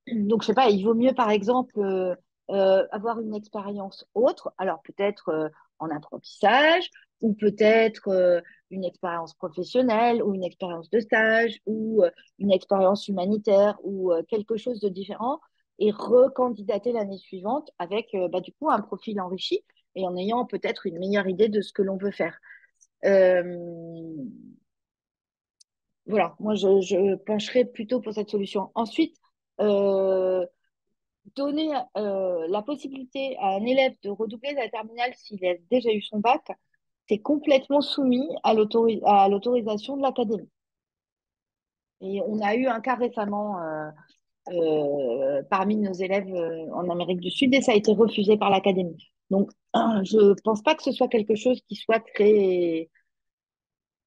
donc, 0.07 0.41
je 0.41 0.47
sais 0.47 0.53
pas, 0.53 0.69
il 0.69 0.83
vaut 0.83 0.93
mieux, 0.93 1.13
par 1.13 1.29
exemple, 1.29 2.17
avoir 2.47 3.19
une 3.19 3.35
expérience 3.35 4.05
autre. 4.13 4.53
Alors, 4.57 4.81
peut-être 4.83 5.51
en 5.79 5.89
apprentissage, 5.89 6.89
ou 7.21 7.33
peut-être 7.33 8.41
une 8.69 8.85
expérience 8.85 9.33
professionnelle, 9.33 10.21
ou 10.21 10.35
une 10.35 10.43
expérience 10.43 10.89
de 10.89 10.99
stage, 10.99 11.59
ou 11.65 12.03
une 12.39 12.51
expérience 12.51 13.07
humanitaire, 13.07 13.77
ou 13.83 14.13
quelque 14.29 14.57
chose 14.57 14.79
de 14.79 14.89
différent 14.89 15.39
et 15.79 15.91
recandidater 15.91 16.91
l'année 16.91 17.17
suivante 17.17 17.71
avec 17.79 18.13
euh, 18.13 18.27
bah, 18.27 18.41
du 18.41 18.51
coup 18.53 18.69
un 18.69 18.81
profil 18.81 19.19
enrichi 19.19 19.63
et 19.95 20.05
en 20.05 20.15
ayant 20.15 20.45
peut-être 20.45 20.85
une 20.85 20.99
meilleure 20.99 21.27
idée 21.27 21.49
de 21.49 21.61
ce 21.61 21.73
que 21.73 21.81
l'on 21.81 21.97
veut 21.97 22.11
faire. 22.11 22.37
Euh, 23.05 23.57
voilà, 26.05 26.35
moi 26.39 26.55
je, 26.55 27.15
pencherai 27.15 27.65
plutôt 27.65 28.01
pour 28.01 28.13
cette 28.13 28.29
solution. 28.29 28.71
Ensuite, 28.75 29.15
euh, 29.61 30.45
donner 31.35 31.71
la 31.95 32.61
possibilité 32.63 33.37
à 33.39 33.55
un 33.55 33.65
élève 33.65 33.93
de 34.03 34.09
redoubler 34.09 34.53
la 34.53 34.69
terminale 34.69 35.13
s'il 35.15 35.45
a 35.45 35.53
déjà 35.71 35.91
eu 35.91 36.01
son 36.01 36.19
bac, 36.19 36.45
c'est 37.07 37.19
complètement 37.19 37.81
soumis 37.81 38.27
à 38.43 38.53
l'autorisation 38.53 39.97
de 39.97 40.01
l'académie. 40.01 40.49
Et 42.01 42.21
on 42.27 42.41
a 42.41 42.55
eu 42.55 42.67
un 42.67 42.81
cas 42.81 42.95
récemment 42.95 43.57
parmi 45.49 45.77
nos 45.77 45.93
élèves 45.93 46.33
euh, 46.33 46.65
en 46.73 46.89
Amérique 46.89 47.21
du 47.21 47.31
Sud 47.31 47.53
et 47.53 47.61
ça 47.61 47.71
a 47.71 47.75
été 47.75 47.91
refusé 47.93 48.37
par 48.37 48.49
l'académie. 48.49 49.11
Donc, 49.29 49.51
je 49.73 50.17
ne 50.17 50.41
pense 50.43 50.61
pas 50.61 50.75
que 50.75 50.83
ce 50.83 50.91
soit 50.91 51.07
quelque 51.07 51.35
chose 51.35 51.61
qui 51.67 51.75
soit 51.75 51.99
très... 52.13 52.89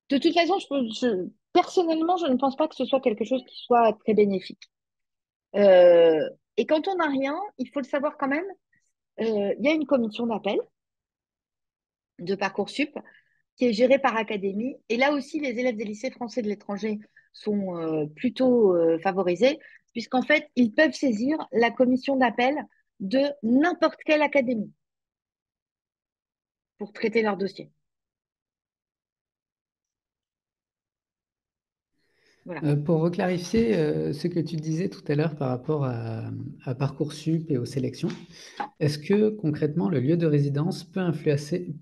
De 0.09 0.19
toute 0.19 0.35
façon, 0.35 0.59
personnellement, 1.53 2.17
je 2.17 2.27
ne 2.27 2.37
pense 2.37 2.55
pas 2.57 2.69
que 2.69 2.77
ce 2.77 2.85
soit 2.85 3.01
quelque 3.01 3.25
chose 3.25 3.43
qui 3.45 3.57
soit 3.57 3.93
très 4.05 4.15
bénéfique. 4.15 4.63
Euh, 5.57 6.29
et 6.57 6.67
quand 6.67 6.87
on 6.87 6.97
n'a 6.97 7.09
rien, 7.09 7.37
il 7.59 7.69
faut 7.71 7.81
le 7.81 7.87
savoir 7.87 8.17
quand 8.17 8.29
même, 8.29 8.47
il 9.19 9.57
y 9.61 9.69
a 9.69 9.73
une 9.73 9.87
commission 9.87 10.27
d'appel 10.27 10.59
de 12.19 12.35
Parcoursup 12.35 12.97
qui 13.57 13.65
est 13.65 13.73
gérée 13.73 13.99
par 13.99 14.17
Académie. 14.17 14.77
Et 14.91 14.97
là 14.97 15.13
aussi, 15.13 15.41
les 15.41 15.59
élèves 15.59 15.77
des 15.77 15.85
lycées 15.85 16.11
français 16.11 16.43
de 16.43 16.49
l'étranger 16.49 17.01
sont 17.33 18.09
plutôt 18.15 18.77
favorisés, 19.03 19.59
puisqu'en 19.97 20.21
fait, 20.21 20.51
ils 20.57 20.75
peuvent 20.75 20.93
saisir 20.93 21.39
la 21.53 21.71
commission 21.71 22.17
d'appel 22.17 22.55
de 23.01 23.19
n'importe 23.43 23.99
quelle 24.05 24.21
académie 24.21 24.71
pour 26.77 26.93
traiter 26.93 27.23
leur 27.23 27.39
dossier. 27.39 27.71
Euh, 32.47 32.77
pour 32.77 33.01
reclarifier 33.01 33.75
euh, 33.75 34.13
ce 34.13 34.29
que 34.29 34.39
tu 34.39 34.57
disais 34.57 34.91
tout 34.91 35.03
à 35.09 35.15
l'heure 35.15 35.35
par 35.35 35.49
rapport 35.49 35.87
à, 35.87 36.31
Parcoursup 36.79 37.51
et 37.51 37.57
aux 37.57 37.65
sélections, 37.65 38.11
est-ce 38.81 38.99
que 38.99 39.31
concrètement 39.31 39.89
le 39.89 40.01
lieu 40.01 40.19
de 40.19 40.27
résidence 40.27 40.85
peut 40.85 41.01
influencer, 41.01 41.75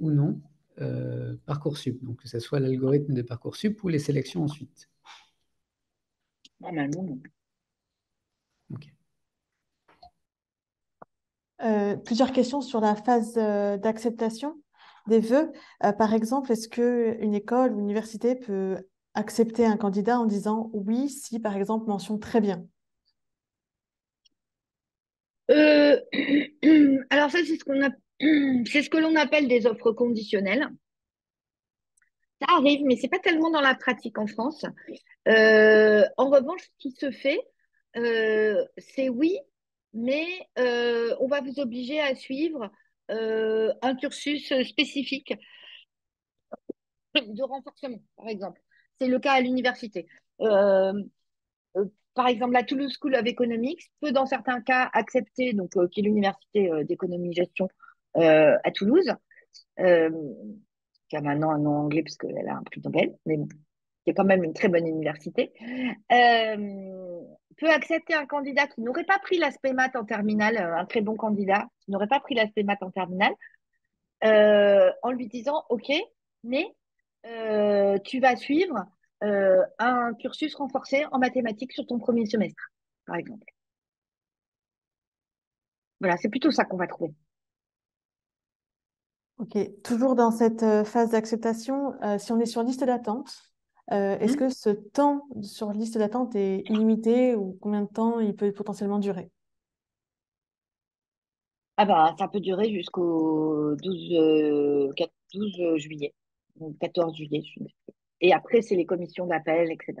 ou 0.00 0.10
non 0.10 0.42
euh, 0.82 1.36
Parcoursup, 1.46 2.04
donc 2.04 2.18
que 2.20 2.28
ce 2.28 2.38
soit 2.38 2.60
l'algorithme 2.60 3.14
de 3.14 3.22
Parcoursup 3.22 3.82
ou 3.82 3.88
les 3.88 3.98
sélections 3.98 4.42
ensuite? 4.42 4.90
Normalement, 6.60 7.02
non. 7.02 7.18
plusieurs 12.04 12.32
questions 12.32 12.60
sur 12.60 12.80
la 12.80 12.94
phase 12.94 13.34
d'acceptation 13.34 14.60
des 15.08 15.20
vœux. 15.20 15.50
par 15.98 16.14
exemple, 16.14 16.52
est-ce 16.52 16.68
qu'une 16.68 17.34
école 17.34 17.72
ou 17.72 17.80
université 17.80 18.34
peut 18.34 18.78
accepter 19.14 19.66
un 19.66 19.76
candidat 19.76 20.20
en 20.20 20.26
disant 20.26 20.70
oui 20.72 21.08
si, 21.08 21.40
par 21.40 21.56
exemple, 21.56 21.88
mention 21.88 22.18
très 22.18 22.40
bien? 22.40 22.64
Euh, 25.50 25.98
Alors 27.10 27.30
ça, 27.30 27.38
c'est 27.44 27.56
ce 27.56 27.64
qu'on 27.64 27.82
a... 27.82 27.90
c'est 28.70 28.82
ce 28.82 28.90
que 28.90 28.98
l'on 28.98 29.16
appelle 29.16 29.48
des 29.48 29.66
offres 29.66 29.92
conditionnelles. 29.92 30.68
Ça 32.40 32.54
arrive, 32.56 32.84
mais 32.84 32.96
c'est 32.96 33.08
pas 33.08 33.18
tellement 33.18 33.50
dans 33.50 33.60
la 33.60 33.74
pratique 33.74 34.18
en 34.18 34.26
France. 34.26 34.64
Euh, 35.26 36.04
en 36.16 36.30
revanche, 36.30 36.62
ce 36.62 36.70
qui 36.78 36.92
se 36.92 37.10
fait, 37.10 37.40
euh, 37.96 38.64
c'est 38.76 39.08
oui, 39.08 39.38
mais 39.92 40.26
on 40.56 41.26
va 41.28 41.40
vous 41.40 41.58
obliger 41.58 42.00
à 42.00 42.14
suivre 42.14 42.70
un 43.08 43.96
cursus 43.96 44.52
spécifique 44.62 45.34
de 47.14 47.42
renforcement, 47.42 48.00
par 48.16 48.28
exemple. 48.28 48.60
C'est 49.00 49.08
le 49.08 49.18
cas 49.18 49.32
à 49.32 49.40
l'université. 49.40 50.06
Euh, 50.40 50.92
euh, 51.76 51.84
par 52.14 52.28
exemple, 52.28 52.52
la 52.52 52.64
Toulouse 52.64 52.96
School 53.00 53.14
of 53.14 53.26
Economics 53.26 53.90
peut, 54.00 54.12
dans 54.12 54.26
certains 54.26 54.60
cas, 54.60 54.90
accepter, 54.92 55.52
donc, 55.52 55.76
euh, 55.76 55.88
qui 55.88 56.00
est 56.00 56.04
l'université 56.04 56.70
d'économie-gestion 56.84 57.68
à 58.14 58.70
Toulouse, 58.74 59.12
qui 61.08 61.16
a 61.16 61.20
maintenant 61.20 61.50
un 61.50 61.58
nom 61.58 61.76
anglais 61.76 62.02
parce 62.02 62.16
qu'elle 62.16 62.48
a 62.48 62.56
un 62.56 62.62
prix 62.62 62.80
Nobel, 62.84 63.16
mais 63.26 63.36
bon, 63.36 63.48
qui 64.04 64.10
est 64.10 64.14
quand 64.14 64.24
même 64.24 64.44
une 64.44 64.54
très 64.54 64.68
bonne 64.68 64.86
université, 64.86 65.52
peut 67.56 67.70
accepter 67.70 68.14
un 68.14 68.26
candidat 68.26 68.68
qui 68.68 68.82
n'aurait 68.82 69.04
pas 69.04 69.18
pris 69.18 69.38
l'aspect 69.38 69.72
maths 69.72 69.96
en 69.96 70.04
terminale, 70.04 70.56
un 70.56 70.84
très 70.84 71.00
bon 71.00 71.16
candidat, 71.16 71.66
qui 71.80 71.90
n'aurait 71.90 72.06
pas 72.06 72.20
pris 72.20 72.34
l'aspect 72.34 72.62
maths 72.62 72.82
en 72.82 72.90
terminale, 72.90 73.32
en 74.22 75.10
lui 75.10 75.26
disant, 75.26 75.64
OK, 75.70 75.90
mais 76.44 76.74
euh, 77.26 77.98
tu 78.04 78.20
vas 78.20 78.36
suivre 78.36 78.86
euh, 79.24 79.62
un 79.78 80.14
cursus 80.14 80.54
renforcé 80.54 81.04
en 81.10 81.18
mathématiques 81.18 81.72
sur 81.72 81.86
ton 81.86 81.98
premier 81.98 82.26
semestre, 82.26 82.62
par 83.06 83.16
exemple. 83.16 83.46
Voilà, 86.00 86.16
c'est 86.16 86.28
plutôt 86.28 86.50
ça 86.50 86.64
qu'on 86.64 86.76
va 86.76 86.86
trouver. 86.86 87.12
Ok, 89.38 89.56
toujours 89.82 90.14
dans 90.14 90.30
cette 90.30 90.62
euh, 90.62 90.84
phase 90.84 91.10
d'acceptation, 91.10 91.94
si 92.18 92.32
on 92.32 92.40
est 92.40 92.46
sur 92.46 92.62
liste 92.62 92.84
d'attente, 92.84 93.30
est-ce 93.90 94.34
mmh. 94.34 94.36
que 94.36 94.48
ce 94.50 94.70
temps 94.70 95.22
sur 95.42 95.72
liste 95.72 95.96
d'attente 95.96 96.34
est 96.34 96.62
illimité 96.68 97.34
ou 97.34 97.56
combien 97.60 97.82
de 97.82 97.88
temps 97.88 98.20
il 98.20 98.34
peut 98.34 98.52
potentiellement 98.52 98.98
durer? 98.98 99.30
Ah 101.78 101.86
bah 101.86 102.14
ça 102.18 102.28
peut 102.28 102.40
durer 102.40 102.70
jusqu'au 102.70 103.74
12, 103.76 104.94
12 105.32 105.76
juillet. 105.76 106.12
14 106.80 107.16
juillet. 107.16 107.42
Et 108.20 108.32
après, 108.32 108.62
c'est 108.62 108.76
les 108.76 108.86
commissions 108.86 109.26
d'appel, 109.26 109.70
etc. 109.70 109.94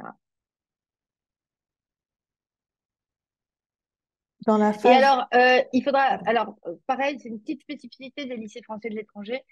Dans 4.48 4.58
la 4.58 4.72
Et 4.84 4.88
alors, 4.88 5.26
euh, 5.34 5.62
il 5.72 5.82
faudra. 5.84 6.18
Alors, 6.26 6.54
euh, 6.66 6.74
pareil, 6.86 7.18
c'est 7.20 7.28
une 7.28 7.40
petite 7.40 7.60
spécificité 7.60 8.24
des 8.24 8.36
lycées 8.36 8.62
français 8.62 8.88
de 8.88 8.94
l'étranger. 8.94 9.42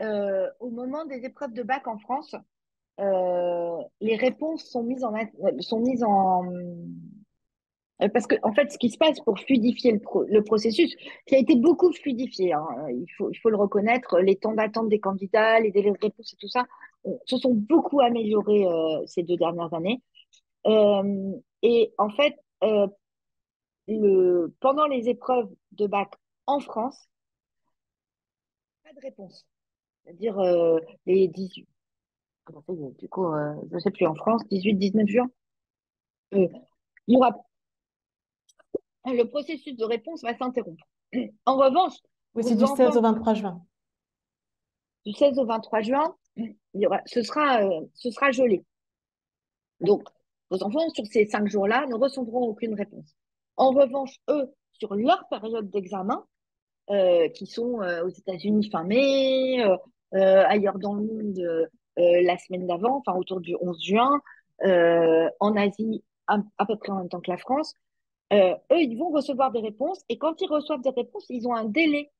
Euh, 0.00 0.48
au 0.60 0.70
moment 0.70 1.04
des 1.04 1.24
épreuves 1.24 1.52
de 1.52 1.62
bac 1.62 1.86
en 1.86 1.98
France, 1.98 2.34
les 2.98 4.16
réponses 4.16 4.64
sont 4.64 4.82
mises 4.82 5.04
en, 5.04 5.14
sont 5.60 5.80
mises 5.80 6.04
en, 6.04 6.44
euh, 8.02 8.08
parce 8.08 8.26
que, 8.26 8.36
en 8.42 8.52
fait, 8.52 8.70
ce 8.72 8.78
qui 8.78 8.90
se 8.90 8.98
passe 8.98 9.20
pour 9.20 9.38
fluidifier 9.38 9.92
le, 10.28 10.42
processus, 10.42 10.94
qui 11.26 11.34
a 11.34 11.38
été 11.38 11.56
beaucoup 11.56 11.92
fluidifié, 11.92 12.52
hein, 12.52 12.66
il, 12.88 13.06
faut, 13.16 13.30
il 13.30 13.36
faut 13.36 13.50
le 13.50 13.56
reconnaître, 13.56 14.18
les 14.20 14.36
temps 14.36 14.54
d'attente 14.54 14.88
des 14.88 15.00
candidats, 15.00 15.60
les 15.60 15.70
délais 15.70 15.92
de 15.92 15.98
réponse 16.00 16.32
et 16.32 16.36
tout 16.36 16.48
ça, 16.48 16.66
se 17.26 17.36
sont 17.36 17.54
beaucoup 17.54 18.00
améliorés 18.00 18.66
euh, 18.66 19.06
ces 19.06 19.22
deux 19.22 19.36
dernières 19.36 19.72
années. 19.74 20.00
Euh, 20.66 21.32
et 21.62 21.92
en 21.98 22.10
fait, 22.10 22.34
le, 23.98 24.54
pendant 24.60 24.86
les 24.86 25.08
épreuves 25.08 25.50
de 25.72 25.86
bac 25.86 26.12
en 26.46 26.60
France, 26.60 27.08
pas 28.84 28.92
de 28.92 29.00
réponse. 29.00 29.46
C'est-à-dire 30.04 30.40
les 31.06 31.28
18, 31.28 31.68
du 32.98 33.08
coup, 33.08 33.32
je 33.70 33.74
ne 33.74 33.78
sais 33.80 33.90
plus, 33.90 34.06
en 34.06 34.14
France, 34.14 34.42
18-19 34.50 35.06
juin, 35.06 35.30
il 36.32 36.48
y 37.08 37.16
aura 37.16 37.36
le 39.06 39.24
processus 39.24 39.76
de 39.76 39.84
réponse 39.84 40.22
va 40.22 40.36
s'interrompre. 40.36 40.86
En 41.46 41.56
revanche, 41.56 41.94
c'est 42.40 42.56
du 42.56 42.66
16 42.66 42.96
au 42.96 43.00
23 43.00 43.34
juin. 43.34 43.62
Du 45.04 45.12
16 45.12 45.38
au 45.38 45.46
23 45.46 45.80
juin, 45.80 46.16
il 46.36 46.54
y 46.74 46.86
aura, 46.86 47.00
ce, 47.06 47.22
sera, 47.22 47.62
euh, 47.62 47.86
ce 47.94 48.10
sera 48.10 48.30
gelé. 48.30 48.64
Donc, 49.80 50.02
vos 50.50 50.62
enfants, 50.62 50.88
sur 50.90 51.06
ces 51.06 51.26
cinq 51.26 51.48
jours-là, 51.48 51.86
ne 51.86 51.94
recevront 51.94 52.42
aucune 52.42 52.74
réponse. 52.74 53.16
En 53.56 53.70
revanche, 53.70 54.16
eux, 54.28 54.52
sur 54.72 54.94
leur 54.94 55.26
période 55.28 55.70
d'examen, 55.70 56.24
euh, 56.90 57.28
qui 57.28 57.46
sont 57.46 57.80
euh, 57.82 58.04
aux 58.04 58.08
États-Unis 58.08 58.70
fin 58.70 58.84
mai, 58.84 59.62
ailleurs 60.12 60.78
dans 60.78 60.94
le 60.94 61.02
monde 61.02 61.68
la 61.96 62.38
semaine 62.38 62.66
d'avant, 62.66 62.96
enfin 62.98 63.16
autour 63.16 63.40
du 63.40 63.56
11 63.60 63.82
juin, 63.82 64.20
en 64.62 65.56
Asie 65.56 66.02
à 66.26 66.66
peu 66.66 66.76
près 66.76 66.90
en 66.92 66.96
même 66.96 67.08
temps 67.08 67.20
que 67.20 67.30
la 67.30 67.36
France, 67.36 67.74
euh, 68.32 68.54
eux, 68.72 68.80
ils 68.80 68.96
vont 68.96 69.10
recevoir 69.10 69.50
des 69.50 69.60
réponses 69.60 70.04
et 70.08 70.16
quand 70.18 70.40
ils 70.40 70.48
reçoivent 70.48 70.82
des 70.82 70.90
réponses, 70.90 71.26
ils 71.30 71.48
ont 71.48 71.54
un 71.54 71.64
délai 71.64 72.10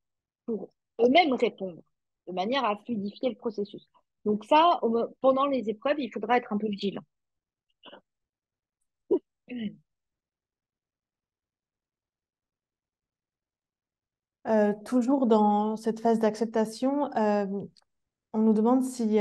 pour 0.45 0.73
eux-mêmes 0.99 1.33
répondre 1.33 1.81
de 2.27 2.33
manière 2.33 2.65
à 2.65 2.77
fluidifier 2.77 3.29
le 3.29 3.35
processus. 3.35 3.87
Donc 4.25 4.45
ça, 4.45 4.79
pendant 5.21 5.47
les 5.47 5.69
épreuves, 5.69 5.99
il 5.99 6.11
faudra 6.11 6.37
être 6.37 6.51
un 6.53 6.57
peu 6.57 6.67
vigilant. 6.67 7.03
Euh, 14.47 14.73
toujours 14.85 15.27
dans 15.27 15.75
cette 15.75 15.99
phase 15.99 16.19
d'acceptation, 16.19 17.13
euh, 17.15 17.45
on 18.33 18.39
nous 18.39 18.53
demande 18.53 18.83
si 18.83 19.19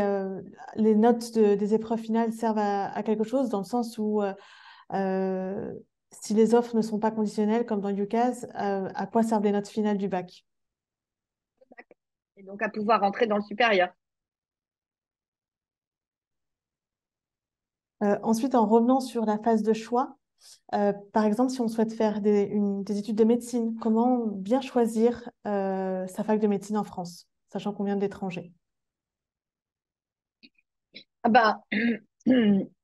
les 0.77 0.95
notes 0.95 1.33
des 1.37 1.75
épreuves 1.75 1.99
finales 1.99 2.33
servent 2.33 2.59
à, 2.59 3.03
quelque 3.03 3.25
chose, 3.25 3.49
dans 3.49 3.59
le 3.59 3.65
sens 3.65 3.99
où 3.99 4.23
si 6.13 6.35
les 6.35 6.55
offres 6.55 6.77
ne 6.77 6.83
sont 6.83 6.99
pas 6.99 7.11
conditionnelles, 7.11 7.67
comme 7.67 7.81
dans 7.81 7.95
UCAS, 7.95 8.47
euh, 8.57 8.89
à 8.95 9.07
quoi 9.07 9.23
servent 9.23 9.45
les 9.45 9.53
notes 9.53 9.69
finales 9.69 9.99
du 9.99 10.09
bac? 10.09 10.45
Et 12.37 12.43
donc 12.43 12.63
à 12.63 12.69
pouvoir 12.69 13.01
rentrer 13.01 13.27
dans 13.27 13.37
le 13.37 13.43
supérieur. 13.43 13.91
Euh, 18.03 18.19
ensuite, 18.23 18.55
en 18.55 18.67
revenant 18.67 19.01
sur 19.01 19.27
la 19.27 19.39
phase 19.39 19.63
de 19.63 19.75
choix, 19.75 20.17
euh, 20.75 20.93
par 21.13 21.25
exemple, 21.25 21.51
si 21.51 21.61
on 21.61 21.69
souhaite 21.69 21.93
faire 21.93 22.21
des, 22.21 22.51
études 22.89 23.17
de 23.17 23.25
médecine, 23.25 23.77
comment 23.81 24.27
bien 24.27 24.61
choisir 24.61 25.31
sa 25.45 26.25
fac 26.25 26.41
de 26.41 26.47
médecine 26.47 26.77
en 26.77 26.85
France, 26.85 27.27
sachant 27.49 27.73
qu'on 27.73 27.85
vient 27.85 27.97
de 27.97 28.01
l'étranger? 28.01 28.53
Ah 31.23 31.29
bah, 31.29 31.61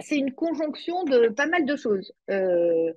c'est 0.00 0.18
une 0.18 0.32
conjonction 0.32 1.04
de 1.04 1.28
pas 1.28 1.46
mal 1.46 1.64
de 1.64 1.76
choses. 1.76 2.12
Euh, 2.30 2.92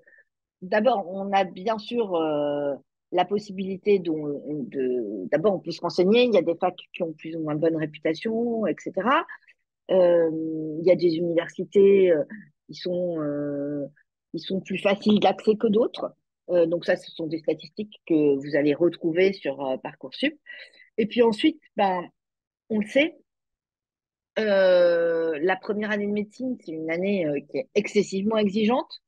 d'abord, 0.62 1.08
on 1.10 1.32
a 1.34 1.44
bien 1.44 1.78
sûr 1.78 2.16
euh, 2.16 2.74
la 3.12 3.26
possibilité. 3.26 4.00
D'abord, 4.00 5.56
on 5.56 5.60
peut 5.60 5.72
se 5.72 5.82
renseigner. 5.82 6.24
Il 6.24 6.34
y 6.34 6.38
a 6.38 6.41
des 6.41 6.56
facs 6.56 6.80
qui 6.94 7.04
ont 7.04 7.14
plus 7.14 7.36
ou 7.36 7.41
moins 7.41 7.56
bonne 7.56 7.76
réputation, 7.76 8.66
etc. 8.68 8.94
Euh, 9.92 10.30
il 10.80 10.86
y 10.86 10.92
a 10.92 10.96
des 10.96 11.16
universités 11.16 12.14
ils 12.70 12.76
sont, 12.76 13.18
ils 14.34 14.40
sont 14.40 14.62
plus 14.62 14.80
faciles 14.80 15.20
d'accès 15.20 15.56
que 15.56 15.68
d'autres. 15.68 16.16
donc 16.48 16.86
ça, 16.86 16.96
ce 16.96 17.12
sont 17.12 17.28
des 17.28 17.40
statistiques 17.40 18.02
que 18.08 18.36
vous 18.36 18.56
allez 18.56 18.74
retrouver 18.74 19.34
sur 19.34 19.80
Parcoursup. 19.84 20.34
Et 20.98 21.06
puis 21.06 21.22
ensuite, 21.22 21.62
ben, 21.76 22.02
on 22.70 22.80
le 22.80 22.88
sait, 22.88 23.16
la 24.38 25.56
première 25.62 25.92
année 25.92 26.08
de 26.08 26.12
médecine, 26.12 26.58
c'est 26.60 26.72
une 26.72 26.90
année 26.90 27.46
qui 27.50 27.60
est 27.60 27.70
excessivement 27.76 28.38
exigeante. 28.38 29.02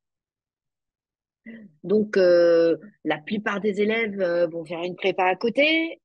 Donc, 1.84 2.18
la 2.18 3.18
plupart 3.26 3.62
des 3.62 3.82
élèves 3.82 4.22
vont 4.52 4.66
faire 4.66 4.84
une 4.84 4.96
prépa 4.96 5.24
à 5.26 5.36
côté. 5.36 6.02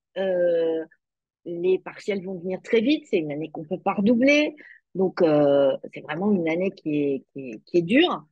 Les 1.44 1.78
partiels 1.78 2.24
vont 2.24 2.38
venir 2.38 2.60
très 2.62 2.80
vite. 2.80 3.06
C'est 3.08 3.18
une 3.18 3.32
année 3.32 3.50
qu'on 3.50 3.64
peut 3.64 3.80
pas 3.80 3.94
redoubler. 3.94 4.56
Donc, 4.94 5.20
c'est 5.20 6.00
vraiment 6.00 6.32
une 6.32 6.48
année 6.48 6.72
qui 6.72 6.96
est, 6.96 7.24
qui 7.34 7.78
est, 7.78 7.82
dure. 7.82 8.24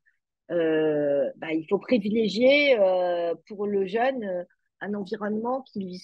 Bah, 0.48 1.52
il 1.52 1.66
faut 1.68 1.78
privilégier 1.78 2.76
pour 3.46 3.66
le 3.66 3.86
jeune 3.86 4.44
un 4.80 4.94
environnement 4.94 5.62
qui 5.62 5.80
lui, 5.80 6.02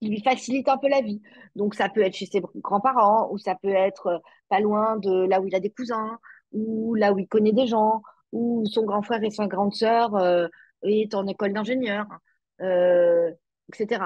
qui 0.00 0.08
lui 0.08 0.22
facilite 0.22 0.68
un 0.68 0.78
peu 0.78 0.88
la 0.88 1.00
vie. 1.00 1.20
Donc, 1.56 1.74
ça 1.74 1.88
peut 1.88 2.02
être 2.02 2.14
chez 2.14 2.26
ses 2.26 2.40
grands-parents 2.56 3.30
ou 3.32 3.38
ça 3.38 3.56
peut 3.60 3.74
être 3.74 4.22
pas 4.48 4.60
loin 4.60 4.96
de 4.98 5.26
là 5.26 5.40
où 5.40 5.46
il 5.46 5.54
a 5.54 5.60
des 5.60 5.70
cousins 5.70 6.18
ou 6.52 6.94
là 6.94 7.12
où 7.12 7.18
il 7.18 7.26
connaît 7.28 7.52
des 7.52 7.66
gens 7.66 8.02
où 8.32 8.64
son 8.66 8.84
grand 8.84 9.02
frère 9.02 9.22
et 9.22 9.30
sa 9.30 9.46
grande 9.46 9.74
sœur 9.74 10.16
euh, 10.16 10.48
est 10.82 11.14
en 11.14 11.26
école 11.26 11.52
d'ingénieur, 11.52 12.06
euh, 12.60 13.30
etc. 13.68 14.04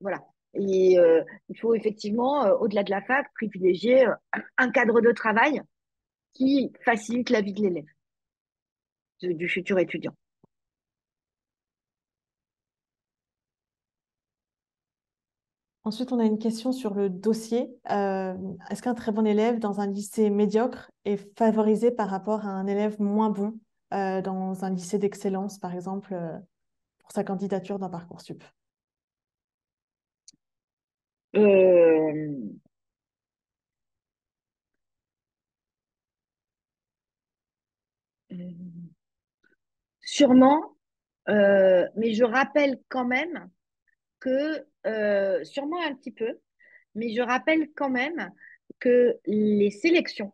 Voilà. 0.00 0.18
Et 0.54 0.98
euh, 0.98 1.22
il 1.48 1.58
faut 1.58 1.74
effectivement, 1.74 2.42
au-delà 2.60 2.82
de 2.82 2.90
la 2.90 3.02
fac, 3.02 3.26
privilégier 3.34 4.06
un 4.58 4.70
cadre 4.70 5.00
de 5.00 5.12
travail 5.12 5.62
qui 6.34 6.72
facilite 6.84 7.30
la 7.30 7.40
vie 7.40 7.52
de 7.52 7.62
l'élève, 7.62 7.84
du 9.22 9.48
futur 9.48 9.78
étudiant. 9.78 10.14
Ensuite, 15.84 16.12
on 16.12 16.20
a 16.20 16.24
une 16.24 16.38
question 16.38 16.70
sur 16.70 16.94
le 16.94 17.10
dossier. 17.10 17.68
Euh, 17.90 18.34
est-ce 18.70 18.82
qu'un 18.82 18.94
très 18.94 19.10
bon 19.10 19.26
élève 19.26 19.58
dans 19.58 19.80
un 19.80 19.88
lycée 19.88 20.30
médiocre 20.30 20.92
est 21.04 21.16
favorisé 21.36 21.90
par 21.90 22.08
rapport 22.08 22.46
à 22.46 22.50
un 22.50 22.68
élève 22.68 23.00
moins 23.00 23.30
bon 23.30 23.58
euh, 23.92 24.22
dans 24.22 24.64
un 24.64 24.70
lycée 24.70 24.98
d'excellence, 24.98 25.58
par 25.58 25.74
exemple, 25.74 26.14
euh, 26.14 26.38
pour 27.00 27.10
sa 27.10 27.24
candidature 27.24 27.80
dans 27.80 27.90
Parcoursup? 27.90 28.44
Sûrement, 40.00 40.76
mais 41.28 42.14
je 42.14 42.24
rappelle 42.24 42.78
quand 42.88 43.04
même 43.04 43.50
que, 44.20 44.66
euh, 44.86 45.44
sûrement 45.44 45.82
un 45.82 45.94
petit 45.94 46.12
peu, 46.12 46.38
mais 46.94 47.14
je 47.14 47.22
rappelle 47.22 47.70
quand 47.74 47.90
même 47.90 48.30
que 48.80 49.18
les 49.26 49.70
sélections, 49.70 50.32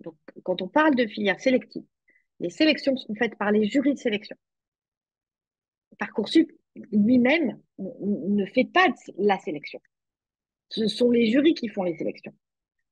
donc 0.00 0.16
quand 0.44 0.60
on 0.62 0.68
parle 0.68 0.94
de 0.94 1.06
filière 1.06 1.40
sélective, 1.40 1.84
les 2.40 2.50
sélections 2.50 2.96
sont 2.96 3.14
faites 3.14 3.36
par 3.36 3.50
les 3.52 3.66
jurys 3.68 3.94
de 3.94 3.98
sélection. 3.98 4.36
Parcoursup 5.98 6.50
lui-même 6.92 7.58
ne 7.78 8.44
fait 8.46 8.64
pas 8.64 8.86
la 9.18 9.38
sélection. 9.38 9.80
Ce 10.68 10.86
sont 10.86 11.10
les 11.10 11.26
jurys 11.26 11.54
qui 11.54 11.68
font 11.68 11.82
les 11.82 11.96
sélections. 11.96 12.32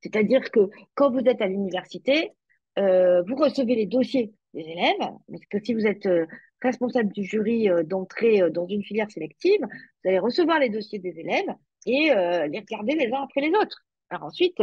C'est-à-dire 0.00 0.50
que 0.50 0.70
quand 0.94 1.10
vous 1.10 1.20
êtes 1.20 1.40
à 1.40 1.46
l'université, 1.46 2.32
euh, 2.78 3.22
vous 3.22 3.36
recevez 3.36 3.74
les 3.74 3.86
dossiers 3.86 4.32
des 4.54 4.62
élèves, 4.62 4.96
parce 5.00 5.44
que 5.50 5.58
si 5.62 5.74
vous 5.74 5.86
êtes 5.86 6.06
euh, 6.06 6.26
responsable 6.62 7.12
du 7.12 7.24
jury 7.24 7.68
euh, 7.68 7.82
d'entrée 7.82 8.50
dans 8.50 8.66
une 8.66 8.82
filière 8.82 9.10
sélective, 9.10 9.60
vous 9.60 10.08
allez 10.08 10.18
recevoir 10.18 10.58
les 10.58 10.68
dossiers 10.68 10.98
des 10.98 11.18
élèves 11.18 11.54
et 11.86 12.10
les 12.10 12.58
regarder 12.58 12.94
les 12.96 13.10
uns 13.12 13.22
après 13.22 13.40
les 13.40 13.50
autres. 13.50 13.86
Alors 14.10 14.24
ensuite, 14.24 14.58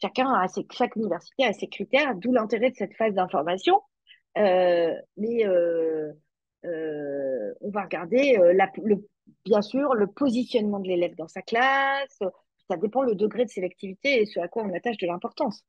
chacun 0.00 0.26
a 0.32 0.46
chaque 0.72 0.96
université 0.96 1.44
a 1.44 1.52
ses 1.52 1.68
critères, 1.68 2.16
d'où 2.16 2.32
l'intérêt 2.32 2.70
de 2.70 2.74
cette 2.74 2.94
phase 2.94 3.14
d'information. 3.14 3.80
mais 4.34 5.44
on 6.64 7.70
va 7.70 7.84
regarder 7.84 8.38
la, 8.54 8.70
le, 8.82 9.06
bien 9.44 9.62
sûr 9.62 9.94
le 9.94 10.06
positionnement 10.06 10.80
de 10.80 10.88
l'élève 10.88 11.14
dans 11.16 11.28
sa 11.28 11.42
classe. 11.42 12.18
Ça 12.68 12.76
dépend 12.76 13.02
le 13.02 13.14
degré 13.14 13.44
de 13.44 13.50
sélectivité 13.50 14.22
et 14.22 14.26
ce 14.26 14.40
à 14.40 14.48
quoi 14.48 14.62
on 14.64 14.74
attache 14.74 14.98
de 14.98 15.06
l'importance. 15.06 15.64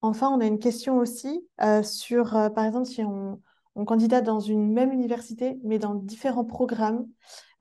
Enfin, 0.00 0.30
on 0.30 0.40
a 0.40 0.46
une 0.46 0.58
question 0.60 0.98
aussi 0.98 1.46
euh, 1.60 1.82
sur, 1.82 2.36
euh, 2.36 2.50
par 2.50 2.64
exemple, 2.64 2.86
si 2.86 3.02
on, 3.02 3.40
candidate 3.84 4.24
dans 4.24 4.40
une 4.40 4.72
même 4.72 4.92
université, 4.92 5.56
mais 5.62 5.78
dans 5.78 5.94
différents 5.94 6.44
programmes, 6.44 7.06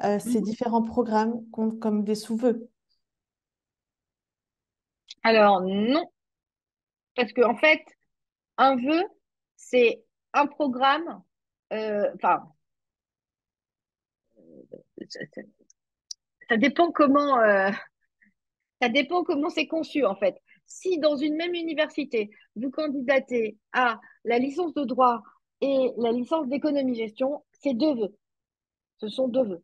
euh, 0.03 0.17
ces 0.19 0.39
mhm. 0.39 0.43
différents 0.43 0.81
programmes 0.81 1.47
comptent 1.51 1.79
comme 1.79 2.03
des 2.03 2.15
sous-vœux. 2.15 2.69
Alors, 5.27 5.61
non. 5.61 6.09
Parce 7.15 7.33
qu'en 7.33 7.51
en 7.51 7.55
fait, 7.57 7.83
un 8.57 8.75
vœu, 8.75 9.03
c'est 9.57 10.03
un 10.33 10.47
programme, 10.47 11.21
enfin, 11.71 12.43
ça, 16.47 16.57
dépend 16.57 16.91
comment, 16.91 17.37
ça 18.81 18.89
dépend 18.89 19.23
comment 19.23 19.49
c'est 19.49 19.67
conçu, 19.67 20.05
en 20.05 20.15
fait 20.15 20.41
si 20.67 20.99
dans 20.99 21.15
une 21.15 21.35
même 21.35 21.55
université, 21.55 22.29
vous 22.55 22.69
candidatez 22.69 23.57
à 23.71 23.99
la 24.25 24.37
licence 24.37 24.73
de 24.73 24.83
droit 24.83 25.23
et 25.61 25.91
la 25.97 26.11
licence 26.11 26.47
d'économie-gestion, 26.47 27.43
c'est 27.53 27.73
deux 27.73 27.95
vœux. 27.95 28.15
Ce 28.99 29.07
sont 29.07 29.27
deux 29.27 29.43
vœux. 29.43 29.63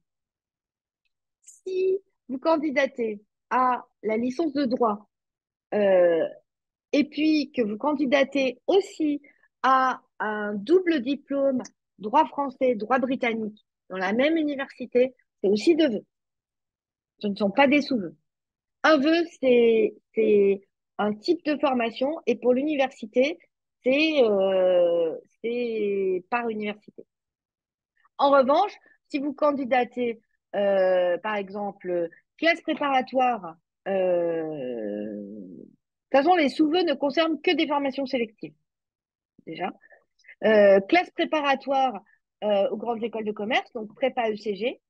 Si 1.41 1.99
vous 2.29 2.39
candidatez 2.39 3.21
à 3.49 3.85
la 4.01 4.17
licence 4.17 4.53
de 4.53 4.65
droit 4.65 5.09
euh, 5.73 6.27
et 6.91 7.03
puis 7.05 7.51
que 7.51 7.61
vous 7.61 7.77
candidatez 7.77 8.59
aussi 8.67 9.21
à 9.63 10.01
un 10.19 10.53
double 10.53 11.01
diplôme 11.01 11.61
droit 11.99 12.25
français, 12.27 12.75
droit 12.75 12.99
britannique 12.99 13.65
dans 13.89 13.97
la 13.97 14.13
même 14.13 14.37
université, 14.37 15.13
c'est 15.41 15.49
aussi 15.49 15.75
deux 15.75 15.89
vœux. 15.89 16.05
Ce 17.19 17.27
ne 17.27 17.35
sont 17.35 17.51
pas 17.51 17.67
des 17.67 17.81
sous-vœux. 17.81 18.15
Un 18.83 18.97
vœu, 18.97 19.23
c'est 19.39 19.93
un 20.97 21.13
type 21.13 21.43
de 21.45 21.57
formation 21.57 22.19
et 22.27 22.35
pour 22.35 22.53
l'université, 22.53 23.39
c'est 23.83 24.23
euh, 24.23 25.15
par 26.29 26.49
université. 26.49 27.05
En 28.17 28.31
revanche, 28.31 28.73
si 29.09 29.19
vous 29.19 29.33
candidatez, 29.33 30.21
euh, 30.55 31.17
par 31.19 31.35
exemple, 31.35 32.09
classe 32.37 32.61
préparatoire, 32.61 33.57
de 36.13 36.17
toute 36.17 36.25
façon, 36.25 36.35
les 36.35 36.49
sous-vœux 36.49 36.83
ne 36.83 36.93
concernent 36.93 37.41
que 37.41 37.51
des 37.51 37.67
formations 37.67 38.05
sélectives, 38.05 38.53
déjà. 39.47 39.71
Euh, 40.43 40.79
classe 40.81 41.09
préparatoire 41.11 42.01
aux 42.71 42.75
grandes 42.75 43.01
écoles 43.01 43.23
de 43.23 43.31
commerce, 43.31 43.71
donc 43.71 43.95
prépa 43.95 44.29
ECG. 44.29 44.81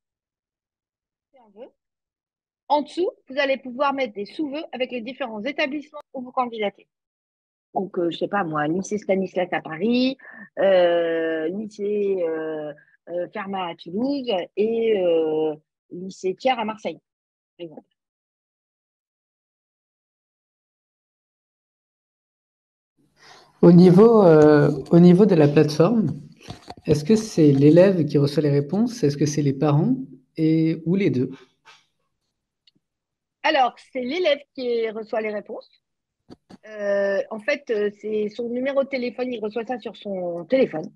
En 2.67 2.81
dessous, 2.81 3.11
vous 3.29 3.37
allez 3.37 3.57
pouvoir 3.57 3.93
mettre 3.93 4.13
des 4.13 4.25
sous-vœux 4.25 4.63
avec 4.71 4.91
les 4.91 5.01
différents 5.01 5.43
établissements 5.43 5.99
où 6.13 6.21
vous 6.23 6.31
candidatez. 6.31 6.87
Donc, 7.73 7.97
euh, 7.97 8.09
je 8.09 8.15
ne 8.15 8.19
sais 8.19 8.27
pas 8.27 8.43
moi, 8.43 8.67
lycée 8.67 8.97
Stanislas 8.97 9.49
à 9.51 9.61
Paris, 9.61 10.17
euh, 10.59 11.47
lycée 11.49 12.17
euh, 12.21 12.73
Fermat 13.33 13.69
à 13.69 13.75
Toulouse 13.75 14.31
et 14.55 15.03
lycée 15.91 16.35
Thiers 16.35 16.57
à 16.57 16.65
Marseille, 16.65 16.99
Au 23.63 23.71
niveau, 23.71 24.23
au 24.91 24.99
niveau 24.99 25.25
de 25.25 25.35
la 25.35 25.47
plateforme, 25.47 26.07
est-ce 26.85 27.05
que 27.05 27.15
c'est 27.15 27.53
l'élève 27.53 28.03
qui 28.03 28.17
reçoit 28.17 28.43
les 28.43 28.49
réponses 28.49 29.03
Est-ce 29.03 29.15
que 29.15 29.25
c'est 29.25 29.41
les 29.41 29.53
parents 29.53 29.95
et, 30.35 30.81
ou 30.85 30.97
les 30.97 31.09
deux? 31.09 31.31
Alors, 33.41 33.73
c'est 33.93 34.01
l'élève 34.01 34.39
qui 34.53 34.89
reçoit 34.89 35.21
les 35.21 35.33
réponses. 35.33 35.69
Euh, 36.67 37.21
en 37.29 37.39
fait, 37.39 37.69
euh, 37.69 37.89
c'est 38.01 38.27
son 38.27 38.49
numéro 38.49 38.83
de 38.83 38.89
téléphone, 38.89 39.31
il 39.31 39.39
reçoit 39.39 39.65
ça 39.65 39.79
sur 39.79 39.95
son 39.95 40.43
téléphone 40.43 40.91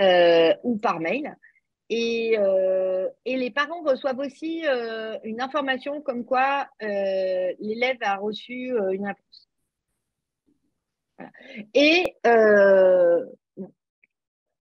euh, 0.00 0.54
ou 0.62 0.78
par 0.78 0.98
mail. 0.98 1.36
Et, 1.90 2.38
les 3.26 3.50
parents 3.50 3.82
reçoivent 3.82 4.20
aussi 4.20 4.64
une 5.24 5.42
information 5.42 6.00
comme 6.00 6.24
quoi 6.24 6.66
l'élève 6.80 7.98
a 8.00 8.16
reçu 8.16 8.72
une 8.92 9.06
réponse. 9.06 9.51
Et 11.74 12.16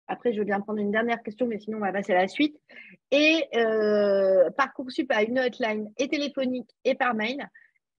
après, 0.07 0.33
je 0.33 0.43
bien 0.43 0.59
prendre 0.59 0.79
une 0.79 0.91
dernière 0.91 1.23
question, 1.23 1.47
mais 1.47 1.59
sinon, 1.59 1.77
on 1.77 1.81
va 1.81 1.93
passer 1.93 2.11
à 2.11 2.21
la 2.21 2.27
suite. 2.27 2.59
Et 3.11 3.47
Parcoursup 4.57 5.11
a 5.11 5.23
une 5.23 5.39
hotline 5.39 5.91
et 5.97 6.07
téléphonique 6.07 6.69
et 6.83 6.95
par 6.95 7.13
mail 7.13 7.47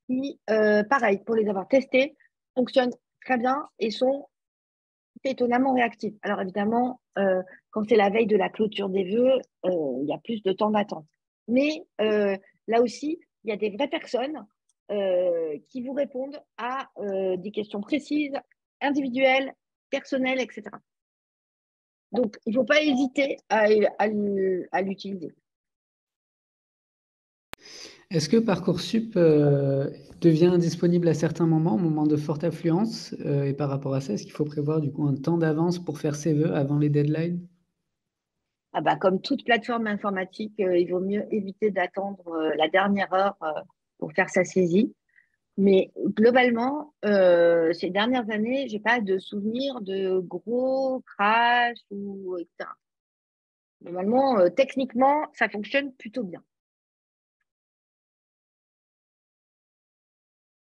qui, 0.07 0.39
pareil, 0.47 1.19
pour 1.25 1.37
les 1.37 1.49
avoir 1.49 1.69
testés, 1.69 2.17
fonctionnent 2.55 2.93
très 3.25 3.39
bien 3.39 3.69
et 3.79 3.91
sont 3.91 4.29
étonnamment 5.25 5.75
réactifs. 5.75 6.15
Alors 6.23 6.41
évidemment, 6.41 7.01
quand 7.71 7.89
c'est 7.89 7.97
la 7.97 8.11
veille 8.11 8.27
de 8.27 8.37
la 8.37 8.51
clôture 8.51 8.89
des 8.89 9.05
vœux, 9.05 9.39
il 9.65 10.07
y 10.07 10.13
a 10.13 10.19
plus 10.19 10.43
de 10.43 10.53
temps 10.53 10.71
d'attente. 10.71 11.07
Mais 11.49 11.87
là 11.99 12.83
aussi, 12.83 13.19
il 13.45 13.51
y 13.51 13.53
a 13.53 13.57
des 13.57 13.71
vraies 13.71 13.89
personnes 13.89 14.45
qui 14.89 15.83
vous 15.83 15.93
répondent 15.93 16.43
à 16.59 16.91
des 17.37 17.51
questions 17.51 17.81
précises, 17.81 18.35
individuelles, 18.81 19.55
personnelles, 19.91 20.41
etc. 20.41 20.71
Donc, 22.13 22.39
il 22.47 22.51
ne 22.51 22.57
faut 22.57 22.65
pas 22.65 22.83
hésiter 22.83 23.39
à, 23.49 23.69
l'utiliser. 24.83 25.33
Est-ce 28.11 28.29
que 28.29 28.37
Parcoursup 28.37 29.17
euh, 29.17 29.89
devient 30.21 30.47
indisponible 30.47 31.09
à 31.09 31.15
certains 31.15 31.47
moments, 31.47 31.75
au 31.75 31.79
moment 31.79 32.07
de 32.07 32.17
forte 32.17 32.45
affluence 32.45 33.15
euh, 33.25 33.45
Et 33.45 33.55
par 33.55 33.71
rapport 33.71 33.95
à 33.95 34.03
ça, 34.03 34.13
est-ce 34.13 34.25
qu'il 34.25 34.33
faut 34.33 34.45
prévoir 34.45 34.83
du 34.83 34.93
coup 34.93 35.07
un 35.07 35.15
temps 35.15 35.39
d'avance 35.39 35.79
pour 35.79 35.99
faire 35.99 36.15
ses 36.15 36.35
vœux 36.35 36.55
avant 36.55 36.79
les 36.79 36.91
deadlines? 36.91 37.41
Ah 38.75 38.83
bah, 38.83 38.97
Comme 38.97 39.23
toute 39.23 39.45
plateforme 39.45 39.87
informatique, 39.87 40.61
euh, 40.61 40.77
il 40.77 40.91
vaut 40.91 41.01
mieux 41.01 41.25
éviter 41.31 41.71
d'attendre 41.71 42.53
la 42.59 42.69
dernière 42.69 43.13
heure 43.15 43.37
pour 44.03 44.13
faire 44.15 44.31
sa 44.31 44.45
saisie. 44.45 44.93
Mais 45.57 45.93
globalement, 45.97 46.93
euh, 47.05 47.73
ces 47.73 47.89
dernières 47.91 48.29
années, 48.31 48.67
je 48.69 48.75
n'ai 48.75 48.81
pas 48.81 49.01
de 49.01 49.19
souvenir 49.19 49.81
de 49.81 50.19
gros 50.19 51.03
crash 51.03 51.79
ou 51.91 52.37
etc. 52.39 52.69
Normalement, 53.83 54.41
euh, 54.41 54.49
techniquement, 54.51 55.29
ça 55.35 55.49
fonctionne 55.49 55.93
plutôt 55.95 56.25
bien. 56.25 56.43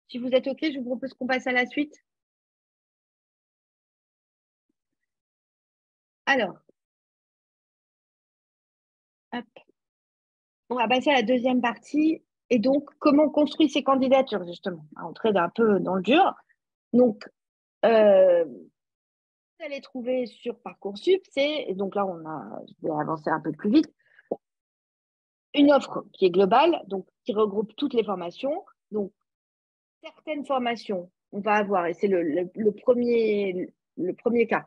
Si 0.09 0.19
vous 0.19 0.29
êtes 0.29 0.45
OK, 0.47 0.59
je 0.61 0.77
vous 0.77 0.85
propose 0.85 1.13
qu'on 1.15 1.25
passe 1.25 1.47
à 1.47 1.51
la 1.51 1.65
suite. 1.65 1.95
Alors, 6.27 6.59
on 10.69 10.75
va 10.75 10.87
passer 10.87 11.09
à 11.09 11.15
la 11.15 11.23
deuxième 11.23 11.61
partie 11.61 12.21
et 12.51 12.59
donc, 12.59 12.89
comment 12.99 13.23
on 13.23 13.29
construit 13.29 13.69
ces 13.69 13.81
candidatures, 13.81 14.45
justement 14.45 14.85
On 15.01 15.13
trade 15.13 15.37
un 15.37 15.47
peu 15.47 15.79
dans 15.79 15.95
le 15.95 16.01
dur? 16.01 16.35
Donc, 16.91 17.23
euh, 17.85 18.43
vous 18.43 19.65
allez 19.65 19.79
trouver 19.79 20.25
sur 20.25 20.59
Parcoursup, 20.59 21.21
c'est, 21.31 21.63
et 21.69 21.75
donc 21.75 21.95
là, 21.95 22.05
on 22.05 22.25
a, 22.27 22.61
je 22.67 22.87
vais 22.87 22.93
avancer 22.93 23.29
un 23.29 23.39
peu 23.39 23.53
plus 23.53 23.71
vite, 23.71 23.93
une 25.53 25.71
offre 25.71 26.03
qui 26.11 26.25
est 26.25 26.29
globale, 26.29 26.83
donc 26.87 27.07
qui 27.23 27.33
regroupe 27.33 27.73
toutes 27.77 27.93
les 27.93 28.03
formations. 28.03 28.65
Donc, 28.91 29.13
certaines 30.03 30.45
formations, 30.45 31.09
on 31.31 31.39
va 31.39 31.53
avoir, 31.53 31.85
et 31.85 31.93
c'est 31.93 32.09
le, 32.09 32.71
premier, 32.71 33.73
le 33.95 34.13
premier 34.13 34.45
cas, 34.45 34.65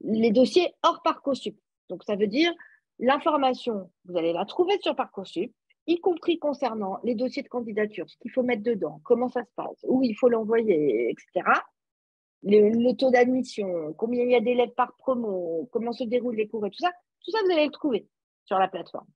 les 0.00 0.32
dossiers 0.32 0.74
hors 0.82 1.00
Parcoursup. 1.02 1.56
Donc, 1.90 2.02
ça 2.02 2.16
veut 2.16 2.26
dire 2.26 2.52
l'information, 2.98 3.88
vous 4.06 4.16
allez 4.16 4.32
la 4.32 4.44
trouver 4.46 4.76
sur 4.80 4.96
Parcoursup, 4.96 5.54
y 5.90 6.00
compris 6.00 6.38
concernant 6.38 6.98
les 7.02 7.14
dossiers 7.14 7.42
de 7.42 7.48
candidature, 7.48 8.08
ce 8.08 8.16
qu'il 8.18 8.30
faut 8.30 8.42
mettre 8.42 8.62
dedans, 8.62 9.00
comment 9.04 9.28
ça 9.28 9.44
se 9.44 9.50
passe, 9.56 9.84
où 9.88 10.02
il 10.02 10.14
faut 10.14 10.28
l'envoyer, 10.28 11.10
etc. 11.10 11.48
Le, 12.42 12.92
taux 12.92 13.10
d'admission, 13.10 13.92
combien 13.94 14.24
il 14.24 14.30
y 14.30 14.34
a 14.34 14.40
d'élèves 14.40 14.74
par 14.74 14.94
promo, 14.96 15.68
comment 15.72 15.92
se 15.92 16.04
déroulent 16.04 16.36
les 16.36 16.48
cours 16.48 16.66
et 16.66 16.70
tout 16.70 16.78
ça, 16.78 16.90
tout 17.24 17.30
ça, 17.30 17.38
vous 17.44 17.52
allez 17.52 17.66
le 17.66 17.72
trouver 17.72 18.06
sur 18.44 18.58
la 18.58 18.68
plateforme. 18.68 19.06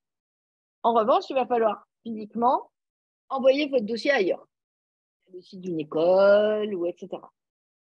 En 0.83 0.93
revanche, 0.93 1.25
il 1.31 1.35
va 1.35 1.47
falloir 1.47 1.87
physiquement 2.03 2.71
envoyer 3.31 3.69
votre 3.69 3.85
dossier 3.85 4.11
ailleurs, 4.11 4.47
le 5.33 5.41
site 5.41 5.61
d'une 5.61 5.81
école 5.81 6.75
ou 6.75 6.87
etc. 6.87 7.09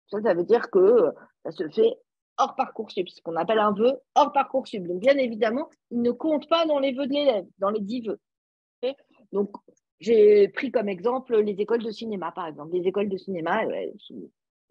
Ça, 0.08 0.22
ça 0.22 0.34
veut 0.34 0.44
dire 0.44 0.70
que 0.70 1.12
ça 1.44 1.50
se 1.50 1.68
fait 1.70 1.98
hors 2.36 2.54
Parcoursup, 2.54 3.08
ce 3.08 3.20
qu'on 3.22 3.36
appelle 3.36 3.58
un 3.58 3.72
vœu 3.72 3.98
hors 4.14 4.32
Parcoursup. 4.32 4.86
Donc, 4.86 5.00
bien 5.00 5.16
évidemment, 5.16 5.68
il 5.90 6.02
ne 6.02 6.10
compte 6.10 6.48
pas 6.48 6.66
dans 6.66 6.78
les 6.78 6.92
vœux 6.92 7.06
de 7.06 7.12
l'élève, 7.12 7.46
dans 7.58 7.70
les 7.70 7.80
dix 7.80 8.02
vœux. 8.02 8.20
Donc, 9.32 9.50
j'ai 10.00 10.48
pris 10.48 10.70
comme 10.70 10.88
exemple 10.88 11.36
les 11.36 11.60
écoles 11.60 11.82
de 11.82 11.90
cinéma, 11.90 12.32
par 12.32 12.46
exemple. 12.46 12.74
Les 12.74 12.86
écoles 12.86 13.08
de 13.08 13.16
cinéma, 13.16 13.64
elles, 13.64 13.94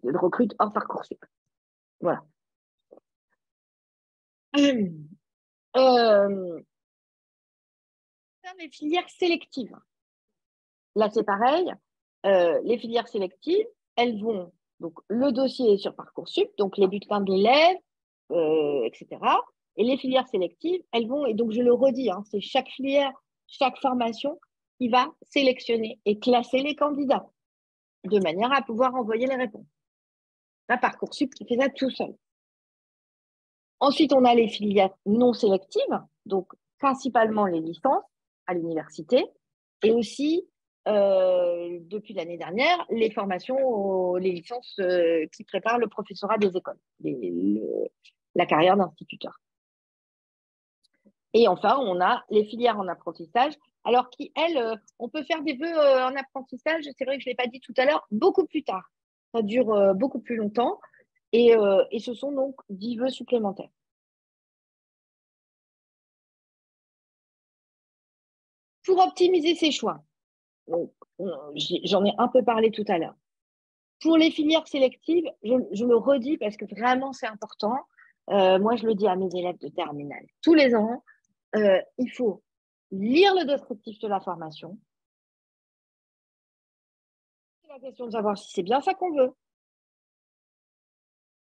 recrutent 0.02 0.54
hors 0.58 0.72
Parcoursup. 0.72 1.24
Voilà. 2.00 2.22
Euh, 5.76 6.60
les 8.60 8.70
filières 8.70 9.08
sélectives. 9.08 9.76
Là, 10.94 11.10
c'est 11.10 11.24
pareil. 11.24 11.72
Euh, 12.26 12.60
les 12.64 12.78
filières 12.78 13.08
sélectives, 13.08 13.66
elles 13.96 14.20
vont, 14.22 14.52
donc 14.80 14.98
le 15.08 15.32
dossier 15.32 15.72
est 15.72 15.78
sur 15.78 15.94
Parcoursup, 15.94 16.48
donc 16.56 16.78
les 16.78 16.86
bulletins 16.86 17.20
de 17.20 17.32
l'élève, 17.32 17.76
euh, 18.30 18.84
etc. 18.84 19.20
Et 19.76 19.84
les 19.84 19.96
filières 19.96 20.28
sélectives, 20.28 20.82
elles 20.92 21.08
vont, 21.08 21.26
et 21.26 21.34
donc 21.34 21.50
je 21.52 21.60
le 21.60 21.72
redis, 21.72 22.10
hein, 22.10 22.22
c'est 22.30 22.40
chaque 22.40 22.68
filière, 22.68 23.12
chaque 23.58 23.78
formation 23.78 24.38
qui 24.78 24.88
va 24.88 25.12
sélectionner 25.22 26.00
et 26.04 26.18
classer 26.18 26.58
les 26.58 26.74
candidats 26.74 27.28
de 28.04 28.18
manière 28.20 28.52
à 28.52 28.62
pouvoir 28.62 28.94
envoyer 28.94 29.26
les 29.26 29.36
réponses. 29.36 29.66
Un 30.68 30.78
Parcoursup 30.78 31.32
qui 31.34 31.46
fait 31.46 31.56
ça 31.56 31.68
tout 31.68 31.90
seul. 31.90 32.14
Ensuite, 33.80 34.12
on 34.12 34.24
a 34.24 34.34
les 34.34 34.48
filières 34.48 34.94
non 35.06 35.32
sélectives, 35.32 36.00
donc 36.26 36.52
principalement 36.78 37.46
les 37.46 37.60
licences 37.60 38.04
à 38.46 38.54
l'université, 38.54 39.24
et 39.82 39.90
aussi, 39.90 40.46
euh, 40.88 41.78
depuis 41.82 42.14
l'année 42.14 42.38
dernière, 42.38 42.84
les 42.90 43.10
formations, 43.10 44.14
les 44.16 44.32
licences 44.32 44.76
euh, 44.80 45.26
qui 45.34 45.44
préparent 45.44 45.78
le 45.78 45.88
professorat 45.88 46.38
des 46.38 46.56
écoles, 46.56 46.78
la 48.34 48.46
carrière 48.46 48.76
d'instituteur. 48.76 49.40
Et 51.34 51.48
enfin, 51.48 51.76
on 51.80 52.00
a 52.00 52.24
les 52.30 52.44
filières 52.44 52.78
en 52.78 52.86
apprentissage, 52.86 53.54
alors 53.82 54.08
qui, 54.08 54.32
elles, 54.36 54.56
euh, 54.56 54.76
on 55.00 55.08
peut 55.08 55.24
faire 55.24 55.42
des 55.42 55.54
vœux 55.54 55.66
euh, 55.66 56.06
en 56.06 56.14
apprentissage, 56.14 56.84
c'est 56.96 57.04
vrai 57.04 57.16
que 57.16 57.24
je 57.24 57.28
ne 57.28 57.32
l'ai 57.32 57.36
pas 57.36 57.48
dit 57.48 57.60
tout 57.60 57.74
à 57.76 57.84
l'heure, 57.84 58.06
beaucoup 58.12 58.46
plus 58.46 58.62
tard. 58.62 58.90
Ça 59.34 59.42
dure 59.42 59.72
euh, 59.72 59.94
beaucoup 59.94 60.20
plus 60.20 60.36
longtemps 60.36 60.80
et, 61.32 61.52
ce 61.98 62.14
sont 62.14 62.30
donc 62.30 62.54
10 62.70 62.98
vœux 62.98 63.10
supplémentaires. 63.10 63.68
Pour 68.84 69.04
optimiser 69.04 69.56
ces 69.56 69.72
choix, 69.72 70.04
j'en 70.68 72.04
ai 72.04 72.12
un 72.18 72.28
peu 72.28 72.44
parlé 72.44 72.70
tout 72.70 72.84
à 72.86 72.98
l'heure. 72.98 73.16
Pour 74.00 74.16
les 74.16 74.30
filières 74.30 74.68
sélectives, 74.68 75.28
je, 75.42 75.54
je 75.72 75.84
le 75.84 75.96
redis 75.96 76.38
parce 76.38 76.56
que 76.56 76.66
vraiment 76.66 77.12
c'est 77.12 77.26
important. 77.26 77.78
moi, 78.28 78.76
je 78.76 78.86
le 78.86 78.94
dis 78.94 79.08
à 79.08 79.16
mes 79.16 79.34
élèves 79.34 79.58
de 79.58 79.68
terminale. 79.68 80.26
Tous 80.40 80.54
les 80.54 80.76
ans, 80.76 81.02
euh, 81.56 81.80
il 81.98 82.10
faut 82.10 82.42
lire 82.90 83.34
le 83.34 83.44
descriptif 83.44 83.98
de 84.00 84.08
la 84.08 84.20
formation. 84.20 84.78
C'est 87.62 87.68
la 87.68 87.80
question 87.80 88.06
de 88.06 88.12
savoir 88.12 88.36
si 88.38 88.50
c'est 88.52 88.62
bien 88.62 88.80
ça 88.80 88.94
qu'on 88.94 89.12
veut. 89.12 89.32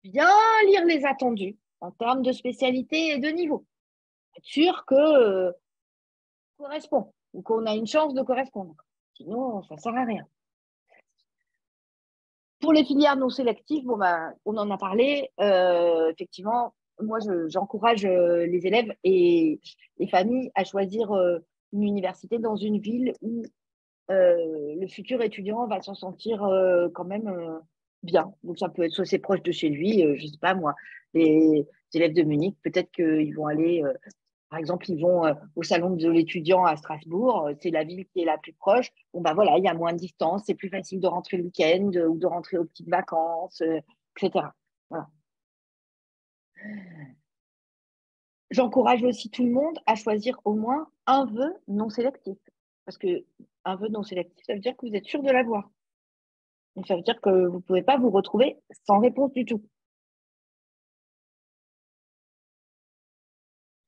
Bien 0.05 0.31
lire 0.67 0.85
les 0.85 1.05
attendus 1.05 1.57
en 1.81 1.91
termes 1.91 2.23
de 2.23 2.33
spécialité 2.33 3.11
et 3.11 3.19
de 3.19 3.29
niveau. 3.29 3.67
Être 4.37 4.45
sûr 4.45 4.85
que 4.87 4.95
euh, 4.95 5.53
correspond 6.57 7.13
ou 7.33 7.43
qu'on 7.43 7.67
a 7.67 7.75
une 7.75 7.87
chance 7.87 8.15
de 8.15 8.23
correspondre. 8.23 8.75
Sinon, 9.15 9.63
ça 9.65 9.75
ne 9.75 9.81
sert 9.81 9.95
à 9.95 10.05
rien. 10.05 10.27
Pour 12.61 12.73
les 12.73 12.85
filières 12.85 13.17
non 13.17 13.29
sélectives, 13.29 13.87
bah, 13.87 14.33
on 14.45 14.57
en 14.57 14.71
a 14.71 14.79
parlé. 14.79 15.31
Euh, 15.41 16.11
effectivement, 16.11 16.75
moi, 17.03 17.19
j'encourage 17.49 18.05
euh, 18.05 18.47
les 18.47 18.67
élèves 18.67 18.93
et 19.05 19.61
les 19.99 20.09
familles 20.09 20.51
à 20.55 20.65
choisir 20.65 21.13
euh, 21.13 21.39
une 21.73 21.83
université 21.83 22.39
dans 22.39 22.57
une 22.57 22.79
ville 22.79 23.13
où 23.21 23.43
euh, 24.11 24.75
le 24.81 24.89
futur 24.89 25.23
étudiant 25.23 25.67
va 25.67 25.81
s'en 25.83 25.95
sentir 25.95 26.41
quand 26.95 27.05
même 27.05 27.61
bien. 28.03 28.33
Donc, 28.43 28.59
ça 28.59 28.69
peut 28.69 28.85
être 28.85 28.93
soit 28.93 29.05
c'est 29.05 29.19
proche 29.19 29.43
de 29.43 29.53
chez 29.53 29.69
lui, 29.69 30.01
je 30.01 30.23
ne 30.23 30.31
sais 30.31 30.39
pas 30.41 30.55
moi, 30.55 30.75
les 31.15 31.67
élèves 31.95 32.15
de 32.15 32.23
Munich, 32.23 32.57
peut-être 32.63 32.91
qu'ils 32.91 33.35
vont 33.35 33.47
aller, 33.47 33.83
par 34.49 34.59
exemple, 34.59 34.91
ils 34.91 35.01
vont 35.01 35.23
au 35.57 35.63
salon 35.63 35.91
de 35.91 36.09
l'étudiant 36.09 36.65
à 36.65 36.77
Strasbourg, 36.77 37.51
c'est 37.61 37.71
la 37.71 37.85
ville 37.85 38.07
qui 38.07 38.23
est 38.23 38.25
la 38.25 38.39
plus 38.39 38.55
proche. 38.55 38.91
Bon, 39.13 39.21
bah 39.21 39.35
voilà, 39.35 39.59
il 39.59 39.65
y 39.65 39.69
a 39.69 39.75
moins 39.75 39.93
de 39.93 39.99
distance, 39.99 40.45
c'est 40.47 40.55
plus 40.55 40.71
facile 40.71 41.01
de 41.01 41.07
rentrer 41.07 41.37
le 41.37 41.45
week-end 41.45 41.91
ou 42.09 42.17
de 42.17 42.27
rentrer 42.27 42.57
aux 42.57 42.65
petites 42.65 42.89
vacances, 42.89 43.63
etc. 44.17 44.47
J'encourage 48.51 49.03
aussi 49.05 49.31
tout 49.31 49.45
le 49.45 49.53
monde 49.53 49.79
à 49.87 49.95
choisir 49.95 50.41
au 50.45 50.55
moins 50.55 50.89
un 51.07 51.27
vœu 51.27 51.53
non 51.69 51.91
sélectif. 51.91 52.39
Parce 52.85 52.97
que 52.97 53.25
un 53.65 53.77
vœu 53.77 53.89
non 53.89 54.03
sélectif, 54.03 54.45
ça 54.47 54.55
veut 54.55 54.61
dire 54.61 54.77
que 54.77 54.87
vous 54.87 54.95
êtes 54.95 55.05
sûr 55.05 55.23
de 55.23 55.31
l'avoir. 55.31 55.71
Donc 56.77 56.87
ça 56.87 56.97
veut 56.97 57.03
dire 57.03 57.21
que 57.21 57.47
vous 57.47 57.57
ne 57.57 57.63
pouvez 57.63 57.83
pas 57.83 57.99
vous 57.99 58.11
retrouver 58.11 58.57
sans 58.87 59.01
réponse 59.01 59.33
du 59.33 59.45
tout. 59.45 59.63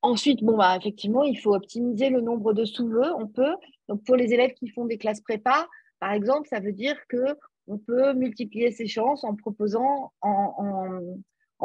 Ensuite, 0.03 0.43
bon, 0.43 0.57
bah, 0.57 0.77
effectivement, 0.77 1.25
il 1.25 1.39
faut 1.39 1.55
optimiser 1.55 2.09
le 2.09 2.21
nombre 2.21 2.55
de 2.55 2.65
sous-vœux. 2.65 3.13
On 3.19 3.27
peut. 3.27 3.55
Donc, 3.89 4.03
pour 4.05 4.17
les 4.17 4.33
élèves 4.33 4.55
qui 4.55 4.69
font 4.69 4.87
des 4.87 4.97
classes 4.97 5.21
prépa, 5.21 5.69
par 5.99 6.13
exemple, 6.13 6.49
ça 6.49 6.61
veut 6.61 6.73
dire 6.73 6.97
que 7.09 7.37
on 7.67 7.79
peut 7.79 8.15
multiplier 8.15 8.73
ses 8.73 8.87
chances 8.87 9.25
en 9.25 9.37
proposant, 9.37 10.13
en, 10.23 10.97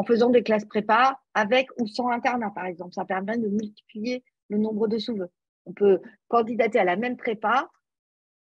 faisant 0.04 0.30
des 0.30 0.44
classes 0.44 0.66
prépa 0.66 1.20
avec 1.34 1.68
ou 1.80 1.88
sans 1.88 2.10
internat, 2.10 2.52
par 2.52 2.66
exemple. 2.66 2.94
Ça 2.94 3.06
permet 3.06 3.38
de 3.38 3.48
multiplier 3.48 4.24
le 4.50 4.58
nombre 4.58 4.88
de 4.88 4.98
sous-vœux. 4.98 5.32
On 5.66 5.74
peut 5.74 6.02
candidater 6.28 6.80
à 6.80 6.84
la 6.84 6.96
même 6.96 7.18
prépa 7.18 7.70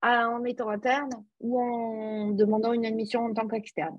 en 0.02 0.44
étant 0.44 0.68
interne 0.68 1.10
ou 1.40 1.60
en 1.60 2.30
demandant 2.30 2.72
une 2.72 2.86
admission 2.86 3.24
en 3.24 3.34
tant 3.34 3.48
qu'externe. 3.48 3.98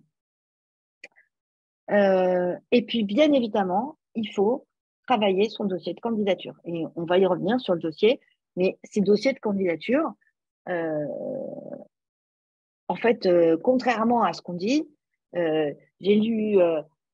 Euh, 1.92 2.56
et 2.72 2.86
puis, 2.86 3.04
bien 3.04 3.32
évidemment, 3.34 3.98
il 4.16 4.32
faut 4.32 4.68
travailler 5.08 5.50
son 5.50 5.66
dossier 5.66 5.94
de 5.94 6.00
candidature. 6.00 6.56
Et 6.66 6.86
on 6.96 7.04
va 7.04 7.18
y 7.18 7.26
revenir 7.26 7.60
sur 7.60 7.74
le 7.74 7.80
dossier, 7.80 8.20
mais 8.56 8.78
ces 8.84 9.02
dossiers 9.02 9.34
de 9.34 9.40
candidature, 9.40 10.14
euh, 10.70 11.06
en 12.88 12.96
fait, 12.96 13.26
euh, 13.26 13.58
contrairement 13.64 14.24
à 14.24 14.34
ce 14.34 14.42
qu'on 14.42 14.54
dit, 14.54 14.88
j'ai 15.34 16.16
lu 16.16 16.58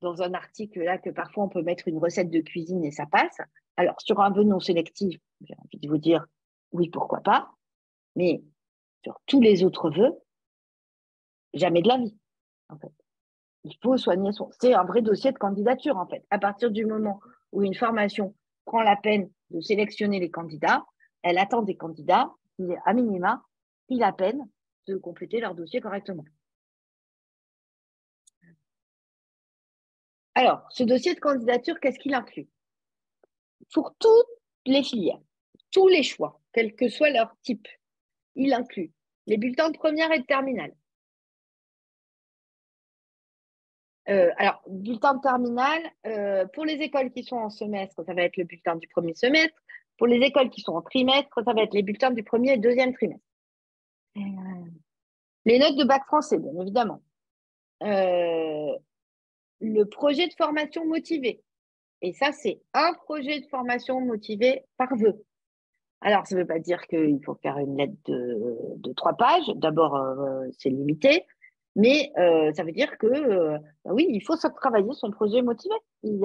dans 0.01 0.21
un 0.21 0.33
article 0.33 0.83
là 0.83 0.97
que 0.97 1.09
parfois 1.09 1.45
on 1.45 1.49
peut 1.49 1.61
mettre 1.61 1.87
une 1.87 1.97
recette 1.97 2.29
de 2.29 2.41
cuisine 2.41 2.83
et 2.83 2.91
ça 2.91 3.05
passe. 3.05 3.37
Alors, 3.77 3.99
sur 3.99 4.19
un 4.21 4.31
vœu 4.31 4.43
non 4.43 4.59
sélectif, 4.59 5.19
j'ai 5.41 5.55
envie 5.57 5.79
de 5.79 5.87
vous 5.89 5.97
dire 5.97 6.25
oui, 6.71 6.89
pourquoi 6.89 7.21
pas, 7.21 7.51
mais 8.15 8.43
sur 9.03 9.19
tous 9.25 9.41
les 9.41 9.63
autres 9.63 9.89
vœux, 9.89 10.13
jamais 11.53 11.81
de 11.81 11.87
la 11.87 11.97
vie, 11.97 12.17
en 12.69 12.77
fait. 12.77 12.91
Il 13.63 13.75
faut 13.81 13.97
soigner 13.97 14.31
son. 14.31 14.49
C'est 14.59 14.73
un 14.73 14.83
vrai 14.83 15.01
dossier 15.01 15.31
de 15.31 15.37
candidature, 15.37 15.97
en 15.97 16.05
fait. 16.05 16.23
À 16.29 16.37
partir 16.37 16.69
du 16.69 16.85
moment 16.85 17.19
où 17.51 17.63
une 17.63 17.73
formation 17.73 18.35
prend 18.65 18.81
la 18.81 18.95
peine 18.95 19.29
de 19.49 19.59
sélectionner 19.61 20.19
les 20.19 20.29
candidats, 20.29 20.85
elle 21.23 21.37
attend 21.37 21.61
des 21.61 21.75
candidats 21.75 22.31
qui, 22.55 22.63
à 22.85 22.93
minima, 22.93 23.43
pris 23.87 23.97
la 23.97 24.11
peine 24.11 24.47
de 24.87 24.97
compléter 24.97 25.39
leur 25.39 25.55
dossier 25.55 25.81
correctement. 25.81 26.25
Alors, 30.35 30.65
ce 30.69 30.83
dossier 30.83 31.15
de 31.15 31.19
candidature, 31.19 31.79
qu'est-ce 31.79 31.99
qu'il 31.99 32.13
inclut? 32.13 32.47
Pour 33.73 33.95
toutes 33.99 34.27
les 34.65 34.83
filières, 34.83 35.21
tous 35.71 35.87
les 35.87 36.03
choix, 36.03 36.39
quel 36.53 36.75
que 36.75 36.89
soit 36.89 37.09
leur 37.09 37.35
type, 37.41 37.67
il 38.35 38.53
inclut 38.53 38.91
les 39.27 39.37
bulletins 39.37 39.69
de 39.69 39.77
première 39.77 40.11
et 40.11 40.19
de 40.19 40.25
terminale, 40.25 40.73
Euh, 44.07 44.31
alors, 44.37 44.61
bulletin 44.67 45.15
de 45.15 45.21
terminale, 45.21 45.81
euh, 46.05 46.45
pour 46.53 46.65
les 46.65 46.75
écoles 46.75 47.11
qui 47.11 47.23
sont 47.23 47.37
en 47.37 47.49
semestre, 47.49 48.03
ça 48.05 48.13
va 48.13 48.21
être 48.23 48.37
le 48.37 48.43
bulletin 48.43 48.75
du 48.75 48.87
premier 48.87 49.15
semestre. 49.15 49.59
Pour 49.97 50.07
les 50.07 50.17
écoles 50.17 50.49
qui 50.49 50.61
sont 50.61 50.73
en 50.73 50.81
trimestre, 50.81 51.43
ça 51.43 51.53
va 51.53 51.63
être 51.63 51.73
les 51.73 51.81
bulletins 51.81 52.11
du 52.11 52.23
premier 52.23 52.53
et 52.53 52.57
deuxième 52.57 52.93
trimestre. 52.93 53.25
Euh, 54.17 54.21
les 55.45 55.59
notes 55.59 55.77
de 55.77 55.85
bac 55.85 56.05
français, 56.05 56.37
bien 56.37 56.51
évidemment. 56.61 57.01
Le 59.73 59.85
projet 59.85 60.27
de 60.27 60.33
formation 60.33 60.85
motivé. 60.85 61.41
Et 62.01 62.13
ça, 62.13 62.31
c'est 62.31 62.61
un 62.73 62.93
projet 63.05 63.39
de 63.39 63.47
formation 63.47 64.01
motivé 64.01 64.63
par 64.77 64.95
vœu. 64.95 65.23
Alors, 66.01 66.27
ça 66.27 66.35
ne 66.35 66.41
veut 66.41 66.47
pas 66.47 66.59
dire 66.59 66.85
qu'il 66.87 67.19
faut 67.25 67.35
faire 67.41 67.57
une 67.57 67.77
lettre 67.77 67.93
de 68.05 68.93
trois 68.93 69.13
pages. 69.13 69.49
D'abord, 69.55 69.99
c'est 70.59 70.69
limité. 70.69 71.25
Mais 71.75 72.11
euh, 72.17 72.53
ça 72.53 72.63
veut 72.63 72.71
dire 72.71 72.97
que 72.97 73.07
euh, 73.07 73.57
oui, 73.85 74.07
il 74.09 74.21
faut 74.21 74.35
travailler 74.37 74.93
son 74.93 75.11
projet 75.11 75.41
motivé. 75.41 75.75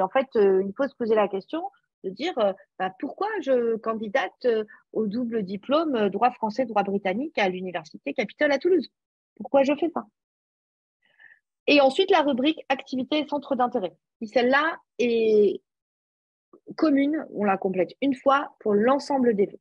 en 0.00 0.08
fait, 0.08 0.28
euh, 0.36 0.62
il 0.64 0.72
faut 0.76 0.86
se 0.86 0.94
poser 0.94 1.14
la 1.14 1.28
question 1.28 1.62
de 2.04 2.10
dire 2.10 2.32
bah, 2.78 2.90
pourquoi 2.98 3.28
je 3.42 3.76
candidate 3.76 4.46
au 4.92 5.06
double 5.06 5.42
diplôme 5.42 6.08
droit 6.08 6.30
français, 6.30 6.64
droit 6.64 6.82
britannique 6.82 7.36
à 7.36 7.48
l'université 7.48 8.14
Capitole 8.14 8.52
à 8.52 8.58
Toulouse? 8.58 8.88
Pourquoi 9.36 9.64
je 9.64 9.74
fais 9.74 9.90
ça? 9.90 10.06
Et 11.70 11.80
ensuite, 11.80 12.10
la 12.10 12.20
rubrique 12.20 12.62
activité 12.68 13.20
et 13.20 13.26
centre 13.26 13.56
d'intérêt. 13.56 13.96
Celle-là 14.22 14.76
est 14.98 15.62
commune, 16.76 17.26
on 17.32 17.44
la 17.44 17.56
complète 17.56 17.94
une 18.02 18.14
fois 18.14 18.54
pour 18.60 18.74
l'ensemble 18.74 19.34
des 19.34 19.46
vœux. 19.46 19.60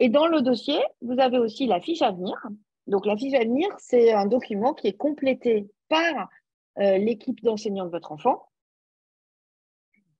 Et 0.00 0.08
dans 0.08 0.26
le 0.26 0.42
dossier, 0.42 0.82
vous 1.00 1.20
avez 1.20 1.38
aussi 1.38 1.66
la 1.66 1.80
fiche 1.80 2.02
à 2.02 2.10
venir 2.10 2.36
donc, 2.86 3.06
la 3.06 3.16
fiche 3.16 3.34
à 3.34 3.44
venir, 3.44 3.68
c'est 3.78 4.12
un 4.12 4.26
document 4.26 4.74
qui 4.74 4.88
est 4.88 4.96
complété 4.96 5.68
par 5.88 6.28
euh, 6.78 6.98
l'équipe 6.98 7.40
d'enseignants 7.42 7.86
de 7.86 7.90
votre 7.90 8.12
enfant 8.12 8.48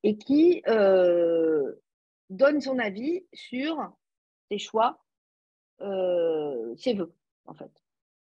et 0.05 0.17
qui 0.17 0.63
euh, 0.69 1.75
donne 2.31 2.61
son 2.61 2.79
avis 2.79 3.25
sur 3.33 3.93
ses 4.51 4.59
choix, 4.59 5.01
euh, 5.81 6.75
ses 6.77 6.95
voeux, 6.95 7.15
en 7.47 7.55
fait. 7.55 7.71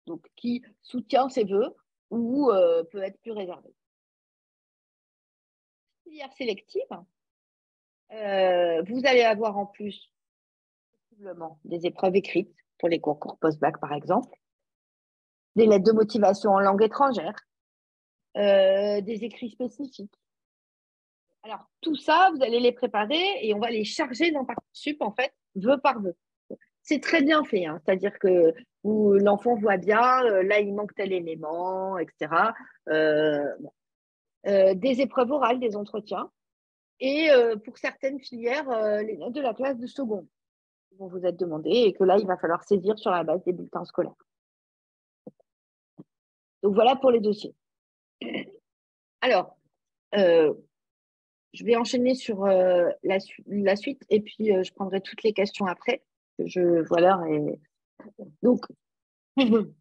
Donc, 0.08 0.28
qui 0.36 0.64
soutient 0.82 1.30
ses 1.30 1.44
voeux 1.44 1.76
ou 2.10 2.52
peut 2.92 3.04
être 3.04 3.20
plus 3.22 3.32
réservé. 3.32 3.70
Filière 6.04 6.32
sélective, 6.34 6.88
vous 8.10 9.02
allez 9.06 9.24
avoir 9.24 9.58
en 9.58 9.66
plus 9.66 10.12
des 11.66 11.86
épreuves 11.86 12.16
écrites 12.16 12.56
pour 12.80 12.90
les 12.90 13.00
concours 13.00 13.38
post-bac 13.40 13.80
par 13.80 13.94
exemple, 13.94 14.38
des 15.56 15.66
lettres 15.66 15.86
de 15.86 15.92
motivation 15.92 16.52
en 16.52 16.60
langue 16.60 16.84
étrangère, 16.84 17.36
euh, 18.38 19.02
des 19.02 19.24
écrits 19.24 19.50
spécifiques. 19.50 20.14
Alors, 21.42 21.66
tout 21.82 21.96
ça, 21.96 22.30
vous 22.36 22.44
allez 22.44 22.60
les 22.60 22.72
préparer 22.72 23.24
et 23.42 23.54
on 23.54 23.60
va 23.60 23.72
les 23.72 23.84
charger 23.84 24.32
dans 24.32 24.46
Parcoursup, 24.46 25.02
en 25.02 25.12
fait, 25.12 25.34
vœu 25.56 25.80
par 25.80 26.00
vœu. 26.02 26.16
C'est 26.84 27.02
très 27.02 27.24
bien 27.24 27.44
fait, 27.44 27.66
hein. 27.66 27.82
c'est-à-dire 27.84 28.18
que 28.20 28.54
l'enfant 29.20 29.56
voit 29.56 29.78
bien, 29.78 30.24
euh, 30.26 30.44
là, 30.44 30.60
il 30.60 30.74
manque 30.74 30.94
tel 30.96 31.14
élément, 31.14 31.98
etc. 31.98 32.54
Euh, 32.90 33.44
des 34.46 35.02
épreuves 35.02 35.32
orales, 35.32 35.60
des 35.60 35.76
entretiens. 35.76 36.32
Et 37.00 37.30
pour 37.66 37.78
certaines 37.78 38.20
filières, 38.20 38.70
les 39.04 39.18
notes 39.18 39.34
de 39.34 39.42
la 39.42 39.54
classe 39.54 39.78
de 39.78 39.86
seconde 39.86 40.26
vont 40.98 41.08
vous 41.08 41.26
être 41.26 41.38
demandés 41.38 41.70
et 41.70 41.94
que 41.94 42.04
là, 42.04 42.18
il 42.18 42.26
va 42.26 42.38
falloir 42.38 42.64
saisir 42.64 42.98
sur 42.98 43.12
la 43.12 43.24
base 43.24 43.44
des 43.44 43.54
bulletins 43.54 43.86
scolaires. 43.86 44.16
Donc 46.64 46.74
voilà 46.74 46.96
pour 46.96 47.12
les 47.12 47.20
dossiers. 47.20 47.54
Alors, 49.22 49.58
euh, 50.16 50.54
je 51.54 51.64
vais 51.64 51.76
enchaîner 51.76 52.16
sur 52.16 52.46
euh, 52.46 52.90
la, 53.04 53.76
suite 53.76 54.04
et 54.10 54.22
puis 54.22 54.52
euh, 54.52 54.64
je 54.64 54.74
prendrai 54.74 55.02
toutes 55.02 55.24
les 55.24 55.34
questions 55.34 55.66
après. 55.66 56.04
Je 56.40 56.86
vois 56.88 57.02
l'heure 57.02 57.26
et 57.26 57.60
donc 58.42 58.66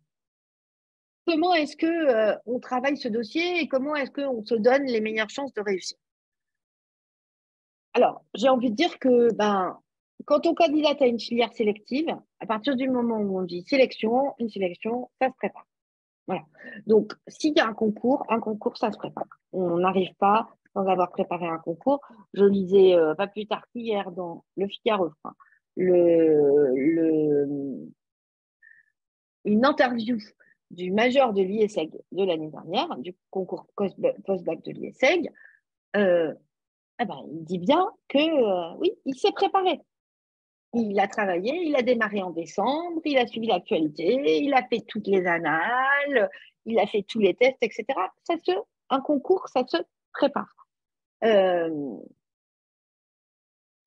comment 1.27 1.55
est-ce 1.55 1.77
que 1.77 2.37
on 2.47 2.61
travaille 2.61 2.97
ce 2.97 3.09
dossier 3.09 3.61
et 3.61 3.69
comment 3.69 3.97
est-ce 3.97 4.11
qu'on 4.11 4.45
se 4.45 4.55
donne 4.55 4.85
les 4.85 5.01
meilleures 5.01 5.31
chances 5.31 5.53
de 5.55 5.61
réussir? 5.61 5.99
Alors, 7.95 8.25
j'ai 8.35 8.49
envie 8.49 8.71
de 8.71 8.77
dire 8.77 8.99
que 8.99 9.33
ben 9.35 9.79
quand 10.27 10.47
on 10.47 10.55
candidate 10.55 11.01
à 11.01 11.07
une 11.07 11.21
filière 11.21 11.53
sélective, 11.53 12.15
à 12.41 12.47
partir 12.47 12.77
du 12.77 12.89
moment 12.89 13.19
où 13.19 13.39
on 13.39 13.43
dit 13.43 13.63
sélection, 13.63 14.35
une 14.39 14.49
sélection, 14.49 15.11
ça 15.21 15.29
se 15.29 15.35
prépare. 15.35 15.67
Voilà. 16.27 16.43
Donc, 16.87 17.13
s'il 17.29 17.57
y 17.57 17.61
a 17.61 17.67
un 17.67 17.73
concours, 17.73 18.25
un 18.29 18.41
concours, 18.41 18.77
ça 18.77 18.91
se 18.91 18.99
prépare. 18.99 19.29
On 19.53 19.79
n'arrive 19.79 20.15
pas 20.17 20.49
sans 20.75 20.87
avoir 20.87 21.11
préparé 21.11 21.47
un 21.47 21.59
concours. 21.59 22.01
Je 22.35 22.45
lisais 22.45 22.95
euh, 22.95 23.15
pas 23.15 23.29
plus 23.29 23.47
tard 23.47 23.65
qu'hier 23.73 24.11
dans 24.11 24.45
Le 24.57 24.67
Figaro, 24.67 25.11
le, 25.77 26.75
le, 26.75 27.89
une 29.47 29.65
interview 29.65 30.19
du 30.71 30.91
major 30.91 31.33
de 31.33 31.43
l'IESEG 31.43 31.91
de 32.13 32.25
l'année 32.25 32.51
dernière, 32.51 32.97
du 32.99 33.15
concours 33.31 33.67
post-bac 33.77 34.63
de 34.63 34.73
l'IESEG. 34.73 35.31
Euh, 35.97 36.35
eh 37.01 37.05
ben, 37.05 37.23
il 37.31 37.45
dit 37.45 37.59
bien 37.59 37.91
que 38.09 38.19
euh, 38.19 38.77
oui, 38.79 38.93
il 39.07 39.15
s'est 39.15 39.33
préparé 39.33 39.81
il 40.73 40.99
a 41.01 41.09
travaillé, 41.09 41.53
il 41.65 41.77
a 41.77 41.83
démarré 41.83 42.23
en 42.23 42.31
décembre, 42.31 43.01
il 43.05 43.19
a 43.19 43.27
suivi 43.27 43.47
l'actualité, 43.47 44.43
il 44.43 44.53
a 44.55 44.67
fait 44.67 44.81
toutes 44.87 45.07
les 45.07 45.27
annales, 45.27 46.31
il 46.65 46.79
a 46.79 46.87
fait 46.87 47.03
tous 47.03 47.19
les 47.19 47.35
tests, 47.35 47.63
etc. 47.63 47.85
Ça 48.25 48.35
se, 48.45 48.53
un 48.91 49.01
concours, 49.01 49.49
ça 49.49 49.67
se 49.67 49.79
prépare. 50.13 50.69
Euh, 51.25 51.97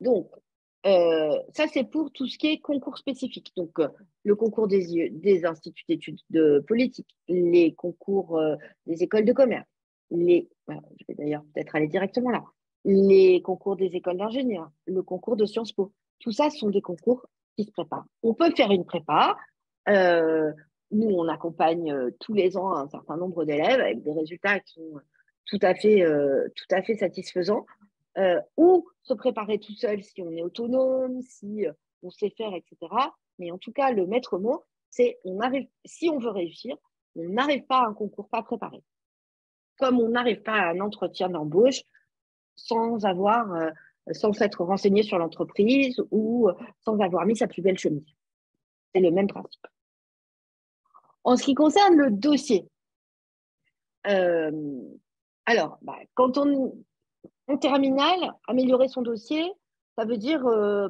donc, 0.00 0.30
euh, 0.86 1.38
ça, 1.52 1.66
c'est 1.72 1.84
pour 1.84 2.10
tout 2.12 2.26
ce 2.26 2.38
qui 2.38 2.48
est 2.48 2.58
concours 2.58 2.98
spécifique. 2.98 3.52
Donc, 3.56 3.78
euh, 3.78 3.88
le 4.24 4.34
concours 4.34 4.66
des, 4.66 5.10
des 5.10 5.44
instituts 5.44 5.84
d'études 5.88 6.20
de 6.30 6.64
politique, 6.66 7.16
les 7.28 7.74
concours 7.74 8.40
des 8.86 9.02
écoles 9.02 9.24
de 9.24 9.32
commerce, 9.32 9.68
les, 10.10 10.48
je 10.68 11.04
vais 11.08 11.14
d'ailleurs 11.14 11.44
peut-être 11.54 11.74
aller 11.76 11.86
directement 11.86 12.30
là, 12.30 12.44
les 12.84 13.42
concours 13.42 13.76
des 13.76 13.94
écoles 13.96 14.18
d'ingénieurs, 14.18 14.70
le 14.86 15.02
concours 15.02 15.36
de 15.36 15.46
Sciences 15.46 15.72
Po. 15.72 15.92
Tout 16.18 16.32
ça, 16.32 16.50
sont 16.50 16.70
des 16.70 16.82
concours 16.82 17.26
qui 17.56 17.64
se 17.64 17.70
préparent. 17.70 18.06
On 18.22 18.34
peut 18.34 18.50
faire 18.54 18.70
une 18.70 18.84
prépa. 18.84 19.36
Euh, 19.88 20.52
nous, 20.90 21.08
on 21.08 21.28
accompagne 21.28 21.92
euh, 21.92 22.10
tous 22.20 22.34
les 22.34 22.56
ans 22.56 22.74
un 22.74 22.88
certain 22.88 23.16
nombre 23.16 23.44
d'élèves 23.44 23.80
avec 23.80 24.02
des 24.02 24.12
résultats 24.12 24.60
qui 24.60 24.74
sont 24.74 25.00
tout 25.46 25.58
à 25.62 25.74
fait, 25.74 26.02
euh, 26.02 26.48
tout 26.54 26.74
à 26.74 26.82
fait 26.82 26.94
satisfaisants. 26.94 27.66
Ou 28.56 28.88
se 29.02 29.14
préparer 29.14 29.58
tout 29.58 29.74
seul 29.74 30.02
si 30.02 30.22
on 30.22 30.30
est 30.32 30.42
autonome, 30.42 31.22
si 31.22 31.66
on 32.02 32.10
sait 32.10 32.30
faire, 32.30 32.54
etc. 32.54 32.76
Mais 33.38 33.50
en 33.50 33.58
tout 33.58 33.72
cas, 33.72 33.92
le 33.92 34.06
maître 34.06 34.38
mot, 34.38 34.64
c'est 34.90 35.18
on 35.24 35.40
arrive, 35.40 35.68
si 35.84 36.08
on 36.08 36.18
veut 36.18 36.30
réussir, 36.30 36.76
on 37.16 37.28
n'arrive 37.28 37.64
pas 37.66 37.80
à 37.80 37.86
un 37.86 37.94
concours 37.94 38.28
pas 38.28 38.42
préparé. 38.42 38.82
Comme 39.78 39.98
on 40.00 40.08
n'arrive 40.08 40.42
pas 40.42 40.52
à 40.52 40.70
un 40.70 40.80
entretien 40.80 41.28
d'embauche 41.28 41.82
sans 42.56 43.04
avoir, 43.04 43.52
euh, 43.54 43.70
sans 44.12 44.32
s'être 44.32 44.62
renseigné 44.62 45.02
sur 45.02 45.18
l'entreprise 45.18 46.00
ou 46.10 46.48
euh, 46.48 46.54
sans 46.80 46.98
avoir 47.00 47.24
mis 47.24 47.36
sa 47.36 47.46
plus 47.46 47.62
belle 47.62 47.78
chemise. 47.78 48.14
C'est 48.94 49.00
le 49.00 49.10
même 49.10 49.28
principe. 49.28 49.66
En 51.24 51.36
ce 51.36 51.44
qui 51.44 51.54
concerne 51.54 51.96
le 51.96 52.10
dossier, 52.10 52.68
euh, 54.06 54.82
alors, 55.46 55.78
bah, 55.82 55.98
quand 56.14 56.38
on 56.38 56.74
en 57.50 57.56
terminale, 57.56 58.32
améliorer 58.46 58.88
son 58.88 59.02
dossier, 59.02 59.52
ça 59.96 60.04
veut 60.04 60.16
dire 60.16 60.44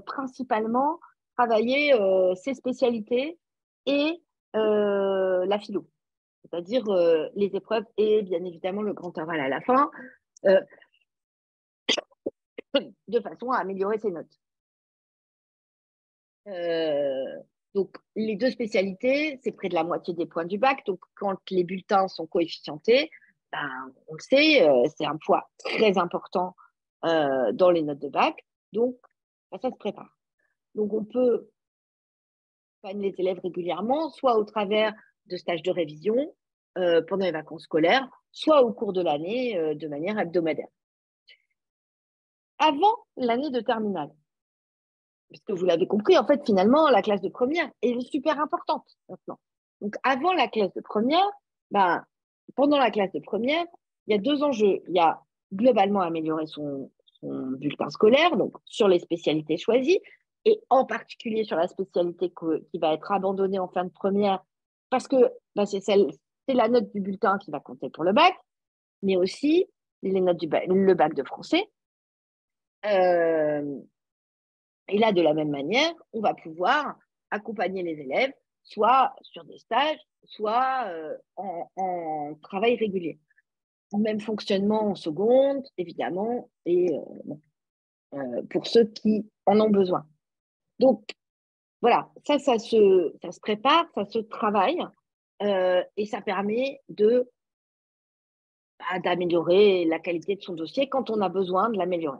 principalement 0.07 1.01
travailler 1.37 1.95
ses 2.37 2.55
spécialités 2.55 3.39
et 3.87 4.23
la 4.55 5.59
philo 5.59 5.87
c'est-à-dire 6.51 6.89
euh, 6.89 7.29
les 7.35 7.55
épreuves 7.55 7.85
et 7.97 8.23
bien 8.23 8.45
évidemment 8.45 8.83
le 8.83 8.93
grand 8.93 9.17
oral 9.19 9.41
à 9.41 9.49
la 9.49 9.61
fin, 9.61 9.91
euh, 10.47 10.61
de 13.09 13.21
façon 13.21 13.51
à 13.51 13.59
améliorer 13.59 13.99
ses 13.99 14.11
notes. 14.11 14.39
Euh, 16.49 17.43
donc, 17.75 17.97
les 18.17 18.37
deux 18.37 18.51
spécialités, 18.51 19.39
c'est 19.43 19.53
près 19.53 19.69
de 19.69 19.75
la 19.75 19.85
moitié 19.85 20.15
des 20.15 20.27
points 20.27 20.45
du 20.45 20.59
bac. 20.59 20.85
Donc, 20.87 21.01
quand 21.15 21.39
les 21.51 21.63
bulletins 21.63 22.09
sont 22.09 22.27
coefficientés, 22.27 23.11
ben, 23.53 23.93
on 24.09 24.15
le 24.15 24.21
sait, 24.21 24.69
c'est 24.97 25.07
un 25.07 25.17
poids 25.25 25.51
très 25.59 25.99
important 25.99 26.55
dans 27.03 27.71
les 27.73 27.83
notes 27.83 27.99
de 27.99 28.09
bac. 28.09 28.47
Donc, 28.73 28.97
ben, 29.51 29.59
ça 29.61 29.71
se 29.71 29.77
prépare. 29.77 30.17
Donc, 30.75 30.93
on 30.93 31.05
peut 31.05 31.49
accompagner 32.83 33.11
les 33.11 33.21
élèves 33.21 33.41
régulièrement, 33.43 34.11
soit 34.11 34.37
au 34.37 34.45
travers 34.45 34.93
de 35.27 35.37
stages 35.37 35.63
de 35.63 35.71
révision 35.71 36.35
euh, 36.79 37.03
pendant 37.03 37.25
les 37.25 37.33
vacances 37.33 37.65
scolaires, 37.65 38.09
soit 38.33 38.63
au 38.63 38.73
cours 38.73 38.93
de 38.93 39.03
l'année 39.03 39.57
euh, 39.59 39.75
de 39.75 39.89
manière 39.89 40.19
hebdomadaire. 40.19 40.69
Avant 42.59 42.95
l'année 43.17 43.51
de 43.51 43.61
terminale, 43.61 44.11
parce 45.31 45.43
que 45.45 45.53
vous 45.53 45.65
l'avez 45.65 45.87
compris, 45.87 46.19
en 46.19 46.27
fait, 46.27 46.45
finalement, 46.45 46.89
la 46.91 47.03
classe 47.03 47.23
de 47.23 47.29
première 47.29 47.71
est 47.83 47.99
super 48.01 48.39
importante 48.41 48.87
maintenant. 49.09 49.39
Donc, 49.81 49.95
avant 50.03 50.33
la 50.33 50.49
classe 50.49 50.73
de 50.75 50.81
première, 50.81 51.29
ben, 51.71 52.05
pendant 52.51 52.79
la 52.79 52.91
classe 52.91 53.13
de 53.13 53.21
première, 53.21 53.65
il 54.07 54.13
y 54.13 54.19
a 54.19 54.21
deux 54.21 54.43
enjeux. 54.43 54.81
Il 54.89 54.95
y 54.95 55.01
a 55.01 55.21
globalement 55.53 56.01
améliorer 56.01 56.47
son, 56.47 56.91
bulletin 57.23 57.91
scolaire, 57.91 58.37
donc 58.37 58.57
sur 58.65 58.89
les 58.89 58.99
spécialités 58.99 59.59
choisies, 59.59 60.01
et 60.47 60.59
en 60.71 60.87
particulier 60.87 61.45
sur 61.45 61.57
la 61.57 61.69
spécialité 61.69 62.33
qui 62.71 62.79
va 62.79 62.95
être 62.95 63.13
abandonnée 63.13 63.59
en 63.59 63.69
fin 63.69 63.85
de 63.85 63.91
première 63.91 64.43
parce 64.89 65.07
que 65.07 65.17
bah, 65.55 65.67
c'est 65.67 65.85
la 66.49 66.69
note 66.69 66.91
du 66.93 67.01
bulletin 67.01 67.39
qui 67.39 67.51
va 67.51 67.61
compter 67.61 67.91
pour 67.91 68.05
le 68.05 68.13
bac, 68.13 68.35
mais 69.03 69.17
aussi 69.17 69.67
les 70.03 70.21
notes 70.21 70.39
du 70.39 70.49
bac, 70.49 70.65
le 70.67 70.95
bac 70.95 71.15
de 71.15 71.23
français. 71.23 71.65
Euh, 72.87 73.79
et 74.89 74.99
là, 74.99 75.13
de 75.13 75.23
la 75.23 75.35
même 75.35 75.51
manière, 75.51 75.93
on 76.13 76.21
va 76.21 76.35
pouvoir 76.35 76.97
accompagner 77.31 77.83
les 77.83 78.01
élèves, 78.01 78.33
soit 78.63 79.15
sur 79.23 79.45
des 79.45 79.59
stages, 79.59 79.99
soit 80.25 80.87
euh, 80.89 81.17
en, 81.37 82.35
travail 82.43 82.77
régulier. 82.77 83.19
Même 83.93 84.21
fonctionnement 84.21 84.91
en 84.91 84.95
seconde, 84.95 85.65
évidemment, 85.77 86.49
et 86.65 86.93
euh, 88.15 88.43
pour 88.51 88.67
ceux 88.67 88.85
qui 88.85 89.29
en 89.47 89.61
ont 89.61 89.71
besoin. 89.71 90.07
Donc, 90.79 91.05
voilà, 91.81 92.11
ça, 92.27 92.39
ça 92.39 92.59
se, 92.59 93.15
ça 93.23 93.33
se 93.33 93.41
prépare, 93.41 93.87
ça 93.95 94.05
se 94.05 94.19
travaille 94.19 94.81
euh, 95.43 95.83
et 95.97 96.07
ça 96.07 96.21
permet 96.21 96.81
de 96.89 97.31
bah, 98.79 98.99
d'améliorer 99.01 99.85
la 99.87 99.99
qualité 99.99 100.37
de 100.37 100.43
son 100.43 100.55
dossier 100.55 100.89
quand 100.89 101.11
on 101.11 101.21
a 101.21 101.29
besoin 101.29 101.71
de 101.71 101.79
l'améliorer. 101.79 102.19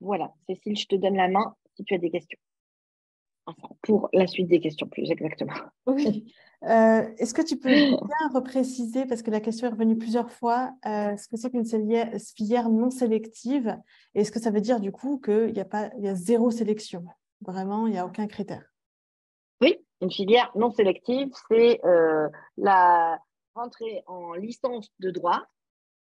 Voilà, 0.00 0.32
Cécile, 0.46 0.76
je 0.76 0.86
te 0.86 0.96
donne 0.96 1.16
la 1.16 1.28
main 1.28 1.54
si 1.76 1.84
tu 1.84 1.94
as 1.94 1.98
des 1.98 2.10
questions. 2.10 2.38
Enfin, 3.58 3.74
pour 3.82 4.08
la 4.12 4.26
suite 4.26 4.48
des 4.48 4.60
questions, 4.60 4.86
plus 4.86 5.10
exactement. 5.10 5.52
Oui. 5.86 6.32
Euh, 6.64 7.08
est-ce 7.16 7.32
que 7.32 7.42
tu 7.42 7.56
peux 7.56 7.68
bien 7.70 8.28
repréciser, 8.34 9.06
parce 9.06 9.22
que 9.22 9.30
la 9.30 9.40
question 9.40 9.66
est 9.66 9.70
revenue 9.70 9.96
plusieurs 9.96 10.30
fois, 10.30 10.72
euh, 10.86 11.16
ce 11.16 11.26
que 11.28 11.36
c'est 11.36 11.50
qu'une 11.50 11.64
filière 11.64 12.68
non 12.68 12.90
sélective 12.90 13.76
et 14.14 14.20
est-ce 14.20 14.32
que 14.32 14.40
ça 14.40 14.50
veut 14.50 14.60
dire 14.60 14.80
du 14.80 14.92
coup 14.92 15.18
qu'il 15.18 15.56
y, 15.56 15.60
a 15.60 15.64
pas, 15.64 15.90
y 15.98 16.08
a 16.08 16.14
zéro 16.14 16.50
sélection? 16.50 17.04
Vraiment, 17.40 17.86
il 17.86 17.92
n'y 17.92 17.98
a 17.98 18.04
aucun 18.04 18.26
critère 18.26 18.64
Oui, 19.62 19.78
une 20.02 20.10
filière 20.10 20.52
non 20.54 20.70
sélective, 20.70 21.30
c'est 21.48 21.80
euh, 21.84 22.28
la 22.58 23.18
rentrée 23.54 24.02
en 24.06 24.34
licence 24.34 24.92
de 24.98 25.10
droit. 25.10 25.42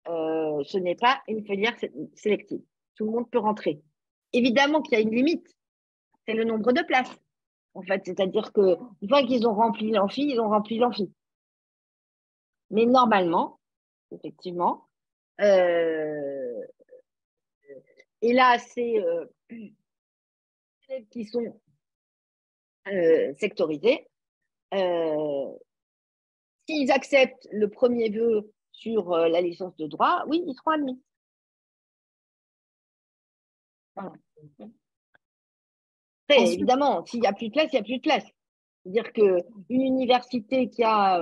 ce 0.05 0.77
n'est 0.77 0.95
pas 0.95 1.21
une 1.29 1.45
filière 1.45 1.75
sélective. 2.15 2.61
Tout 2.95 3.05
le 3.05 3.11
monde 3.11 3.29
peut 3.29 3.39
rentrer. 3.39 3.81
Évidemment 4.33 4.81
qu'il 4.81 4.93
y 4.93 4.97
a 4.97 4.99
une 5.01 5.15
limite, 5.15 5.47
c'est 6.25 6.33
le 6.33 6.43
nombre 6.43 6.73
de 6.73 6.81
places 6.81 7.17
en 7.73 7.81
fait. 7.83 8.01
C'est-à-dire 8.05 8.51
que 8.53 8.77
une 9.01 9.09
fois 9.09 9.23
qu'ils 9.23 9.47
ont 9.47 9.53
rempli 9.53 9.91
l'amphi, 9.91 10.23
ils 10.29 10.39
ont 10.39 10.49
rempli 10.49 10.77
l'amphi. 10.77 11.11
Mais 12.69 12.85
normalement, 12.85 13.59
effectivement, 14.11 14.87
euh, 15.41 16.61
et 18.21 18.33
là, 18.33 18.57
c'est 18.59 18.99
euh, 18.99 19.25
qui 21.11 21.25
sont 21.25 21.59
euh, 22.87 23.33
sectorisés. 23.39 24.07
Euh, 24.73 25.51
s'ils 26.67 26.91
acceptent 26.91 27.47
le 27.51 27.69
premier 27.69 28.09
vœu 28.09 28.51
sur 28.71 29.11
la 29.11 29.41
licence 29.41 29.75
de 29.77 29.87
droit, 29.87 30.23
oui, 30.27 30.43
ils 30.47 30.55
seront 30.55 30.71
admis. 30.71 31.01
Voilà 33.95 34.13
évidemment, 36.39 37.05
s'il 37.05 37.21
n'y 37.21 37.27
a 37.27 37.33
plus 37.33 37.47
de 37.47 37.53
place, 37.53 37.69
il 37.71 37.75
n'y 37.75 37.79
a 37.79 37.83
plus 37.83 37.97
de 37.97 38.01
place. 38.01 38.25
C'est-à-dire 38.83 39.13
qu'une 39.13 39.81
université 39.81 40.69
qui 40.69 40.83
a 40.83 41.19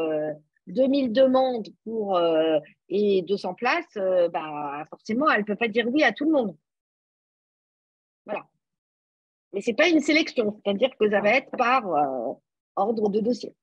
2000 0.68 1.10
euh, 1.10 1.12
demandes 1.12 1.68
pour, 1.84 2.16
euh, 2.16 2.60
et 2.88 3.22
200 3.24 3.54
places, 3.56 3.98
euh, 3.98 4.30
bah, 4.30 4.86
forcément, 4.90 5.30
elle 5.30 5.42
ne 5.42 5.46
peut 5.46 5.56
pas 5.56 5.68
dire 5.68 5.88
oui 5.92 6.04
à 6.04 6.14
tout 6.14 6.26
le 6.26 6.32
monde. 6.32 6.56
Voilà. 8.26 8.46
Mais 9.54 9.62
ce 9.62 9.72
n'est 9.72 9.76
pas 9.76 9.90
une 9.90 10.00
sélection, 10.00 10.60
c'est-à-dire 10.64 10.92
que 10.98 11.10
ça 11.10 11.22
va 11.22 11.30
être 11.32 11.52
par 11.58 11.86
ordre 12.76 13.10
de 13.10 13.20
dossier. 13.20 13.56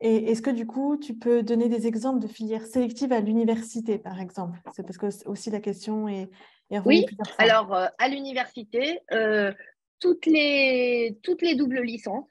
Et 0.00 0.30
est-ce 0.30 0.42
que 0.42 0.50
du 0.50 0.64
coup, 0.64 0.96
tu 0.96 1.14
peux 1.14 1.42
donner 1.42 1.68
des 1.68 1.88
exemples 1.88 2.20
de 2.20 2.28
filières 2.28 2.64
sélectives 2.64 3.12
à 3.12 3.20
l'université, 3.20 3.98
par 3.98 4.20
exemple? 4.20 4.60
C'est 4.72 4.84
parce 4.84 4.96
que 4.96 5.28
aussi 5.28 5.50
la 5.50 5.58
question 5.58 6.06
est, 6.06 6.30
est 6.70 6.78
Oui, 6.84 7.04
alors 7.38 7.74
à 7.74 8.08
l'université, 8.08 9.00
toutes 10.00 10.26
les, 10.26 11.18
doubles 11.56 11.82
licences. 11.82 12.30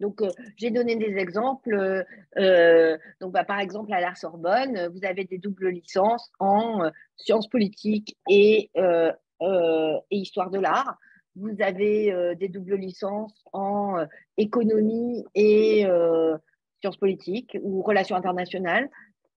Donc, 0.00 0.20
euh, 0.20 0.30
j'ai 0.56 0.70
donné 0.70 0.96
des 0.96 1.16
exemples. 1.16 2.04
Euh, 2.36 2.98
donc, 3.20 3.32
bah, 3.32 3.44
par 3.44 3.60
exemple, 3.60 3.92
à 3.92 4.00
la 4.00 4.14
Sorbonne, 4.14 4.88
vous 4.92 5.04
avez 5.04 5.24
des 5.24 5.38
doubles 5.38 5.68
licences 5.68 6.30
en 6.40 6.84
euh, 6.84 6.90
sciences 7.16 7.48
politiques 7.48 8.16
et, 8.28 8.70
et 8.74 10.16
histoire 10.16 10.50
de 10.50 10.58
l'art. 10.58 10.98
Vous 11.34 11.54
avez 11.60 12.34
des 12.36 12.48
doubles 12.48 12.76
licences 12.76 13.42
en 13.52 14.04
économie 14.36 15.24
et 15.34 15.86
sciences 16.80 16.98
politiques 16.98 17.56
ou 17.62 17.80
relations 17.82 18.16
internationales. 18.16 18.90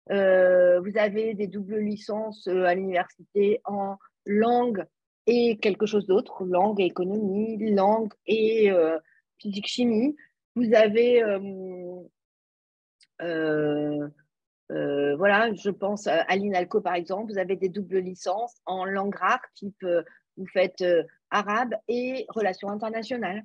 vous 0.09 0.97
avez 0.97 1.35
des 1.35 1.47
doubles 1.47 1.79
licences 1.79 2.47
à 2.47 2.75
l'université 2.75 3.61
en 3.63 3.97
langue 4.25 4.85
et 5.27 5.57
quelque 5.57 5.85
chose 5.85 6.05
d'autre, 6.05 6.45
langue 6.45 6.79
et 6.79 6.85
économie, 6.85 7.57
langue 7.71 8.13
et 8.25 8.71
euh, 8.71 8.97
physique-chimie. 9.39 10.15
Vous 10.55 10.73
avez, 10.73 11.23
euh, 11.23 12.01
euh, 14.71 15.15
voilà, 15.17 15.53
je 15.53 15.69
pense 15.69 16.07
à 16.07 16.35
l'INALCO 16.35 16.81
par 16.81 16.95
exemple, 16.95 17.31
vous 17.31 17.39
avez 17.39 17.55
des 17.55 17.69
doubles 17.69 17.99
licences 17.99 18.61
en 18.65 18.85
langue 18.85 19.15
rare, 19.15 19.41
type 19.55 19.85
vous 20.37 20.47
faites 20.47 20.83
arabe 21.29 21.75
et 21.87 22.25
relations 22.29 22.69
internationales. 22.69 23.43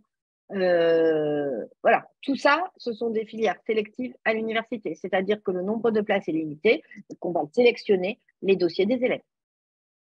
voilà, 0.51 2.09
tout 2.23 2.37
ça, 2.37 2.71
ce 2.77 2.93
sont 2.93 3.11
des 3.11 3.27
filières 3.27 3.61
sélectives 3.67 4.15
à 4.25 4.35
l'université, 4.35 4.95
c'est-à-dire 4.95 5.43
que 5.43 5.51
le 5.51 5.63
nombre 5.63 5.91
de 5.91 6.01
places 6.01 6.29
est 6.29 6.33
limité, 6.33 6.83
et 7.09 7.17
qu'on 7.17 7.33
va 7.33 7.43
sélectionner 7.53 8.21
les 8.43 8.57
dossiers 8.57 8.87
des 8.87 9.03
élèves. 9.05 9.23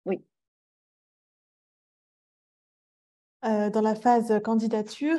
Oui. 0.04 0.22
Euh, 3.46 3.70
dans 3.70 3.80
la 3.80 3.94
phase 3.94 4.40
candidature, 4.42 5.18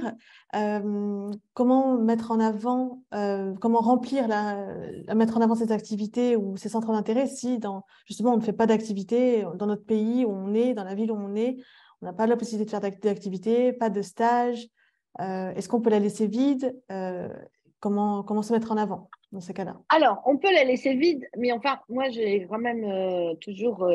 euh, 0.56 1.32
comment 1.54 1.98
mettre 1.98 2.32
en 2.32 2.40
avant, 2.40 3.02
euh, 3.14 3.54
comment 3.62 3.80
remplir, 3.80 4.28
la, 4.28 4.68
mettre 5.16 5.38
en 5.38 5.42
avant 5.42 5.56
ces 5.56 5.72
activités 5.72 6.36
ou 6.36 6.58
ces 6.58 6.70
centres 6.70 6.92
d'intérêt 6.92 7.28
si 7.28 7.60
justement 8.06 8.34
on 8.34 8.38
ne 8.38 8.42
fait 8.42 8.54
pas 8.54 8.66
d'activité 8.66 9.46
dans 9.56 9.66
notre 9.66 9.86
pays 9.86 10.26
où 10.26 10.32
on 10.32 10.54
est, 10.54 10.74
dans 10.74 10.84
la 10.84 10.96
ville 10.96 11.12
où 11.12 11.16
on 11.16 11.36
est, 11.36 11.58
on 12.02 12.06
n'a 12.06 12.14
pas 12.14 12.28
la 12.28 12.38
possibilité 12.38 12.66
de 12.66 12.82
faire 12.82 12.92
d'activité, 13.02 13.74
pas 13.74 13.90
de 13.90 14.02
stage. 14.02 14.68
Est-ce 15.20 15.68
qu'on 15.68 15.82
peut 15.82 15.90
la 15.90 16.00
laisser 16.00 16.28
vide 16.28 16.78
comment, 17.80 18.24
comment 18.24 18.44
se 18.44 18.54
mettre 18.54 18.72
en 18.72 18.78
avant 18.78 19.10
dans 19.32 19.42
ces 19.42 19.54
cas-là? 19.54 19.78
Alors, 19.90 20.22
on 20.26 20.38
peut 20.38 20.52
la 20.52 20.64
laisser 20.64 20.96
vide, 20.96 21.26
mais 21.38 21.52
enfin, 21.52 21.80
moi 21.90 22.10
j'ai 22.10 22.46
quand 22.48 22.60
même 22.60 23.36
toujours 23.40 23.88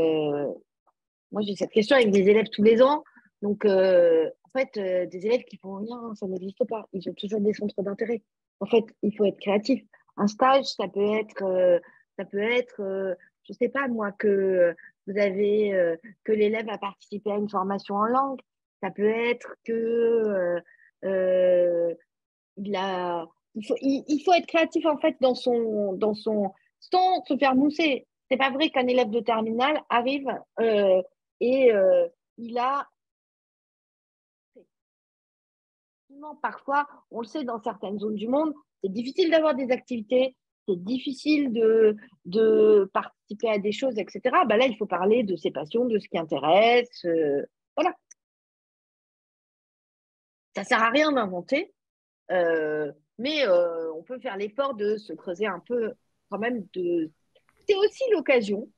moi, 1.32 1.40
j'ai 1.40 1.56
cette 1.56 1.70
question 1.70 1.96
avec 1.96 2.10
des 2.10 2.28
élèves 2.28 2.48
tous 2.52 2.62
les 2.62 2.82
ans. 2.82 3.02
Donc, 3.42 3.64
euh, 3.64 4.30
en 4.44 4.58
fait, 4.58 4.76
euh, 4.76 5.06
des 5.06 5.26
élèves 5.26 5.44
qui 5.44 5.56
font 5.56 5.76
rien, 5.76 6.14
ça 6.14 6.26
n'existe 6.26 6.64
pas. 6.64 6.88
Ils 6.92 7.08
ont 7.10 7.14
toujours 7.14 7.40
des 7.40 7.52
centres 7.52 7.82
d'intérêt. 7.82 8.22
En 8.60 8.66
fait, 8.66 8.84
il 9.02 9.14
faut 9.16 9.24
être 9.24 9.40
créatif. 9.40 9.82
Un 10.16 10.28
stage, 10.28 10.66
ça 10.66 10.86
peut 10.88 11.18
être, 11.18 11.42
euh, 11.42 11.80
ça 12.16 12.24
peut 12.24 12.42
être, 12.42 13.16
je 13.42 13.52
sais 13.52 13.68
pas 13.68 13.88
moi, 13.88 14.12
que 14.12 14.74
vous 15.06 15.18
avez, 15.18 15.96
que 16.22 16.32
l'élève 16.32 16.68
a 16.68 16.78
participé 16.78 17.32
à 17.32 17.36
une 17.36 17.48
formation 17.48 17.96
en 17.96 18.04
langue. 18.04 18.40
Ça 18.80 18.90
peut 18.90 19.10
être 19.10 19.56
que 19.64 20.60
il 22.58 22.76
a, 22.76 23.26
il 23.54 23.66
faut, 23.66 23.76
il, 23.80 24.22
faut 24.24 24.34
être 24.34 24.46
créatif 24.46 24.84
en 24.86 24.98
fait 24.98 25.16
dans 25.20 25.34
son, 25.34 25.94
dans 25.94 26.14
son, 26.14 26.52
sans 26.78 27.24
se 27.24 27.36
faire 27.38 27.56
mousser. 27.56 28.06
C'est 28.30 28.36
pas 28.36 28.50
vrai 28.50 28.68
qu'un 28.68 28.86
élève 28.86 29.10
de 29.10 29.20
terminale 29.20 29.80
arrive 29.88 30.28
et 31.40 31.72
il 32.36 32.58
a 32.58 32.86
parfois, 36.40 36.86
on 37.10 37.20
le 37.20 37.26
sait 37.26 37.44
dans 37.44 37.60
certaines 37.62 37.98
zones 37.98 38.14
du 38.14 38.28
monde, 38.28 38.52
c'est 38.82 38.92
difficile 38.92 39.30
d'avoir 39.30 39.54
des 39.54 39.70
activités, 39.70 40.36
c'est 40.68 40.82
difficile 40.82 41.52
de, 41.52 41.96
de, 42.24 42.90
participer 42.92 43.48
à 43.48 43.58
des 43.58 43.72
choses, 43.72 43.98
etc. 43.98 44.20
Bah 44.48 44.56
là, 44.56 44.66
il 44.66 44.76
faut 44.76 44.86
parler 44.86 45.22
de 45.22 45.36
ses 45.36 45.50
passions, 45.50 45.86
de 45.86 45.98
ce 45.98 46.08
qui 46.08 46.18
intéresse. 46.18 47.04
Euh, 47.04 47.44
voilà. 47.76 47.94
Ça 50.54 50.62
ne 50.62 50.66
sert 50.66 50.82
à 50.82 50.90
rien 50.90 51.12
d'inventer, 51.12 51.72
euh, 52.30 52.92
mais 53.18 53.46
euh, 53.46 53.92
on 53.94 54.02
peut 54.02 54.18
faire 54.18 54.36
l'effort 54.36 54.74
de 54.74 54.96
se 54.98 55.12
creuser 55.14 55.46
un 55.46 55.60
peu 55.60 55.92
quand 56.30 56.38
même. 56.38 56.66
De... 56.74 57.10
C'est 57.66 57.74
aussi 57.76 58.04
l'occasion, 58.12 58.68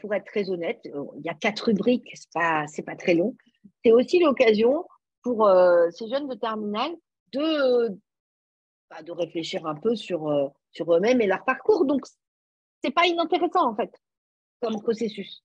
pour 0.00 0.14
être 0.14 0.26
très 0.26 0.50
honnête, 0.50 0.80
il 0.84 1.22
y 1.24 1.28
a 1.28 1.34
quatre 1.34 1.64
rubriques, 1.66 2.16
ce 2.16 2.26
n'est 2.26 2.84
pas, 2.84 2.92
pas 2.92 2.96
très 2.96 3.14
long. 3.14 3.34
C'est 3.84 3.92
aussi 3.92 4.20
l'occasion 4.20 4.84
pour 5.22 5.46
euh, 5.46 5.90
ces 5.90 6.08
jeunes 6.08 6.28
de 6.28 6.34
terminale 6.34 6.92
de, 7.32 7.88
bah, 8.90 9.02
de 9.02 9.12
réfléchir 9.12 9.66
un 9.66 9.74
peu 9.74 9.96
sur, 9.96 10.28
euh, 10.28 10.48
sur 10.70 10.92
eux-mêmes 10.94 11.20
et 11.20 11.26
leur 11.26 11.44
parcours. 11.44 11.84
Donc, 11.86 12.06
ce 12.06 12.12
n'est 12.84 12.92
pas 12.92 13.06
inintéressant, 13.06 13.70
en 13.70 13.74
fait, 13.74 13.92
comme 14.60 14.80
processus. 14.82 15.42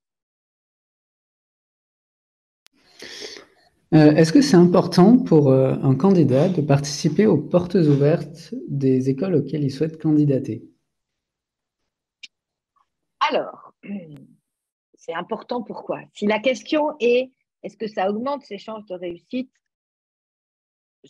Euh, 3.94 4.12
est-ce 4.16 4.34
que 4.34 4.42
c'est 4.42 4.58
important 4.58 5.18
pour 5.18 5.54
un 5.54 5.96
candidat 5.96 6.50
de 6.50 6.62
participer 6.62 7.26
aux 7.26 7.38
portes 7.38 7.76
ouvertes 7.76 8.54
des 8.68 9.10
écoles 9.10 9.36
auxquelles 9.36 9.64
il 9.64 9.72
souhaite 9.72 10.02
candidater? 10.02 10.68
Alors, 13.32 13.74
c'est 14.96 15.14
important 15.14 15.64
pourquoi? 15.64 16.02
Si 16.14 16.26
la 16.28 16.40
question 16.40 16.98
est 17.00 17.32
est-ce 17.64 17.78
que 17.78 17.88
ça 17.88 18.10
augmente 18.10 18.44
ses 18.44 18.58
chances 18.58 18.86
de 18.86 18.96
réussite? 18.96 19.52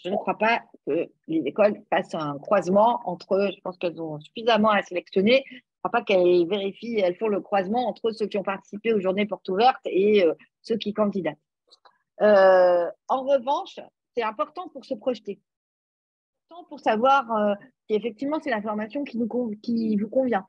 Je 0.04 0.10
ne 0.10 0.16
crois 0.16 0.38
pas 0.38 0.62
que 0.86 1.10
les 1.28 1.42
écoles 1.46 1.82
fassent 1.90 2.16
un 2.16 2.38
croisement 2.40 3.02
entre, 3.06 3.50
je 3.56 3.62
pense 3.62 3.78
qu'elles 3.78 4.02
ont 4.02 4.20
suffisamment 4.20 4.70
à 4.70 4.82
sélectionner, 4.84 5.44
je 5.50 5.56
ne 5.56 5.62
crois 5.84 5.92
pas 5.92 6.04
qu'elles 6.04 6.48
vérifient, 6.48 7.00
elles 7.00 7.16
font 7.18 7.28
le 7.28 7.42
croisement 7.42 7.88
entre 7.88 8.12
ceux 8.12 8.28
qui 8.28 8.38
ont 8.38 8.44
participé 8.44 8.94
aux 8.94 9.00
journées 9.00 9.26
portes 9.26 9.48
ouvertes 9.50 9.86
et 9.86 10.24
euh, 10.26 10.34
ceux 10.62 10.78
qui 10.78 10.94
candidatent. 10.94 11.38
Euh, 12.22 12.90
en 13.08 13.24
revanche, 13.24 13.80
c'est 14.16 14.24
important 14.24 14.70
pour 14.70 14.86
se 14.86 14.96
projeter, 14.96 15.40
pour 16.70 16.80
savoir 16.80 17.32
euh, 17.32 17.54
si 17.88 17.96
effectivement 17.96 18.40
c'est 18.42 18.50
l'information 18.50 19.04
qui, 19.04 19.20
qui 19.62 19.98
vous 19.98 20.10
convient. 20.10 20.48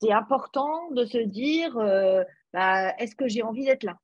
c'est 0.00 0.12
important 0.12 0.90
de 0.90 1.04
se 1.04 1.18
dire, 1.18 1.76
bah, 2.52 2.94
est-ce 2.98 3.14
que 3.14 3.28
j'ai 3.28 3.42
envie 3.42 3.64
d'être 3.64 3.84
là? 3.84 3.96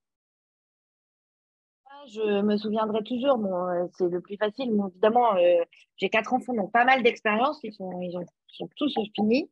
Je 2.12 2.42
me 2.42 2.56
souviendrai 2.56 3.02
toujours. 3.04 3.44
Euh, 3.44 3.86
c'est 3.96 4.08
le 4.08 4.20
plus 4.20 4.36
facile. 4.36 4.70
évidemment, 4.88 5.34
euh, 5.36 5.64
j'ai 5.96 6.08
quatre 6.08 6.32
enfants, 6.32 6.54
donc 6.54 6.72
pas 6.72 6.84
mal 6.84 7.02
d'expérience. 7.02 7.60
Ils 7.62 7.72
sont, 7.72 8.00
ils, 8.00 8.12
sont 8.48 8.68
tous 8.76 8.94
finis. 9.14 9.50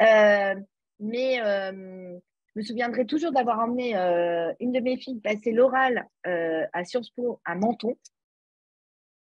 Euh, 0.00 0.54
mais 1.00 1.36
je 1.36 2.60
me 2.60 2.62
souviendrai 2.62 3.04
toujours 3.06 3.32
d'avoir 3.32 3.60
emmené 3.60 3.94
une 4.60 4.72
de 4.72 4.80
mes 4.80 4.96
filles 4.96 5.20
passer 5.20 5.52
l'oral 5.52 6.06
à 6.24 6.84
Sciences 6.84 7.10
Po 7.10 7.40
à 7.44 7.54
Menton. 7.54 7.96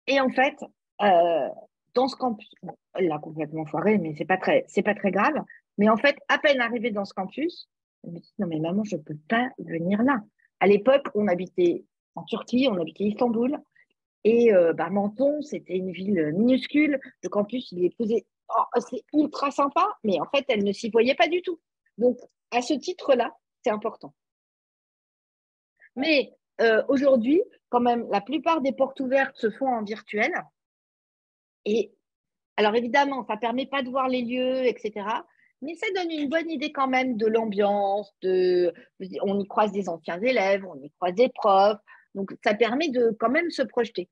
Et 0.07 0.21
en 0.21 0.31
fait, 0.31 0.57
dans 0.99 2.09
ce 2.09 2.17
campus, 2.17 2.51
elle 2.95 3.09
l'a 3.09 3.19
complètement 3.19 3.67
foiré, 3.67 3.99
mais 3.99 4.15
c'est 4.17 4.25
pas 4.25 4.39
pas 4.39 4.95
très 4.95 5.11
grave. 5.11 5.35
Mais 5.77 5.89
en 5.89 5.97
fait, 5.97 6.17
à 6.29 6.39
peine 6.39 6.61
arrivée 6.61 6.91
dans 6.91 7.05
ce 7.05 7.13
campus, 7.13 7.69
elle 8.05 8.13
me 8.13 8.19
dit 8.19 8.33
non 8.39 8.47
mais 8.47 8.59
maman, 8.59 8.85
je 8.85 8.97
peux 8.97 9.19
pas 9.29 9.51
venir 9.59 10.03
là. 10.03 10.23
À 10.61 10.67
l'époque, 10.67 11.09
on 11.15 11.27
habitait 11.29 11.85
en 12.15 12.25
Turquie, 12.25 12.69
on 12.71 12.81
habitait 12.81 13.05
Istanbul. 13.05 13.59
Et 14.25 14.53
euh, 14.53 14.73
bah, 14.73 14.91
Menton, 14.91 15.41
c'était 15.43 15.77
une 15.77 15.93
ville 15.93 16.33
minuscule. 16.35 17.01
Le 17.23 17.29
campus, 17.29 17.73
il 17.73 17.85
est 17.85 17.97
posé. 17.97 18.27
Oh, 18.49 18.81
c'est 18.81 19.03
ultra 19.13 19.51
sympa, 19.51 19.87
mais 20.05 20.21
en 20.21 20.27
fait, 20.27 20.45
elle 20.49 20.65
ne 20.65 20.73
s'y 20.73 20.91
voyait 20.91 21.15
pas 21.15 21.29
du 21.29 21.41
tout. 21.43 21.61
Donc, 21.99 22.19
à 22.51 22.63
ce 22.63 22.75
titre-là, 22.75 23.33
c'est 23.63 23.71
important. 23.71 24.13
Mais 25.97 26.35
euh, 26.61 26.83
aujourd'hui, 26.89 27.43
quand 27.69 27.81
même, 27.81 28.09
la 28.11 28.21
plupart 28.21 28.61
des 28.61 28.73
portes 28.73 29.01
ouvertes 29.01 29.37
se 29.37 29.51
font 29.51 29.69
en 29.69 29.85
virtuel. 29.85 30.33
Et 31.65 31.93
alors, 32.57 32.75
évidemment, 32.75 33.25
ça 33.27 33.37
ne 33.37 33.41
permet 33.41 33.67
pas 33.67 33.83
de 33.83 33.89
voir 33.89 34.09
les 34.09 34.23
lieux, 34.23 34.67
etc 34.67 35.05
mais 35.63 35.75
ça 35.75 35.87
donne 35.95 36.11
une 36.11 36.29
bonne 36.29 36.51
idée 36.51 36.73
quand 36.73 36.89
même 36.89 37.17
de 37.17 37.27
l'ambiance, 37.27 38.15
de, 38.23 38.73
on 39.23 39.39
y 39.39 39.47
croise 39.47 39.73
des 39.73 39.89
anciens 39.89 40.21
élèves, 40.21 40.65
on 40.65 40.81
y 40.81 40.91
croise 40.93 41.15
des 41.15 41.29
profs, 41.29 41.81
donc 42.15 42.35
ça 42.45 42.55
permet 42.55 42.89
de 42.89 43.17
quand 43.19 43.31
même 43.31 43.51
se 43.51 43.63
projeter. 43.63 44.09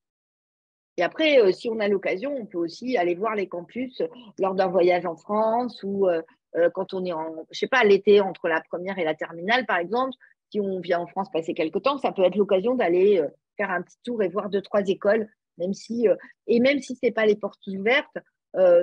Et 0.99 1.03
après, 1.05 1.41
euh, 1.41 1.53
si 1.53 1.69
on 1.69 1.79
a 1.79 1.87
l'occasion, 1.87 2.35
on 2.35 2.45
peut 2.45 2.59
aussi 2.59 2.97
aller 2.97 3.15
voir 3.15 3.37
les 3.37 3.47
campus 3.47 4.03
lors 4.37 4.57
d'un 4.57 4.67
voyage 4.67 5.07
en 5.07 5.17
France 5.17 5.81
ou 5.85 6.09
euh, 6.09 6.23
euh, 6.57 6.71
quand 6.71 6.93
on 6.93 7.05
est 7.05 7.13
en, 7.13 7.47
je 7.53 7.59
sais 7.59 7.69
pas, 7.69 7.85
l'été 7.85 8.21
entre 8.21 8.49
la 8.49 8.61
première 8.63 8.99
et 8.99 9.05
la 9.05 9.15
terminale, 9.15 9.65
par 9.65 9.79
exemple. 9.79 10.13
Si 10.51 10.61
on 10.61 10.81
vient 10.81 10.99
en 10.99 11.07
France 11.07 11.29
passer 11.31 11.55
quelques 11.55 11.83
temps, 11.83 11.99
ça 11.99 12.11
peut 12.11 12.25
être 12.25 12.35
l'occasion 12.35 12.75
d'aller 12.75 13.23
faire 13.57 13.71
un 13.71 13.83
petit 13.83 13.99
tour 14.03 14.23
et 14.23 14.29
voir 14.29 14.49
deux, 14.49 14.63
trois 14.63 14.81
écoles, 14.89 15.29
même 15.59 15.75
si, 15.75 16.09
et 16.47 16.59
même 16.59 16.81
si 16.81 16.95
ce 16.97 17.01
n'est 17.03 17.13
pas 17.13 17.27
les 17.27 17.37
portes 17.37 17.67
ouvertes, 17.67 18.17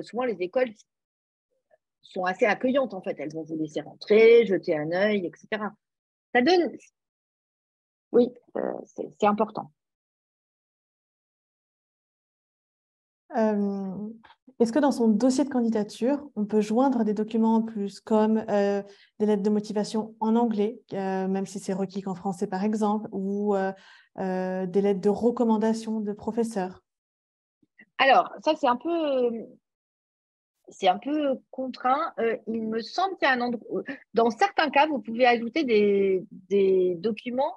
souvent 0.04 0.26
les 0.26 0.38
écoles 0.42 0.70
sont 2.04 2.24
assez 2.24 2.46
accueillantes 2.46 2.94
en 2.94 3.02
fait. 3.02 3.16
Elles 3.18 3.34
vont 3.34 3.42
vous 3.42 3.58
laisser 3.58 3.82
rentrer, 3.82 4.46
jeter 4.46 4.78
un 4.78 4.92
œil, 4.92 5.26
etc. 5.26 5.64
Ça 6.36 6.42
donne. 6.44 6.78
Oui, 8.16 8.34
euh, 8.56 8.72
c'est 9.20 9.28
important. 9.28 9.70
Euh, 13.36 14.10
est-ce 14.58 14.72
que 14.72 14.80
dans 14.80 14.94
son 14.94 15.10
dossier 15.10 15.44
de 15.44 15.50
candidature, 15.50 16.26
on 16.38 16.46
peut 16.46 16.62
joindre 16.62 17.04
des 17.04 17.14
documents 17.14 17.56
en 17.56 17.62
plus, 17.62 18.00
comme 18.00 18.38
euh, 18.50 18.82
des 19.20 19.26
lettres 19.26 19.44
de 19.44 19.50
motivation 19.50 20.16
en 20.22 20.38
anglais, 20.38 20.80
même 20.94 21.46
si 21.46 21.60
c'est 21.60 21.74
requis 21.74 22.04
qu'en 22.04 22.16
français 22.16 22.48
par 22.48 22.64
exemple, 22.64 23.10
ou 23.12 23.54
des 24.16 24.82
lettres 24.82 25.02
de 25.02 25.10
recommandation 25.10 26.00
de 26.00 26.14
professeurs 26.14 26.82
Alors, 27.98 28.32
ça 28.46 28.54
c'est 28.56 28.68
un 28.68 28.78
peu 28.78 29.46
c'est 30.70 30.88
un 30.88 30.98
peu 30.98 31.40
contraint. 31.52 32.14
Euh, 32.20 32.38
il 32.48 32.64
me 32.64 32.82
semble 32.82 33.18
qu'il 33.18 33.28
y 33.28 33.32
a 33.32 33.34
un 33.34 33.42
endroit. 33.42 33.84
Dans 34.14 34.30
certains 34.30 34.70
cas, 34.70 34.88
vous 34.88 35.00
pouvez 35.00 35.26
ajouter 35.26 35.64
des, 35.64 36.96
documents 36.98 37.56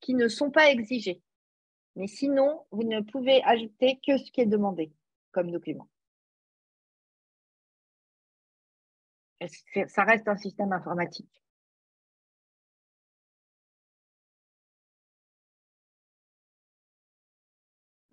qui 0.00 0.14
ne, 0.14 0.28
sont 0.28 0.50
pas 0.50 0.70
exigés. 0.70 1.22
Mais 1.96 2.06
sinon, 2.06 2.66
vous 2.70 2.84
ne 2.84 3.00
pouvez 3.00 3.42
ajouter 3.44 4.00
que 4.06 4.18
ce 4.18 4.30
qui 4.30 4.40
est 4.42 4.46
demandé 4.46 4.92
comme 5.32 5.50
document. 5.50 5.88
Ça 9.88 10.04
reste 10.04 10.28
un 10.28 10.36
système 10.36 10.72
informatique? 10.72 11.42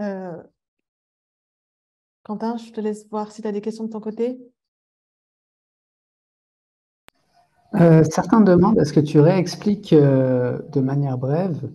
Euh, 0.01 0.43
Quentin, 2.23 2.57
je 2.57 2.71
te 2.71 2.81
laisse 2.81 3.07
voir 3.09 3.31
si 3.31 3.41
tu 3.41 3.47
as 3.47 3.51
des 3.51 3.61
questions 3.61 3.85
de 3.85 3.89
ton 3.89 3.99
côté. 3.99 4.37
Euh, 7.79 8.03
certains 8.03 8.41
demandent, 8.41 8.79
est-ce 8.79 8.93
que 8.93 8.99
tu 8.99 9.19
réexpliques 9.19 9.93
euh, 9.93 10.59
de 10.69 10.81
manière 10.81 11.17
brève 11.17 11.69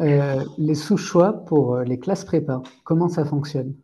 euh, 0.00 0.42
les 0.56 0.74
sous-choix 0.74 1.44
pour 1.44 1.78
les 1.78 1.98
classes 1.98 2.24
prépa 2.24 2.62
Comment 2.82 3.08
ça 3.08 3.26
fonctionne? 3.26 3.74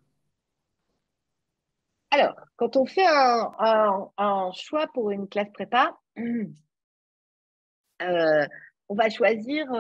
Alors, 2.11 2.35
quand 2.57 2.77
on 2.77 2.87
fait 2.87 3.07
un, 3.07 4.51
choix 4.53 4.87
pour 4.95 5.11
une 5.11 5.29
classe 5.29 5.51
prépa, 5.53 5.99
on 8.01 8.95
va 8.95 9.11
choisir. 9.11 9.71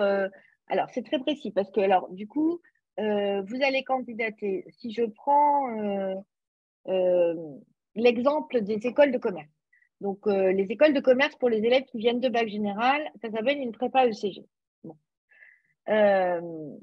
alors, 0.68 0.88
c'est 0.92 1.04
très 1.04 1.18
précis 1.18 1.50
parce 1.50 1.70
que, 1.70 1.80
alors, 1.80 2.10
du 2.10 2.28
coup, 2.28 2.60
vous 2.98 3.62
allez 3.62 3.82
candidater. 3.84 4.66
Si 4.78 4.92
je 4.92 5.04
prends 5.04 5.66
l'exemple 7.94 8.60
des 8.60 8.86
écoles 8.86 9.12
de 9.12 9.18
commerce, 9.18 9.48
donc, 10.00 10.26
euh, 10.26 10.52
les 10.52 10.64
écoles 10.64 10.94
de 10.94 11.00
commerce 11.00 11.36
pour 11.36 11.50
les 11.50 11.58
élèves 11.58 11.84
qui 11.84 11.98
viennent 11.98 12.20
de 12.20 12.28
bac 12.30 12.48
général, 12.48 13.10
ça 13.20 13.30
s'appelle 13.30 13.58
une 13.58 13.72
prépa 13.72 14.06
ECG. 14.06 14.46
Euh, 15.88 16.76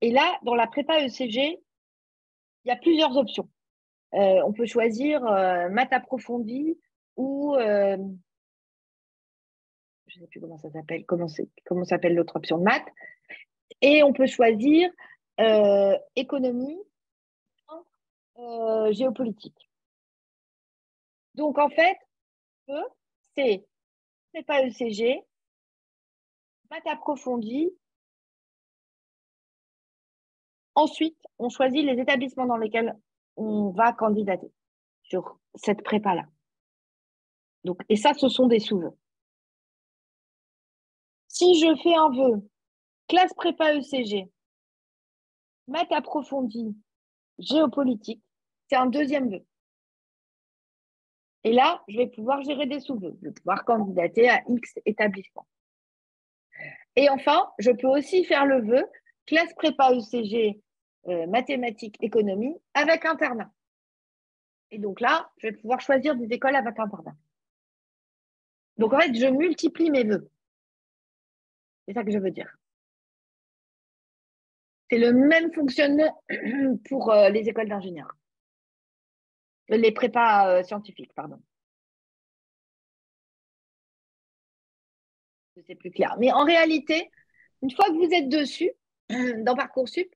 et 0.00 0.10
là, 0.10 0.38
dans 0.42 0.54
la 0.54 0.66
prépa 0.66 1.02
ECG, 1.04 1.58
il 2.64 2.68
y 2.68 2.70
a 2.70 2.76
plusieurs 2.76 3.16
options. 3.16 3.48
Euh, 4.14 4.42
on 4.44 4.52
peut 4.52 4.66
choisir 4.66 5.22
maths 5.70 5.92
approfondie 5.92 6.78
ou 7.16 7.54
je 7.58 7.96
ne 10.16 10.20
sais 10.20 10.26
plus 10.30 10.40
comment 10.40 10.58
ça 10.58 10.70
s'appelle, 10.70 11.04
comment, 11.06 11.26
comment 11.64 11.84
s'appelle 11.84 12.14
l'autre 12.14 12.36
option 12.36 12.58
de 12.58 12.64
maths. 12.64 12.88
Et 13.80 14.02
on 14.02 14.12
peut 14.12 14.26
choisir 14.26 14.90
économie, 16.16 16.78
géopolitique. 18.90 19.70
Donc 21.34 21.58
en 21.58 21.68
fait, 21.68 21.96
c'est 23.34 23.66
pas 24.46 24.62
ECG, 24.62 25.24
maths 26.70 26.86
approfondie. 26.86 27.70
Ensuite, 30.74 31.18
on 31.38 31.48
choisit 31.48 31.84
les 31.84 32.00
établissements 32.00 32.46
dans 32.46 32.56
lesquels 32.56 32.96
on 33.36 33.70
va 33.70 33.92
candidater 33.92 34.52
sur 35.02 35.38
cette 35.54 35.82
prépa-là. 35.82 36.26
Et 37.88 37.96
ça, 37.96 38.14
ce 38.14 38.28
sont 38.28 38.46
des 38.46 38.60
sous-vœux. 38.60 38.96
Si 41.28 41.58
je 41.58 41.74
fais 41.82 41.94
un 41.94 42.10
vœu, 42.10 42.48
classe 43.08 43.34
prépa 43.34 43.74
ECG, 43.74 44.30
maths 45.66 45.92
approfondie, 45.92 46.76
géopolitique, 47.38 48.22
c'est 48.68 48.76
un 48.76 48.86
deuxième 48.86 49.30
vœu. 49.30 49.44
Et 51.48 51.52
là, 51.52 51.82
je 51.88 51.96
vais 51.96 52.08
pouvoir 52.08 52.42
gérer 52.42 52.66
des 52.66 52.78
sous-vœux. 52.78 53.16
Je 53.22 53.28
vais 53.28 53.32
pouvoir 53.32 53.64
candidater 53.64 54.28
à 54.28 54.42
X 54.50 54.74
établissements. 54.84 55.46
Et 56.94 57.08
enfin, 57.08 57.50
je 57.58 57.70
peux 57.70 57.86
aussi 57.86 58.22
faire 58.26 58.44
le 58.44 58.60
vœu 58.60 58.84
classe 59.24 59.54
prépa 59.54 59.90
ECG 59.94 60.60
euh, 61.06 61.26
mathématiques 61.26 61.96
économie 62.02 62.54
avec 62.74 63.06
internat. 63.06 63.50
Et 64.72 64.78
donc 64.78 65.00
là, 65.00 65.30
je 65.38 65.46
vais 65.46 65.54
pouvoir 65.54 65.80
choisir 65.80 66.16
des 66.16 66.26
écoles 66.34 66.54
avec 66.54 66.78
internat. 66.78 67.16
Donc 68.76 68.92
en 68.92 69.00
fait, 69.00 69.14
je 69.14 69.26
multiplie 69.28 69.90
mes 69.90 70.04
vœux. 70.04 70.30
C'est 71.86 71.94
ça 71.94 72.04
que 72.04 72.10
je 72.10 72.18
veux 72.18 72.30
dire. 72.30 72.54
C'est 74.90 74.98
le 74.98 75.14
même 75.14 75.50
fonctionnement 75.54 76.22
pour 76.90 77.10
euh, 77.10 77.30
les 77.30 77.48
écoles 77.48 77.70
d'ingénieurs. 77.70 78.17
Les 79.68 79.92
prépas 79.92 80.48
euh, 80.48 80.62
scientifiques, 80.62 81.12
pardon. 81.14 81.40
C'est 85.66 85.74
plus 85.74 85.90
clair. 85.90 86.14
Mais 86.18 86.32
en 86.32 86.44
réalité, 86.44 87.10
une 87.62 87.70
fois 87.70 87.86
que 87.86 87.96
vous 87.96 88.14
êtes 88.14 88.28
dessus, 88.28 88.70
dans 89.44 89.54
Parcoursup, 89.54 90.08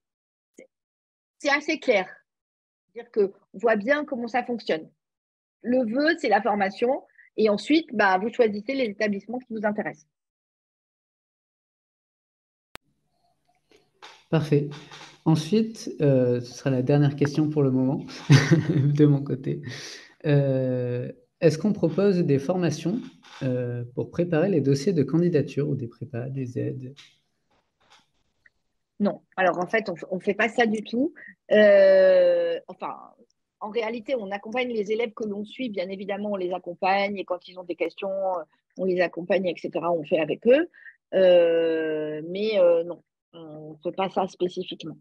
c'est 1.38 1.50
assez 1.50 1.80
clair. 1.80 2.08
C'est-à-dire 2.92 3.10
qu'on 3.10 3.58
voit 3.58 3.76
bien 3.76 4.04
comment 4.04 4.28
ça 4.28 4.44
fonctionne. 4.44 4.88
Le 5.62 5.84
vœu, 5.84 6.16
c'est 6.18 6.28
la 6.28 6.40
formation. 6.40 7.04
Et 7.36 7.48
ensuite, 7.48 7.88
bah, 7.92 8.18
vous 8.18 8.32
choisissez 8.32 8.74
les 8.74 8.84
établissements 8.84 9.38
qui 9.38 9.52
vous 9.52 9.64
intéressent. 9.66 10.06
Parfait. 14.30 14.68
Ensuite, 15.24 15.94
euh, 16.00 16.40
ce 16.40 16.52
sera 16.52 16.70
la 16.70 16.82
dernière 16.82 17.14
question 17.14 17.48
pour 17.48 17.62
le 17.62 17.70
moment 17.70 18.04
de 18.70 19.06
mon 19.06 19.22
côté. 19.22 19.62
Euh, 20.26 21.12
est-ce 21.40 21.58
qu'on 21.58 21.72
propose 21.72 22.18
des 22.18 22.40
formations 22.40 23.00
euh, 23.42 23.84
pour 23.94 24.10
préparer 24.10 24.48
les 24.48 24.60
dossiers 24.60 24.92
de 24.92 25.04
candidature 25.04 25.68
ou 25.68 25.76
des 25.76 25.86
prépas, 25.86 26.28
des 26.28 26.58
aides? 26.58 26.94
Non. 28.98 29.22
Alors 29.36 29.58
en 29.58 29.66
fait, 29.66 29.88
on 30.10 30.16
ne 30.16 30.20
fait 30.20 30.34
pas 30.34 30.48
ça 30.48 30.66
du 30.66 30.82
tout. 30.82 31.14
enfin, 31.48 32.96
en 33.60 33.70
réalité, 33.70 34.16
on 34.18 34.30
accompagne 34.32 34.72
les 34.72 34.90
élèves 34.90 35.12
que 35.12 35.24
l'on 35.24 35.44
suit. 35.44 35.70
Bien 35.70 35.88
évidemment, 35.88 36.32
on 36.32 36.36
les 36.36 36.52
accompagne 36.52 37.16
et 37.16 37.24
quand 37.24 37.46
ils 37.46 37.58
ont 37.60 37.64
des 37.64 37.76
questions, 37.76 38.10
on 38.76 38.84
les 38.84 39.00
accompagne, 39.00 39.46
etc. 39.46 39.70
On 39.88 40.02
fait 40.02 40.18
avec 40.18 40.48
eux. 40.48 40.68
mais 41.12 42.58
non, 42.84 43.02
on 43.34 43.70
ne 43.70 43.76
fait 43.84 43.94
pas 43.96 44.08
ça 44.08 44.26
spécifiquement. 44.26 44.96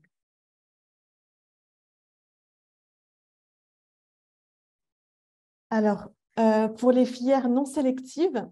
Alors, 5.72 6.10
euh, 6.38 6.68
pour 6.68 6.92
les 6.92 7.06
filières 7.06 7.48
non 7.48 7.64
sélectives, 7.64 8.46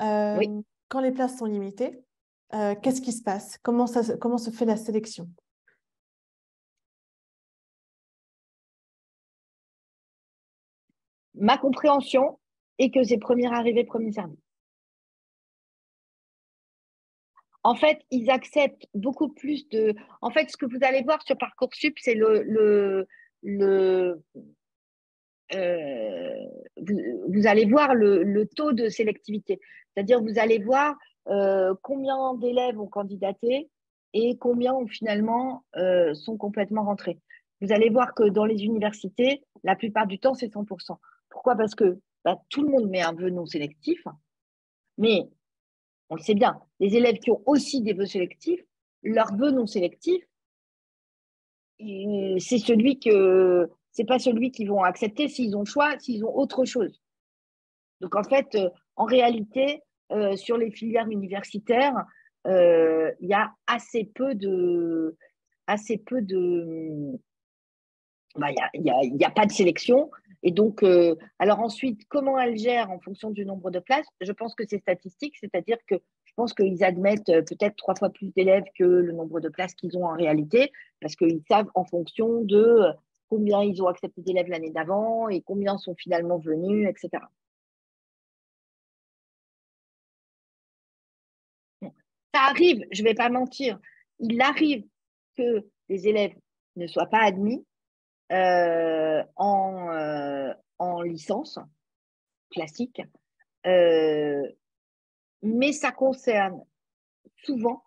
euh, 0.00 0.40
quand 0.88 1.00
les 1.00 1.10
places 1.10 1.36
sont 1.36 1.46
limitées, 1.46 2.00
euh, 2.54 2.76
qu'est-ce 2.80 3.02
qui 3.02 3.12
se 3.12 3.22
passe? 3.22 3.58
Comment, 3.62 3.88
ça, 3.88 4.16
comment 4.16 4.38
se 4.38 4.50
fait 4.50 4.64
la 4.64 4.76
sélection? 4.76 5.28
Ma 11.34 11.58
compréhension 11.58 12.38
est 12.78 12.92
que 12.92 13.02
c'est 13.02 13.18
premier 13.18 13.52
arrivé, 13.52 13.84
premier 13.84 14.12
servi. 14.12 14.38
En 17.64 17.74
fait, 17.74 18.02
ils 18.10 18.30
acceptent 18.30 18.86
beaucoup 18.94 19.28
plus 19.28 19.68
de. 19.70 19.94
En 20.20 20.30
fait, 20.30 20.48
ce 20.50 20.56
que 20.56 20.66
vous 20.66 20.78
allez 20.82 21.02
voir 21.02 21.22
sur 21.22 21.36
Parcoursup, 21.36 21.98
c'est 21.98 22.14
le, 22.14 22.42
le, 22.42 23.08
le 23.42 24.22
euh, 25.54 26.46
vous, 27.28 27.46
allez 27.46 27.66
voir 27.66 27.94
le, 27.94 28.44
taux 28.56 28.72
de 28.72 28.88
sélectivité. 28.88 29.60
C'est-à-dire, 29.94 30.20
vous 30.22 30.38
allez 30.38 30.58
voir 30.58 30.96
euh, 31.28 31.74
combien 31.82 32.34
d'élèves 32.34 32.80
ont 32.80 32.86
candidaté 32.86 33.68
et 34.14 34.36
combien 34.38 34.74
ont 34.74 34.86
finalement 34.86 35.64
euh, 35.76 36.14
sont 36.14 36.36
complètement 36.36 36.84
rentrés. 36.84 37.18
Vous 37.60 37.72
allez 37.72 37.90
voir 37.90 38.14
que 38.14 38.24
dans 38.24 38.44
les 38.44 38.64
universités, 38.64 39.42
la 39.62 39.76
plupart 39.76 40.06
du 40.06 40.18
temps, 40.18 40.34
c'est 40.34 40.52
100%. 40.52 40.96
Pourquoi? 41.30 41.54
Parce 41.54 41.74
que 41.74 41.98
bah, 42.24 42.38
tout 42.48 42.62
le 42.62 42.70
monde 42.70 42.88
met 42.88 43.02
un 43.02 43.12
vœu 43.12 43.30
non 43.30 43.46
sélectif, 43.46 44.02
mais 44.98 45.28
on 46.10 46.16
le 46.16 46.22
sait 46.22 46.34
bien, 46.34 46.60
les 46.80 46.96
élèves 46.96 47.18
qui 47.18 47.30
ont 47.30 47.42
aussi 47.46 47.80
des 47.80 47.94
vœux 47.94 48.06
sélectifs, 48.06 48.60
leur 49.02 49.34
vœu 49.34 49.50
non 49.50 49.66
sélectif, 49.66 50.22
c'est 51.78 52.58
celui 52.58 52.98
que 52.98 53.70
c'est 53.92 54.04
pas 54.04 54.18
celui 54.18 54.50
qu'ils 54.50 54.68
vont 54.68 54.82
accepter 54.82 55.28
s'ils 55.28 55.56
ont 55.56 55.64
choix, 55.64 55.98
s'ils 55.98 56.24
ont 56.24 56.34
autre 56.34 56.64
chose. 56.64 57.00
Donc 58.00 58.16
en 58.16 58.24
fait, 58.24 58.54
euh, 58.56 58.68
en 58.96 59.04
réalité, 59.04 59.80
euh, 60.10 60.36
sur 60.36 60.56
les 60.56 60.70
filières 60.70 61.08
universitaires, 61.08 62.04
euh, 62.46 63.12
il 63.20 63.28
y 63.28 63.34
a 63.34 63.52
assez 63.66 64.04
peu 64.04 64.34
de, 64.34 65.16
assez 65.66 65.98
peu 65.98 66.20
de, 66.20 67.18
bah, 68.34 68.48
il 68.74 68.82
n'y 68.82 69.24
a, 69.24 69.30
pas 69.30 69.46
de 69.46 69.52
sélection. 69.52 70.10
Et 70.42 70.50
donc, 70.50 70.84
alors 71.38 71.60
ensuite, 71.60 72.00
comment 72.08 72.36
elle 72.36 72.58
gère 72.58 72.90
en 72.90 72.98
fonction 72.98 73.30
du 73.30 73.46
nombre 73.46 73.70
de 73.70 73.78
places? 73.78 74.08
Je 74.20 74.32
pense 74.32 74.56
que 74.56 74.64
c'est 74.66 74.80
statistique, 74.80 75.36
c'est-à-dire 75.38 75.76
que 75.86 75.94
je 76.24 76.32
pense 76.34 76.52
qu'ils 76.52 76.82
admettent 76.82 77.26
peut-être 77.26 77.76
trois 77.76 77.94
fois 77.94 78.10
plus 78.10 78.32
d'élèves 78.32 78.64
que 78.76 78.82
le 78.82 79.12
nombre 79.12 79.38
de 79.38 79.48
places 79.48 79.74
qu'ils 79.74 79.96
ont 79.96 80.04
en 80.04 80.16
réalité, 80.16 80.72
parce 81.00 81.14
qu'ils 81.14 81.42
savent 81.48 81.70
en 81.76 81.84
fonction 81.84 82.40
de 82.40 82.86
combien 83.32 83.62
ils 83.62 83.82
ont 83.82 83.86
accepté 83.86 84.20
d'élèves 84.20 84.48
l'année 84.48 84.68
d'avant 84.68 85.30
et 85.30 85.40
combien 85.40 85.78
sont 85.78 85.94
finalement 85.94 86.36
venus, 86.36 86.86
etc. 86.86 87.24
Ça 91.80 92.42
arrive, 92.50 92.84
je 92.92 93.02
ne 93.02 93.08
vais 93.08 93.14
pas 93.14 93.30
mentir, 93.30 93.80
il 94.18 94.38
arrive 94.42 94.84
que 95.38 95.66
les 95.88 96.08
élèves 96.08 96.34
ne 96.76 96.86
soient 96.86 97.06
pas 97.06 97.22
admis 97.22 97.64
euh, 98.32 99.24
en, 99.36 99.88
euh, 99.92 100.52
en, 100.78 101.00
licence 101.00 101.58
classique, 102.50 103.00
euh, 103.66 104.46
mais 105.40 105.72
ça 105.72 105.90
concerne 105.90 106.62
souvent, 107.44 107.82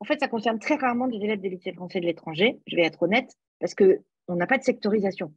en 0.00 0.06
fait, 0.06 0.20
ça 0.20 0.28
concerne 0.28 0.58
très 0.58 0.76
rarement 0.76 1.06
des 1.06 1.18
élèves 1.18 1.40
des 1.40 1.50
lycées 1.50 1.74
français 1.74 2.00
de 2.00 2.06
l'étranger, 2.06 2.58
je 2.66 2.76
vais 2.76 2.84
être 2.84 3.02
honnête, 3.02 3.36
parce 3.60 3.74
que 3.74 4.02
on 4.28 4.36
n'a 4.36 4.46
pas 4.46 4.58
de 4.58 4.62
sectorisation. 4.62 5.34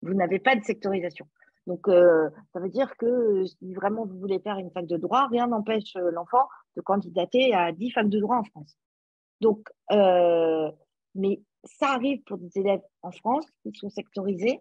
Vous 0.00 0.14
n'avez 0.14 0.38
pas 0.38 0.56
de 0.56 0.64
sectorisation. 0.64 1.28
Donc, 1.66 1.86
ça 1.86 2.60
veut 2.60 2.70
dire 2.70 2.96
que 2.96 3.44
si 3.44 3.74
vraiment 3.74 4.04
vous 4.04 4.18
voulez 4.18 4.40
faire 4.40 4.58
une 4.58 4.72
fac 4.72 4.86
de 4.86 4.96
droit, 4.96 5.28
rien 5.28 5.46
n'empêche 5.46 5.94
l'enfant 5.94 6.48
de 6.76 6.80
candidater 6.80 7.54
à 7.54 7.70
10 7.70 7.90
facs 7.90 8.08
de 8.08 8.18
droit 8.18 8.38
en 8.38 8.44
France. 8.44 8.76
Donc, 9.40 9.68
mais 11.14 11.40
ça 11.64 11.90
arrive 11.90 12.22
pour 12.24 12.38
des 12.38 12.58
élèves 12.58 12.82
en 13.02 13.12
France 13.12 13.46
qui 13.62 13.72
sont 13.74 13.90
sectorisés 13.90 14.60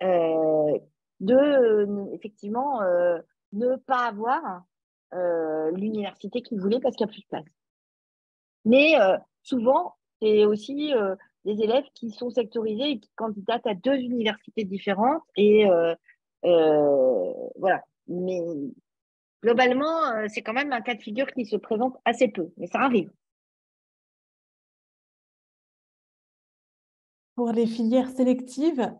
de 0.00 2.14
effectivement 2.14 2.80
ne 3.52 3.76
pas 3.76 4.08
avoir 4.08 4.64
l'université 5.74 6.42
qu'ils 6.42 6.60
voulaient 6.60 6.80
parce 6.80 6.96
qu'il 6.96 7.06
n'y 7.06 7.10
a 7.10 7.12
plus 7.12 7.22
de 7.22 7.28
place. 7.28 7.44
Mais 8.64 8.94
souvent, 9.42 9.94
c'est 10.20 10.44
aussi 10.44 10.92
des 11.44 11.60
élèves 11.62 11.84
qui 11.94 12.10
sont 12.10 12.30
sectorisés 12.30 12.90
et 12.90 13.00
qui 13.00 13.10
candidatent 13.16 13.66
à 13.66 13.74
deux 13.74 13.96
universités 13.96 14.64
différentes. 14.64 15.22
Et 15.36 15.66
voilà. 16.42 17.84
Mais 18.08 18.40
globalement, 19.42 20.28
c'est 20.28 20.42
quand 20.42 20.52
même 20.52 20.72
un 20.72 20.80
cas 20.80 20.94
de 20.94 21.02
figure 21.02 21.26
qui 21.32 21.44
se 21.46 21.56
présente 21.56 21.96
assez 22.04 22.28
peu, 22.28 22.50
mais 22.56 22.66
ça 22.66 22.80
arrive. 22.80 23.10
Pour 27.34 27.52
les 27.52 27.66
filières 27.66 28.10
sélectives, 28.10 28.92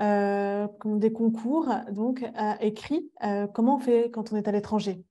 euh, 0.00 0.66
des 0.84 1.12
concours 1.12 1.68
donc 1.90 2.24
écrits, 2.60 3.10
comment 3.54 3.76
on 3.76 3.80
fait 3.80 4.10
quand 4.10 4.32
on 4.32 4.36
est 4.36 4.48
à 4.48 4.52
l'étranger? 4.52 5.02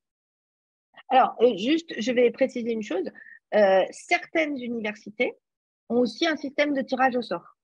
Alors, 1.09 1.35
juste, 1.57 1.93
je 1.99 2.11
vais 2.11 2.31
préciser 2.31 2.71
une 2.71 2.83
chose. 2.83 3.09
certaines 3.91 4.57
universités 4.57 5.35
ont 5.89 5.99
aussi 5.99 6.27
un 6.27 6.35
système 6.35 6.73
de 6.73 6.81
tirage 6.81 7.15
au 7.15 7.21
sort. 7.21 7.57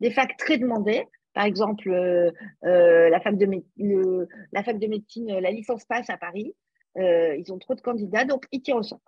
Des 0.00 0.10
facs 0.10 0.36
très 0.36 0.58
demandés, 0.58 1.06
par 1.32 1.44
exemple 1.44 1.90
la, 1.90 3.20
fac 3.20 3.36
de 3.36 4.28
la 4.52 4.62
fac 4.62 4.78
de 4.78 4.86
médecine, 4.86 5.38
la 5.38 5.50
licence 5.50 5.84
passe 5.84 6.10
à 6.10 6.16
Paris, 6.16 6.54
ils 6.96 7.52
ont 7.52 7.58
trop 7.58 7.74
de 7.74 7.80
candidats, 7.80 8.24
donc 8.24 8.46
ils 8.52 8.62
tirent 8.62 8.76
au 8.76 8.82
sort. 8.82 9.00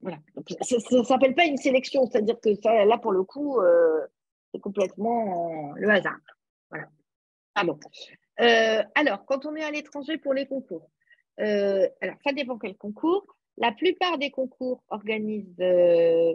Voilà. 0.00 0.18
ça 0.62 0.96
ne 0.96 1.02
s'appelle 1.02 1.34
pas 1.34 1.44
une 1.44 1.58
sélection, 1.58 2.06
c'est-à-dire 2.06 2.40
que 2.40 2.54
ça, 2.54 2.84
là, 2.86 2.96
pour 2.96 3.12
le 3.12 3.22
coup, 3.22 3.60
c'est 4.52 4.60
complètement 4.60 5.72
le 5.74 5.90
hasard. 5.90 6.18
Voilà. 6.70 6.88
Ah 7.54 7.64
bon. 7.64 7.78
alors, 8.94 9.24
quand 9.26 9.46
on 9.46 9.54
est 9.56 9.64
à 9.64 9.70
l'étranger 9.70 10.16
pour 10.18 10.32
les 10.32 10.46
concours, 10.46 10.90
alors 11.38 12.16
ça 12.24 12.32
dépend 12.32 12.58
quel 12.58 12.76
concours. 12.76 13.36
La 13.60 13.72
plupart 13.72 14.16
des 14.16 14.30
concours 14.30 14.82
organisent. 14.88 15.60
Euh, 15.60 16.34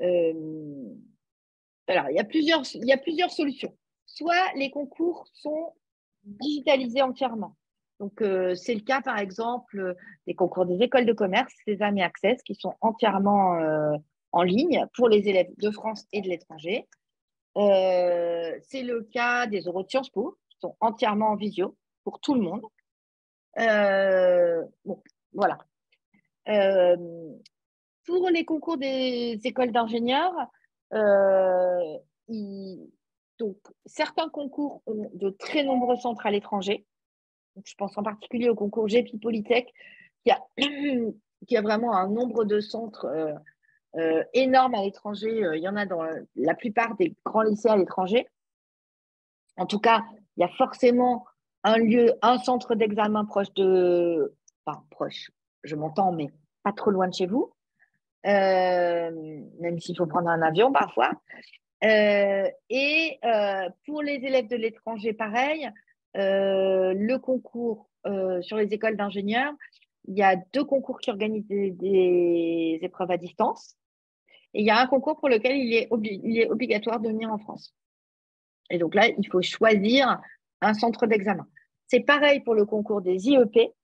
euh, 0.00 0.94
alors, 1.88 2.08
il 2.10 2.14
y, 2.14 2.20
a 2.20 2.24
plusieurs, 2.24 2.62
il 2.74 2.86
y 2.86 2.92
a 2.92 2.96
plusieurs 2.96 3.30
solutions. 3.30 3.76
Soit 4.06 4.52
les 4.54 4.70
concours 4.70 5.26
sont 5.34 5.74
digitalisés 6.22 7.02
entièrement. 7.02 7.56
Donc, 7.98 8.22
euh, 8.22 8.54
c'est 8.54 8.74
le 8.74 8.82
cas, 8.82 9.02
par 9.02 9.18
exemple, 9.18 9.96
des 10.28 10.34
concours 10.34 10.64
des 10.64 10.80
écoles 10.80 11.06
de 11.06 11.12
commerce, 11.12 11.52
ces 11.64 11.82
Amis 11.82 12.02
Access, 12.02 12.40
qui 12.44 12.54
sont 12.54 12.74
entièrement 12.80 13.58
en 14.30 14.42
ligne 14.42 14.86
pour 14.94 15.08
les 15.08 15.28
élèves 15.28 15.50
de 15.58 15.70
France 15.72 16.06
et 16.12 16.20
de 16.20 16.28
l'étranger. 16.28 16.86
c'est 17.56 18.82
le 18.82 19.08
cas 19.12 19.48
des 19.48 19.62
euros 19.62 19.82
de 19.82 19.88
Sciences 19.88 20.10
Po, 20.10 20.38
qui 20.50 20.58
sont 20.60 20.76
entièrement 20.78 21.30
en 21.30 21.36
visio 21.36 21.76
pour 22.04 22.20
tout 22.20 22.34
le 22.34 22.42
monde. 22.42 22.62
bon, 24.84 25.02
voilà. 25.32 25.58
Euh, 26.48 26.96
pour 28.06 28.28
les 28.30 28.44
concours 28.44 28.76
des 28.76 29.40
écoles 29.44 29.72
d'ingénieurs, 29.72 30.34
euh, 30.92 31.98
certains 33.86 34.28
concours 34.28 34.82
ont 34.86 35.10
de 35.14 35.30
très 35.30 35.64
nombreux 35.64 35.96
centres 35.96 36.26
à 36.26 36.30
l'étranger. 36.30 36.86
Je 37.64 37.74
pense 37.76 37.96
en 37.96 38.02
particulier 38.02 38.48
au 38.48 38.54
concours 38.54 38.88
GEPI 38.88 39.18
Polytech, 39.18 39.72
qui 41.46 41.56
a, 41.56 41.62
vraiment 41.62 41.96
un 41.96 42.08
nombre 42.08 42.44
de 42.44 42.60
centres 42.60 43.06
euh, 43.96 44.24
énorme 44.32 44.74
à 44.74 44.82
l'étranger. 44.82 45.50
Il 45.54 45.62
y 45.62 45.68
en 45.68 45.76
a 45.76 45.86
dans 45.86 46.02
la 46.36 46.54
plupart 46.54 46.96
des 46.96 47.14
grands 47.24 47.42
lycées 47.42 47.68
à 47.68 47.76
l'étranger. 47.76 48.26
En 49.56 49.66
tout 49.66 49.78
cas, 49.78 50.04
il 50.36 50.40
y 50.40 50.44
a 50.44 50.48
forcément 50.48 51.26
un 51.62 51.78
lieu, 51.78 52.12
un 52.22 52.38
centre 52.38 52.74
d'examen 52.74 53.24
proche 53.24 53.52
de, 53.54 54.34
enfin 54.66 54.84
proche, 54.90 55.30
je 55.64 55.76
m'entends, 55.76 56.12
mais 56.12 56.28
pas 56.62 56.72
trop 56.72 56.90
loin 56.90 57.08
de 57.08 57.14
chez 57.14 57.26
vous, 57.26 57.52
euh, 58.26 59.40
même 59.60 59.78
s'il 59.80 59.96
faut 59.96 60.06
prendre 60.06 60.28
un 60.28 60.42
avion 60.42 60.72
parfois. 60.72 61.10
Euh, 61.84 62.48
et 62.70 63.18
euh, 63.24 63.68
pour 63.86 64.02
les 64.02 64.14
élèves 64.14 64.48
de 64.48 64.56
l'étranger, 64.56 65.12
pareil, 65.12 65.70
le 66.14 67.16
concours 67.16 67.90
sur 68.42 68.56
les 68.56 68.72
écoles 68.72 68.96
d'ingénieurs, 68.96 69.52
il 70.06 70.16
y 70.16 70.22
a 70.22 70.36
deux 70.52 70.64
concours 70.64 70.98
qui 70.98 71.10
organisent 71.10 71.46
des, 71.46 72.78
épreuves 72.82 73.10
à 73.10 73.16
distance. 73.16 73.76
Et 74.52 74.60
il 74.60 74.66
y 74.66 74.70
a 74.70 74.78
un 74.78 74.86
concours 74.86 75.18
pour 75.18 75.28
lequel 75.28 75.56
il 75.56 75.74
est, 75.74 75.88
il 76.02 76.38
est 76.38 76.48
obligatoire 76.48 77.00
de 77.00 77.08
venir 77.08 77.32
en 77.32 77.38
France. 77.38 77.74
Et 78.70 78.78
donc 78.78 78.94
là, 78.94 79.08
il 79.08 79.26
faut 79.28 79.42
choisir 79.42 80.20
un 80.60 80.74
centre 80.74 81.06
d'examen. 81.06 81.46
C'est 81.86 82.00
pareil 82.00 82.40
pour 82.40 82.54
le 82.54 82.64
concours 82.64 83.02
des 83.02 83.28
IEP, 83.28 83.74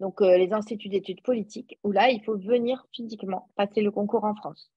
donc 0.00 0.20
euh, 0.20 0.36
les 0.36 0.52
instituts 0.52 0.88
d'études 0.88 1.22
politiques, 1.22 1.78
où 1.84 1.92
là, 1.92 2.10
il 2.10 2.22
faut 2.24 2.36
venir 2.36 2.86
physiquement 2.92 3.48
passer 3.56 3.80
le 3.82 3.90
concours 3.90 4.24
en 4.24 4.34
France. 4.34 4.70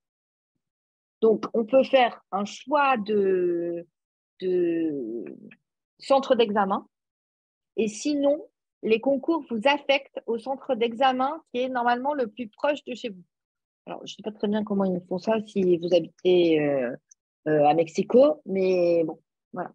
Donc, 1.21 1.45
on 1.53 1.65
peut 1.65 1.83
faire 1.83 2.23
un 2.31 2.45
choix 2.45 2.95
de, 2.97 3.85
de 4.39 5.25
centre 5.99 6.35
d'examen, 6.35 6.87
et 7.75 7.87
sinon, 7.87 8.45
les 8.81 9.01
concours 9.01 9.45
vous 9.49 9.61
affectent 9.65 10.21
au 10.25 10.37
centre 10.37 10.75
d'examen 10.75 11.41
qui 11.51 11.61
est 11.61 11.69
normalement 11.69 12.13
le 12.13 12.27
plus 12.27 12.47
proche 12.47 12.83
de 12.85 12.95
chez 12.95 13.09
vous. 13.09 13.23
Alors, 13.85 14.05
je 14.05 14.13
ne 14.13 14.15
sais 14.15 14.23
pas 14.23 14.31
très 14.31 14.47
bien 14.47 14.63
comment 14.63 14.85
ils 14.85 15.01
font 15.07 15.17
ça 15.17 15.35
si 15.45 15.77
vous 15.77 15.93
habitez 15.93 16.61
euh, 16.61 16.95
euh, 17.47 17.65
à 17.65 17.73
Mexico, 17.73 18.41
mais 18.45 19.03
bon, 19.03 19.19
voilà. 19.51 19.73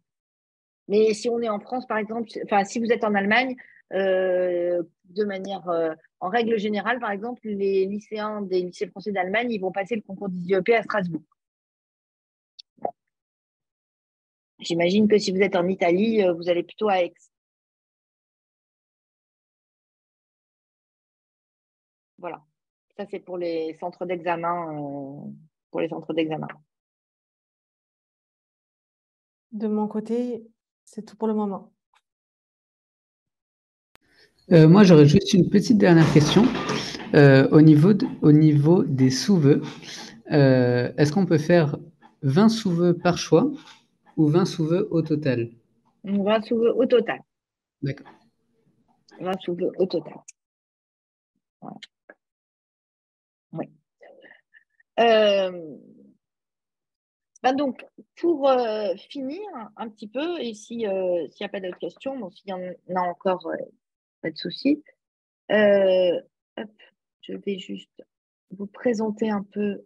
Mais 0.88 1.14
si 1.14 1.28
on 1.28 1.40
est 1.40 1.48
en 1.48 1.60
France, 1.60 1.86
par 1.86 1.98
exemple, 1.98 2.28
enfin, 2.44 2.64
si 2.64 2.78
vous 2.78 2.92
êtes 2.92 3.04
en 3.04 3.14
Allemagne, 3.14 3.56
de 3.90 5.24
manière, 5.24 5.68
euh, 5.68 5.94
en 6.20 6.28
règle 6.28 6.58
générale, 6.58 6.98
par 7.00 7.10
exemple, 7.10 7.40
les 7.44 7.86
lycéens 7.86 8.42
des 8.42 8.62
lycées 8.62 8.88
français 8.88 9.12
d'Allemagne, 9.12 9.50
ils 9.50 9.60
vont 9.60 9.72
passer 9.72 9.96
le 9.96 10.02
concours 10.02 10.28
d'IEP 10.28 10.70
à 10.70 10.82
Strasbourg. 10.82 11.22
J'imagine 14.60 15.08
que 15.08 15.18
si 15.18 15.30
vous 15.32 15.40
êtes 15.42 15.56
en 15.56 15.68
Italie, 15.68 16.22
euh, 16.22 16.32
vous 16.32 16.48
allez 16.48 16.62
plutôt 16.62 16.88
à 16.88 17.02
Aix. 17.02 17.12
Voilà. 22.18 22.42
Ça, 22.96 23.04
c'est 23.10 23.20
pour 23.20 23.36
les 23.38 23.74
centres 23.74 24.06
d'examen. 24.06 25.32
pour 25.70 25.80
les 25.80 25.88
centres 25.88 26.12
d'examen. 26.14 26.48
De 29.52 29.68
mon 29.68 29.88
côté, 29.88 30.46
c'est 30.84 31.04
tout 31.04 31.16
pour 31.16 31.28
le 31.28 31.34
moment. 31.34 31.73
Euh, 34.52 34.68
moi, 34.68 34.84
j'aurais 34.84 35.06
juste 35.06 35.32
une 35.32 35.48
petite 35.48 35.78
dernière 35.78 36.10
question. 36.12 36.42
Euh, 37.14 37.48
au, 37.50 37.62
niveau 37.62 37.92
au 38.22 38.32
niveau 38.32 38.82
des 38.82 39.10
sous-vœux, 39.10 39.62
euh, 40.32 40.92
est-ce 40.98 41.12
qu'on 41.12 41.24
peut 41.24 41.38
faire 41.38 41.78
20 42.22 42.48
sous-vœux 42.50 42.94
par 42.98 43.16
choix 43.16 43.50
ou 44.16 44.26
20 44.26 44.44
sous-vœux 44.44 44.88
au 44.90 45.00
total? 45.00 45.50
20 46.02 46.44
sous-vœux 46.44 46.74
au 46.74 46.84
total. 46.84 47.20
D'accord. 47.80 48.08
20 49.20 49.32
sous-vœux 49.40 49.72
au 49.78 49.86
total. 49.86 50.14
Oui. 53.52 53.66
Ben 57.42 57.52
donc, 57.56 57.84
pour 58.16 58.50
finir 59.10 59.40
un 59.76 59.88
petit 59.88 60.08
peu, 60.08 60.40
et 60.40 60.52
s'il 60.54 60.78
n'y 60.78 60.86
a 60.86 61.48
pas 61.48 61.60
d'autres 61.60 61.78
questions, 61.78 62.18
bon, 62.18 62.30
s'il 62.30 62.50
y 62.50 62.52
en 62.52 62.60
a 62.96 63.00
encore, 63.00 63.46
pas 64.24 64.30
de 64.30 64.38
souci. 64.38 64.82
Euh, 65.52 66.18
je 67.20 67.34
vais 67.34 67.58
juste 67.58 68.02
vous 68.50 68.66
présenter 68.66 69.30
un 69.30 69.42
peu. 69.42 69.84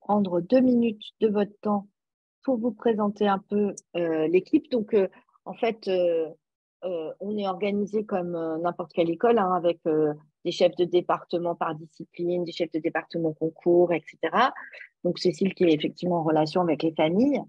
prendre 0.00 0.40
deux 0.40 0.60
minutes 0.60 1.12
de 1.20 1.28
votre 1.28 1.56
temps 1.60 1.86
pour 2.42 2.58
vous 2.58 2.72
présenter 2.72 3.28
un 3.28 3.38
peu 3.38 3.72
euh, 3.94 4.26
l'équipe. 4.26 4.68
Donc, 4.72 4.94
euh, 4.94 5.06
en 5.44 5.54
fait, 5.54 5.88
on 7.20 7.38
est 7.38 7.46
organisé 7.46 8.04
comme 8.04 8.32
n'importe 8.62 8.92
quelle 8.92 9.10
école, 9.10 9.38
hein, 9.38 9.52
avec 9.54 9.78
des 10.44 10.50
chefs 10.50 10.74
de 10.74 10.84
département 10.84 11.54
par 11.54 11.76
discipline, 11.76 12.44
des 12.44 12.50
chefs 12.50 12.72
de 12.72 12.80
département 12.80 13.32
concours, 13.32 13.92
etc. 13.92 14.18
Donc, 15.04 15.20
Cécile 15.20 15.54
qui 15.54 15.64
est 15.64 15.72
effectivement 15.72 16.16
en 16.16 16.24
relation 16.24 16.62
avec 16.62 16.82
les 16.82 16.94
familles. 16.94 17.40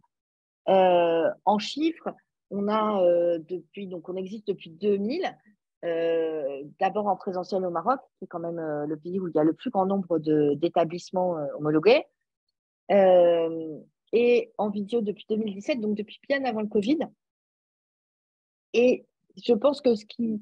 en 0.67 1.57
chiffres, 1.57 2.13
on 2.53 2.67
a 2.67 3.01
euh, 3.01 3.39
depuis, 3.49 3.87
donc 3.87 4.07
on 4.09 4.15
existe 4.15 4.47
depuis 4.47 4.69
2000, 4.69 5.25
euh, 5.83 6.63
d'abord 6.79 7.07
en 7.07 7.15
présentiel 7.15 7.65
au 7.65 7.71
Maroc, 7.71 7.99
qui 8.17 8.25
est 8.25 8.27
quand 8.27 8.39
même 8.39 8.59
euh, 8.59 8.85
le 8.85 8.95
pays 8.95 9.19
où 9.19 9.27
il 9.27 9.35
y 9.35 9.39
a 9.39 9.43
le 9.43 9.53
plus 9.53 9.71
grand 9.71 9.85
nombre 9.85 10.19
d'établissements 10.19 11.35
homologués. 11.57 12.03
et 12.89 14.53
en 14.57 14.69
vidéo 14.69 15.01
depuis 15.01 15.25
2017, 15.29 15.81
donc 15.81 15.97
depuis 15.97 16.19
bien 16.29 16.45
avant 16.45 16.61
le 16.61 16.67
Covid. 16.67 16.99
Et 18.73 19.05
je 19.43 19.53
pense 19.53 19.81
que 19.81 19.95
ce 19.95 20.05
qui 20.05 20.39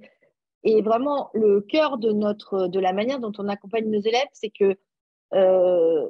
est 0.63 0.81
vraiment 0.81 1.29
le 1.33 1.61
cœur 1.61 1.97
de, 1.97 2.11
notre, 2.11 2.67
de 2.67 2.79
la 2.79 2.91
manière 2.91 3.19
dont 3.19 3.31
on 3.37 3.47
accompagne 3.47 3.89
nos 3.89 4.01
élèves, 4.01 4.27
c'est 4.33 4.49
que 4.51 4.77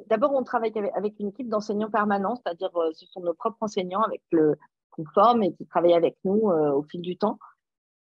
d'abord, 0.08 0.34
on 0.34 0.42
travaille 0.42 0.72
avec, 0.94 1.20
une 1.20 1.28
équipe 1.28 1.48
d'enseignants 1.48 1.90
permanents, 1.90 2.34
c'est-à-dire 2.34 2.72
ce 2.92 3.06
sont 3.06 3.20
nos 3.20 3.34
propres 3.34 3.58
enseignants 3.60 4.02
avec 4.02 4.20
le 4.32 4.56
qu'on 4.92 5.04
forme 5.06 5.42
et 5.42 5.52
qui 5.52 5.66
travaillent 5.66 5.94
avec 5.94 6.16
nous 6.24 6.50
euh, 6.50 6.72
au 6.72 6.82
fil 6.84 7.00
du 7.00 7.16
temps, 7.16 7.38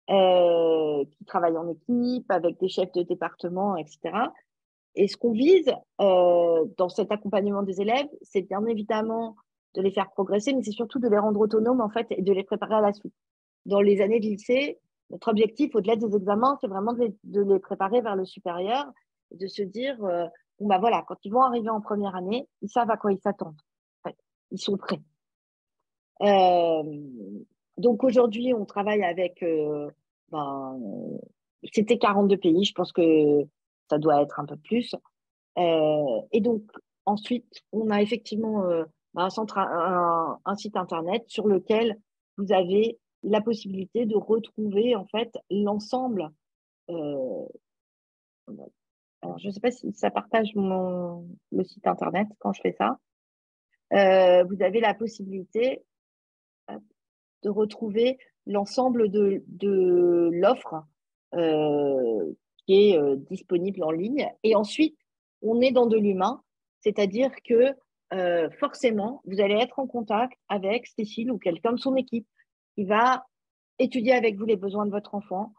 qui 0.08 1.26
travaillent 1.26 1.58
en 1.58 1.68
équipe 1.68 2.32
avec 2.32 2.60
des 2.60 2.70
chefs 2.70 2.92
de 2.94 3.04
département, 3.04 3.76
etc. 3.76 4.00
Et 4.96 5.08
ce 5.08 5.18
qu'on 5.18 5.34
vise 5.34 5.72
dans 6.00 6.90
cet 6.90 7.12
accompagnement 7.12 7.62
des 7.62 7.82
élèves, 7.82 8.08
c'est 8.22 8.42
bien 8.42 8.66
évidemment 8.66 9.36
de 9.76 9.82
les 9.82 9.92
faire 9.92 10.10
progresser, 10.10 10.54
mais 10.54 10.64
c'est 10.64 10.72
surtout 10.72 11.00
de 11.00 11.08
les 11.08 11.18
rendre 11.18 11.40
autonomes 11.40 11.82
en 11.82 11.90
fait 11.90 12.08
et 12.10 12.22
de 12.22 12.34
les 12.34 12.44
préparer 12.44 12.76
à 12.76 12.82
la 12.82 12.94
suite. 12.94 13.14
Dans 13.66 13.82
les 13.82 14.02
années 14.02 14.20
de 14.20 14.26
lycée, 14.26 14.80
notre 15.10 15.30
objectif, 15.30 15.74
au-delà 15.76 15.96
des 15.96 16.16
examens, 16.16 16.58
c'est 16.62 16.68
vraiment 16.68 16.94
de 16.94 17.42
les, 17.42 17.60
préparer 17.60 18.02
vers 18.02 18.16
le 18.16 18.26
supérieur, 18.26 18.86
et 19.32 19.38
de 19.38 19.48
se 19.48 19.62
dire, 19.62 20.04
euh, 20.04 20.26
bah 20.60 20.80
voilà, 20.80 21.04
quand 21.08 21.18
ils 21.24 21.32
vont 21.32 21.42
arriver 21.42 21.70
en 21.70 21.82
première 21.82 22.16
année, 22.16 22.48
ils 22.62 22.70
savent 22.70 22.90
à 22.90 22.98
quoi 22.98 23.12
ils 23.12 23.20
s'attendent. 23.20 23.60
En 24.04 24.10
fait. 24.10 24.18
Ils 24.52 24.60
sont 24.60 24.78
prêts. 24.78 25.02
Euh, 26.22 26.84
donc 27.78 28.04
aujourd'hui, 28.04 28.54
on 28.54 28.66
travaille 28.66 29.04
avec, 29.04 29.44
euh, 29.44 29.90
ben, 30.32 30.80
c'était 31.74 31.98
42 31.98 32.38
pays, 32.38 32.64
je 32.64 32.74
pense 32.74 32.92
que 32.92 33.44
ça 33.90 33.98
doit 33.98 34.22
être 34.22 34.40
un 34.40 34.46
peu 34.46 34.58
plus. 34.58 34.96
et 35.58 36.42
donc, 36.42 36.64
ensuite, 37.06 37.64
on 37.72 37.90
a 37.90 38.02
effectivement 38.02 38.64
un, 39.16 39.30
centre, 39.30 39.58
un, 39.58 40.56
site 40.56 40.78
internet 40.78 41.24
sur 41.28 41.48
lequel 41.48 41.98
vous 42.38 42.52
avez 42.52 43.00
la 43.24 43.42
possibilité 43.42 44.06
de 44.06 44.16
retrouver 44.16 44.96
en 44.96 45.06
fait 45.06 45.36
l'ensemble. 45.50 46.30
Euh, 46.90 47.46
alors, 49.22 49.40
je 49.40 49.48
ne 49.48 49.52
sais 49.52 49.60
pas 49.60 49.72
si 49.72 49.92
ça 49.94 50.12
partage 50.12 50.54
mon, 50.56 51.28
le 51.52 51.64
site 51.64 51.88
internet 51.88 52.28
quand 52.40 52.54
je 52.54 52.62
fais 52.62 52.76
ça. 52.78 53.00
Euh, 53.94 54.44
vous 54.44 54.62
avez 54.62 54.80
la 54.80 54.94
possibilité 54.94 55.84
de 57.44 57.50
retrouver 57.50 58.18
l'ensemble 58.46 59.10
de, 59.10 59.44
de 59.48 60.30
l'offre 60.34 60.84
euh, 61.36 62.34
qui 62.66 62.92
est 62.92 63.16
disponible 63.30 63.84
en 63.84 63.92
ligne. 63.92 64.30
Et 64.44 64.56
ensuite, 64.56 64.98
on 65.42 65.62
est 65.62 65.72
dans 65.72 65.86
de 65.86 65.98
l'humain, 65.98 66.42
c'est-à-dire 66.82 67.32
que 67.44 67.76
euh, 68.14 68.50
forcément, 68.60 69.22
vous 69.26 69.42
allez 69.42 69.56
être 69.56 69.80
en 69.80 69.88
contact 69.88 70.38
avec 70.48 70.88
Cécile 70.88 71.32
ou 71.32 71.38
quelqu'un 71.38 71.74
de 71.74 71.80
son 71.80 71.96
équipe 71.96 72.28
qui 72.76 72.86
va 72.86 73.26
étudier 73.80 74.14
avec 74.14 74.38
vous 74.38 74.46
les 74.46 74.56
besoins 74.56 74.86
de 74.86 74.92
votre 74.92 75.14
enfant, 75.14 75.54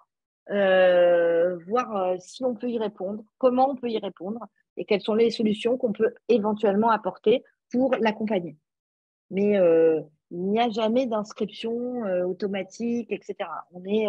euh, 0.51 1.59
voir 1.67 1.95
euh, 1.97 2.17
si 2.19 2.45
on 2.45 2.55
peut 2.55 2.71
y 2.71 2.79
répondre, 2.79 3.23
comment 3.37 3.71
on 3.71 3.77
peut 3.77 3.91
y 3.91 3.99
répondre 3.99 4.41
et 4.77 4.85
quelles 4.85 5.03
sont 5.03 5.15
les 5.15 5.31
solutions 5.31 5.77
qu'on 5.77 5.93
peut 5.93 6.15
éventuellement 6.29 6.91
apporter 6.91 7.45
pour 7.71 7.95
l'accompagner. 7.97 8.57
Mais 9.31 9.59
il 10.31 10.43
n'y 10.51 10.61
a 10.61 10.69
jamais 10.71 11.07
d'inscription 11.07 12.03
automatique, 12.27 13.11
etc. 13.11 13.49
On 13.73 13.85
est 13.85 14.07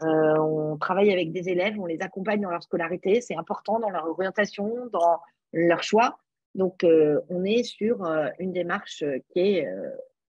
on 0.00 0.76
travaille 0.78 1.12
avec 1.12 1.32
des 1.32 1.48
élèves, 1.48 1.78
on 1.78 1.86
les 1.86 2.02
accompagne 2.02 2.40
dans 2.40 2.50
leur 2.50 2.62
scolarité, 2.62 3.20
c'est 3.20 3.36
important 3.36 3.80
dans 3.80 3.90
leur 3.90 4.06
orientation, 4.06 4.86
dans 4.92 5.20
leur 5.52 5.82
choix. 5.82 6.18
Donc, 6.56 6.84
euh, 6.84 7.20
on 7.28 7.44
est 7.44 7.62
sur 7.62 8.04
euh, 8.04 8.28
une 8.38 8.52
démarche 8.52 9.02
euh, 9.02 9.18
qui 9.28 9.40
est 9.40 9.68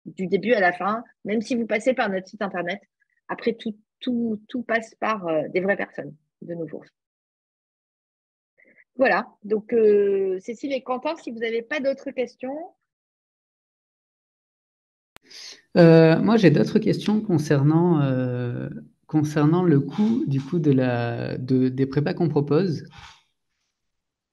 du 0.06 0.28
début 0.28 0.54
à 0.54 0.60
la 0.60 0.74
fin, 0.74 1.04
même 1.24 1.42
si 1.42 1.56
vous 1.56 1.66
passez 1.66 1.94
par 1.94 2.10
notre 2.10 2.28
site 2.28 2.42
internet. 2.42 2.82
Après, 3.28 3.54
tout, 3.54 3.78
tout, 4.00 4.42
tout 4.50 4.64
passe 4.64 4.96
par 4.96 5.26
des 5.50 5.62
vraies 5.62 5.78
personnes, 5.78 6.16
de 6.42 6.54
nouveau. 6.56 6.84
Voilà, 8.96 9.28
donc 9.44 9.74
Cécile 10.40 10.74
et 10.74 10.82
Quentin, 10.82 11.16
si 11.16 11.32
vous 11.32 11.40
n'avez 11.40 11.62
pas 11.62 11.80
d'autres 11.80 12.12
questions. 12.12 12.58
Moi, 15.76 16.38
j'ai 16.38 16.52
d'autres 16.52 16.80
questions 16.80 17.22
concernant, 17.22 18.02
concernant 19.08 19.64
le 19.64 19.80
coût 19.80 20.24
du 20.28 20.40
de 20.54 20.72
la, 20.72 21.38
de, 21.38 21.70
des 21.70 21.86
prépas 21.86 22.14
qu'on 22.14 22.30
propose. 22.30 22.86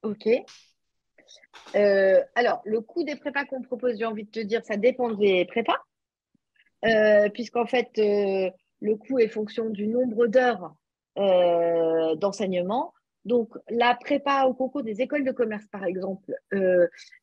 Ok. 0.02 0.28
Euh, 1.74 2.22
alors, 2.34 2.62
le 2.64 2.80
coût 2.80 3.02
des 3.02 3.16
prépas 3.16 3.44
qu'on 3.44 3.62
propose, 3.62 3.98
j'ai 3.98 4.04
envie 4.04 4.24
de 4.24 4.30
te 4.30 4.40
dire, 4.40 4.64
ça 4.64 4.76
dépend 4.76 5.10
des 5.10 5.44
prépas, 5.46 5.78
euh, 6.84 7.28
puisqu'en 7.30 7.66
fait, 7.66 7.90
euh, 7.98 8.50
le 8.80 8.96
coût 8.96 9.18
est 9.18 9.28
fonction 9.28 9.70
du 9.70 9.86
nombre 9.88 10.26
d'heures 10.26 10.74
d'enseignement. 12.18 12.92
Donc, 13.24 13.54
la 13.70 13.94
prépa 13.94 14.44
au 14.44 14.52
concours 14.52 14.82
des 14.82 15.00
écoles 15.00 15.24
de 15.24 15.32
commerce, 15.32 15.64
par 15.72 15.84
exemple, 15.84 16.34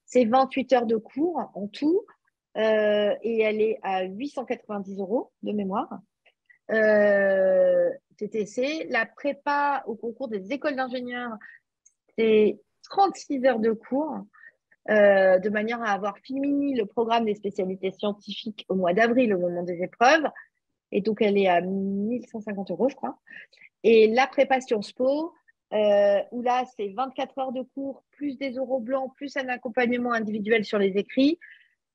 c'est 0.03 0.25
28 0.25 0.73
heures 0.73 0.85
de 0.87 0.97
cours 0.97 1.51
en 1.53 1.67
tout, 1.67 2.03
et 2.55 3.41
elle 3.41 3.61
est 3.61 3.79
à 3.81 4.03
890 4.03 4.99
euros 4.99 5.31
de 5.41 5.51
mémoire. 5.51 5.89
TTC. 8.17 8.87
La 8.89 9.05
prépa 9.05 9.83
au 9.87 9.95
concours 9.95 10.27
des 10.27 10.51
écoles 10.51 10.75
d'ingénieurs, 10.75 11.31
c'est 12.17 12.59
36 12.83 13.45
heures 13.45 13.59
de 13.59 13.71
cours, 13.71 14.19
euh, 14.89 15.39
de 15.39 15.49
manière 15.49 15.81
à 15.81 15.91
avoir 15.91 16.17
fini 16.19 16.75
le 16.75 16.85
programme 16.85 17.25
des 17.25 17.35
spécialités 17.35 17.91
scientifiques 17.91 18.65
au 18.69 18.75
mois 18.75 18.93
d'avril, 18.93 19.33
au 19.33 19.39
moment 19.39 19.63
des 19.63 19.81
épreuves. 19.81 20.25
Et 20.91 21.01
donc, 21.01 21.21
elle 21.21 21.37
est 21.37 21.47
à 21.47 21.61
1150 21.61 22.71
euros, 22.71 22.89
je 22.89 22.95
crois. 22.95 23.17
Et 23.83 24.07
la 24.07 24.27
prépa 24.27 24.61
Sciences 24.61 24.93
Po, 24.93 25.33
euh, 25.73 26.19
où 26.31 26.41
là, 26.41 26.65
c'est 26.77 26.89
24 26.89 27.37
heures 27.39 27.51
de 27.51 27.63
cours, 27.73 28.03
plus 28.11 28.37
des 28.37 28.51
euros 28.51 28.79
blancs, 28.79 29.11
plus 29.15 29.35
un 29.37 29.47
accompagnement 29.49 30.13
individuel 30.13 30.63
sur 30.65 30.77
les 30.77 30.97
écrits. 30.97 31.39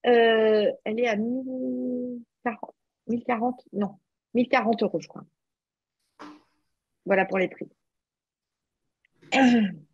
Euh, 0.06 0.70
elle 0.84 1.00
est 1.00 1.08
à 1.08 1.16
1040, 1.16 2.74
1040, 3.08 3.62
non, 3.72 3.98
1040 4.34 4.82
euros, 4.82 5.00
je 5.00 5.08
crois. 5.08 5.24
Voilà 7.04 7.24
pour 7.24 7.38
les 7.38 7.48
prix. 7.48 7.68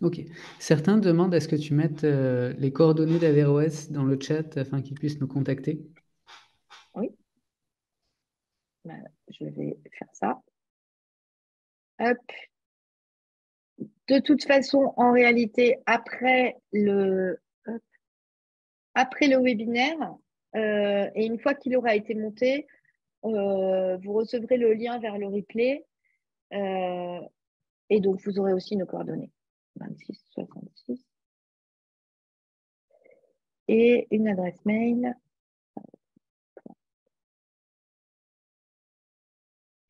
Ok. 0.00 0.20
Certains 0.60 0.96
demandent 0.96 1.34
est-ce 1.34 1.48
que 1.48 1.56
tu 1.56 1.74
mettes 1.74 2.04
euh, 2.04 2.54
les 2.56 2.72
coordonnées 2.72 3.18
d'Averroès 3.18 3.90
dans 3.90 4.04
le 4.04 4.16
chat 4.20 4.56
afin 4.56 4.80
qu'ils 4.80 4.94
puissent 4.94 5.18
nous 5.18 5.26
contacter? 5.26 5.82
Oui, 6.94 7.10
bah, 8.84 8.94
je 9.28 9.44
vais 9.44 9.76
faire 9.98 10.08
ça. 10.12 10.40
Hop. 11.98 12.16
De 14.06 14.20
toute 14.20 14.44
façon, 14.44 14.94
en 14.96 15.12
réalité, 15.12 15.78
après 15.86 16.56
le, 16.72 17.40
après 18.94 19.28
le 19.28 19.38
webinaire, 19.38 20.14
euh, 20.56 21.10
et 21.14 21.26
une 21.26 21.38
fois 21.38 21.54
qu'il 21.54 21.76
aura 21.76 21.94
été 21.94 22.14
monté, 22.14 22.66
euh, 23.24 23.96
vous 23.98 24.12
recevrez 24.12 24.56
le 24.56 24.74
lien 24.74 24.98
vers 24.98 25.18
le 25.18 25.26
replay. 25.26 25.84
et 27.90 28.00
donc, 28.00 28.20
vous 28.24 28.38
aurez 28.38 28.52
aussi 28.52 28.76
nos 28.76 28.86
coordonnées. 28.86 29.30
26 29.76 30.18
66. 30.32 31.04
Et 33.68 34.08
une 34.10 34.28
adresse 34.28 34.64
mail. 34.64 35.14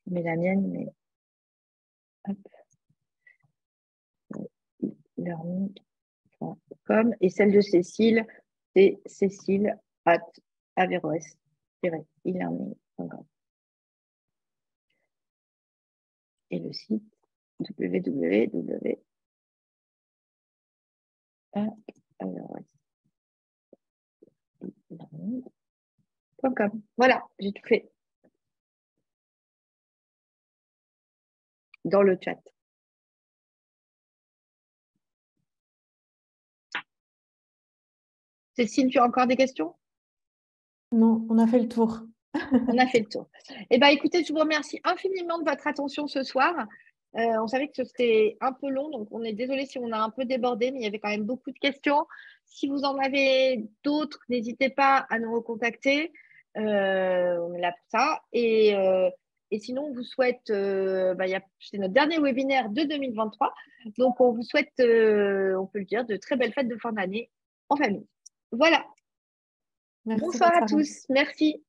Mets 0.06 0.22
la 0.22 0.36
mienne, 0.36 0.66
mais 0.68 0.88
learning.com. 5.18 7.14
Et 7.20 7.28
celle 7.28 7.52
de 7.52 7.60
Cécile, 7.60 8.26
c'est 8.74 8.98
cécile 9.06 9.78
at 10.04 10.20
averroes-e-learning.com. 10.76 13.24
Et 16.50 16.58
le 16.58 16.72
site 16.72 17.04
www 17.60 18.98
voilà, 26.96 27.22
j'ai 27.38 27.52
tout 27.52 27.66
fait. 27.66 27.90
Dans 31.84 32.02
le 32.02 32.18
chat. 32.22 32.38
Cécile, 38.58 38.90
tu 38.90 38.98
as 38.98 39.04
encore 39.04 39.28
des 39.28 39.36
questions? 39.36 39.76
Non, 40.90 41.24
on 41.30 41.38
a 41.38 41.46
fait 41.46 41.60
le 41.60 41.68
tour. 41.68 42.00
on 42.34 42.76
a 42.76 42.86
fait 42.88 42.98
le 42.98 43.06
tour. 43.06 43.28
Eh 43.70 43.78
bien, 43.78 43.86
écoutez, 43.86 44.24
je 44.24 44.32
vous 44.32 44.40
remercie 44.40 44.80
infiniment 44.82 45.38
de 45.38 45.48
votre 45.48 45.64
attention 45.68 46.08
ce 46.08 46.24
soir. 46.24 46.66
Euh, 47.16 47.40
on 47.40 47.46
savait 47.46 47.68
que 47.68 47.84
c'était 47.84 48.36
un 48.40 48.52
peu 48.52 48.68
long, 48.68 48.90
donc 48.90 49.06
on 49.12 49.22
est 49.22 49.32
désolé 49.32 49.64
si 49.64 49.78
on 49.78 49.92
a 49.92 49.98
un 49.98 50.10
peu 50.10 50.24
débordé, 50.24 50.72
mais 50.72 50.80
il 50.80 50.82
y 50.82 50.86
avait 50.88 50.98
quand 50.98 51.08
même 51.08 51.22
beaucoup 51.22 51.52
de 51.52 51.58
questions. 51.60 52.04
Si 52.46 52.66
vous 52.66 52.82
en 52.82 52.98
avez 52.98 53.64
d'autres, 53.84 54.18
n'hésitez 54.28 54.70
pas 54.70 55.06
à 55.08 55.20
nous 55.20 55.32
recontacter. 55.32 56.12
Euh, 56.56 57.38
on 57.38 57.54
est 57.54 57.60
là 57.60 57.70
pour 57.70 58.00
ça. 58.00 58.22
Et, 58.32 58.74
euh, 58.74 59.08
et 59.52 59.60
sinon, 59.60 59.84
on 59.84 59.94
vous 59.94 60.02
souhaite, 60.02 60.50
bah, 60.50 61.26
c'est 61.60 61.78
notre 61.78 61.94
dernier 61.94 62.18
webinaire 62.18 62.70
de 62.70 62.82
2023, 62.82 63.54
donc 63.98 64.20
on 64.20 64.32
vous 64.32 64.42
souhaite, 64.42 64.72
on 64.80 65.66
peut 65.66 65.78
le 65.78 65.84
dire, 65.84 66.04
de 66.04 66.16
très 66.16 66.34
belles 66.34 66.52
fêtes 66.52 66.66
de 66.66 66.76
fin 66.76 66.90
d'année 66.90 67.30
en 67.68 67.76
famille. 67.76 68.08
Voilà. 68.52 68.86
Bonsoir 70.04 70.52
à 70.54 70.66
tous. 70.66 71.04
Merci. 71.08 71.62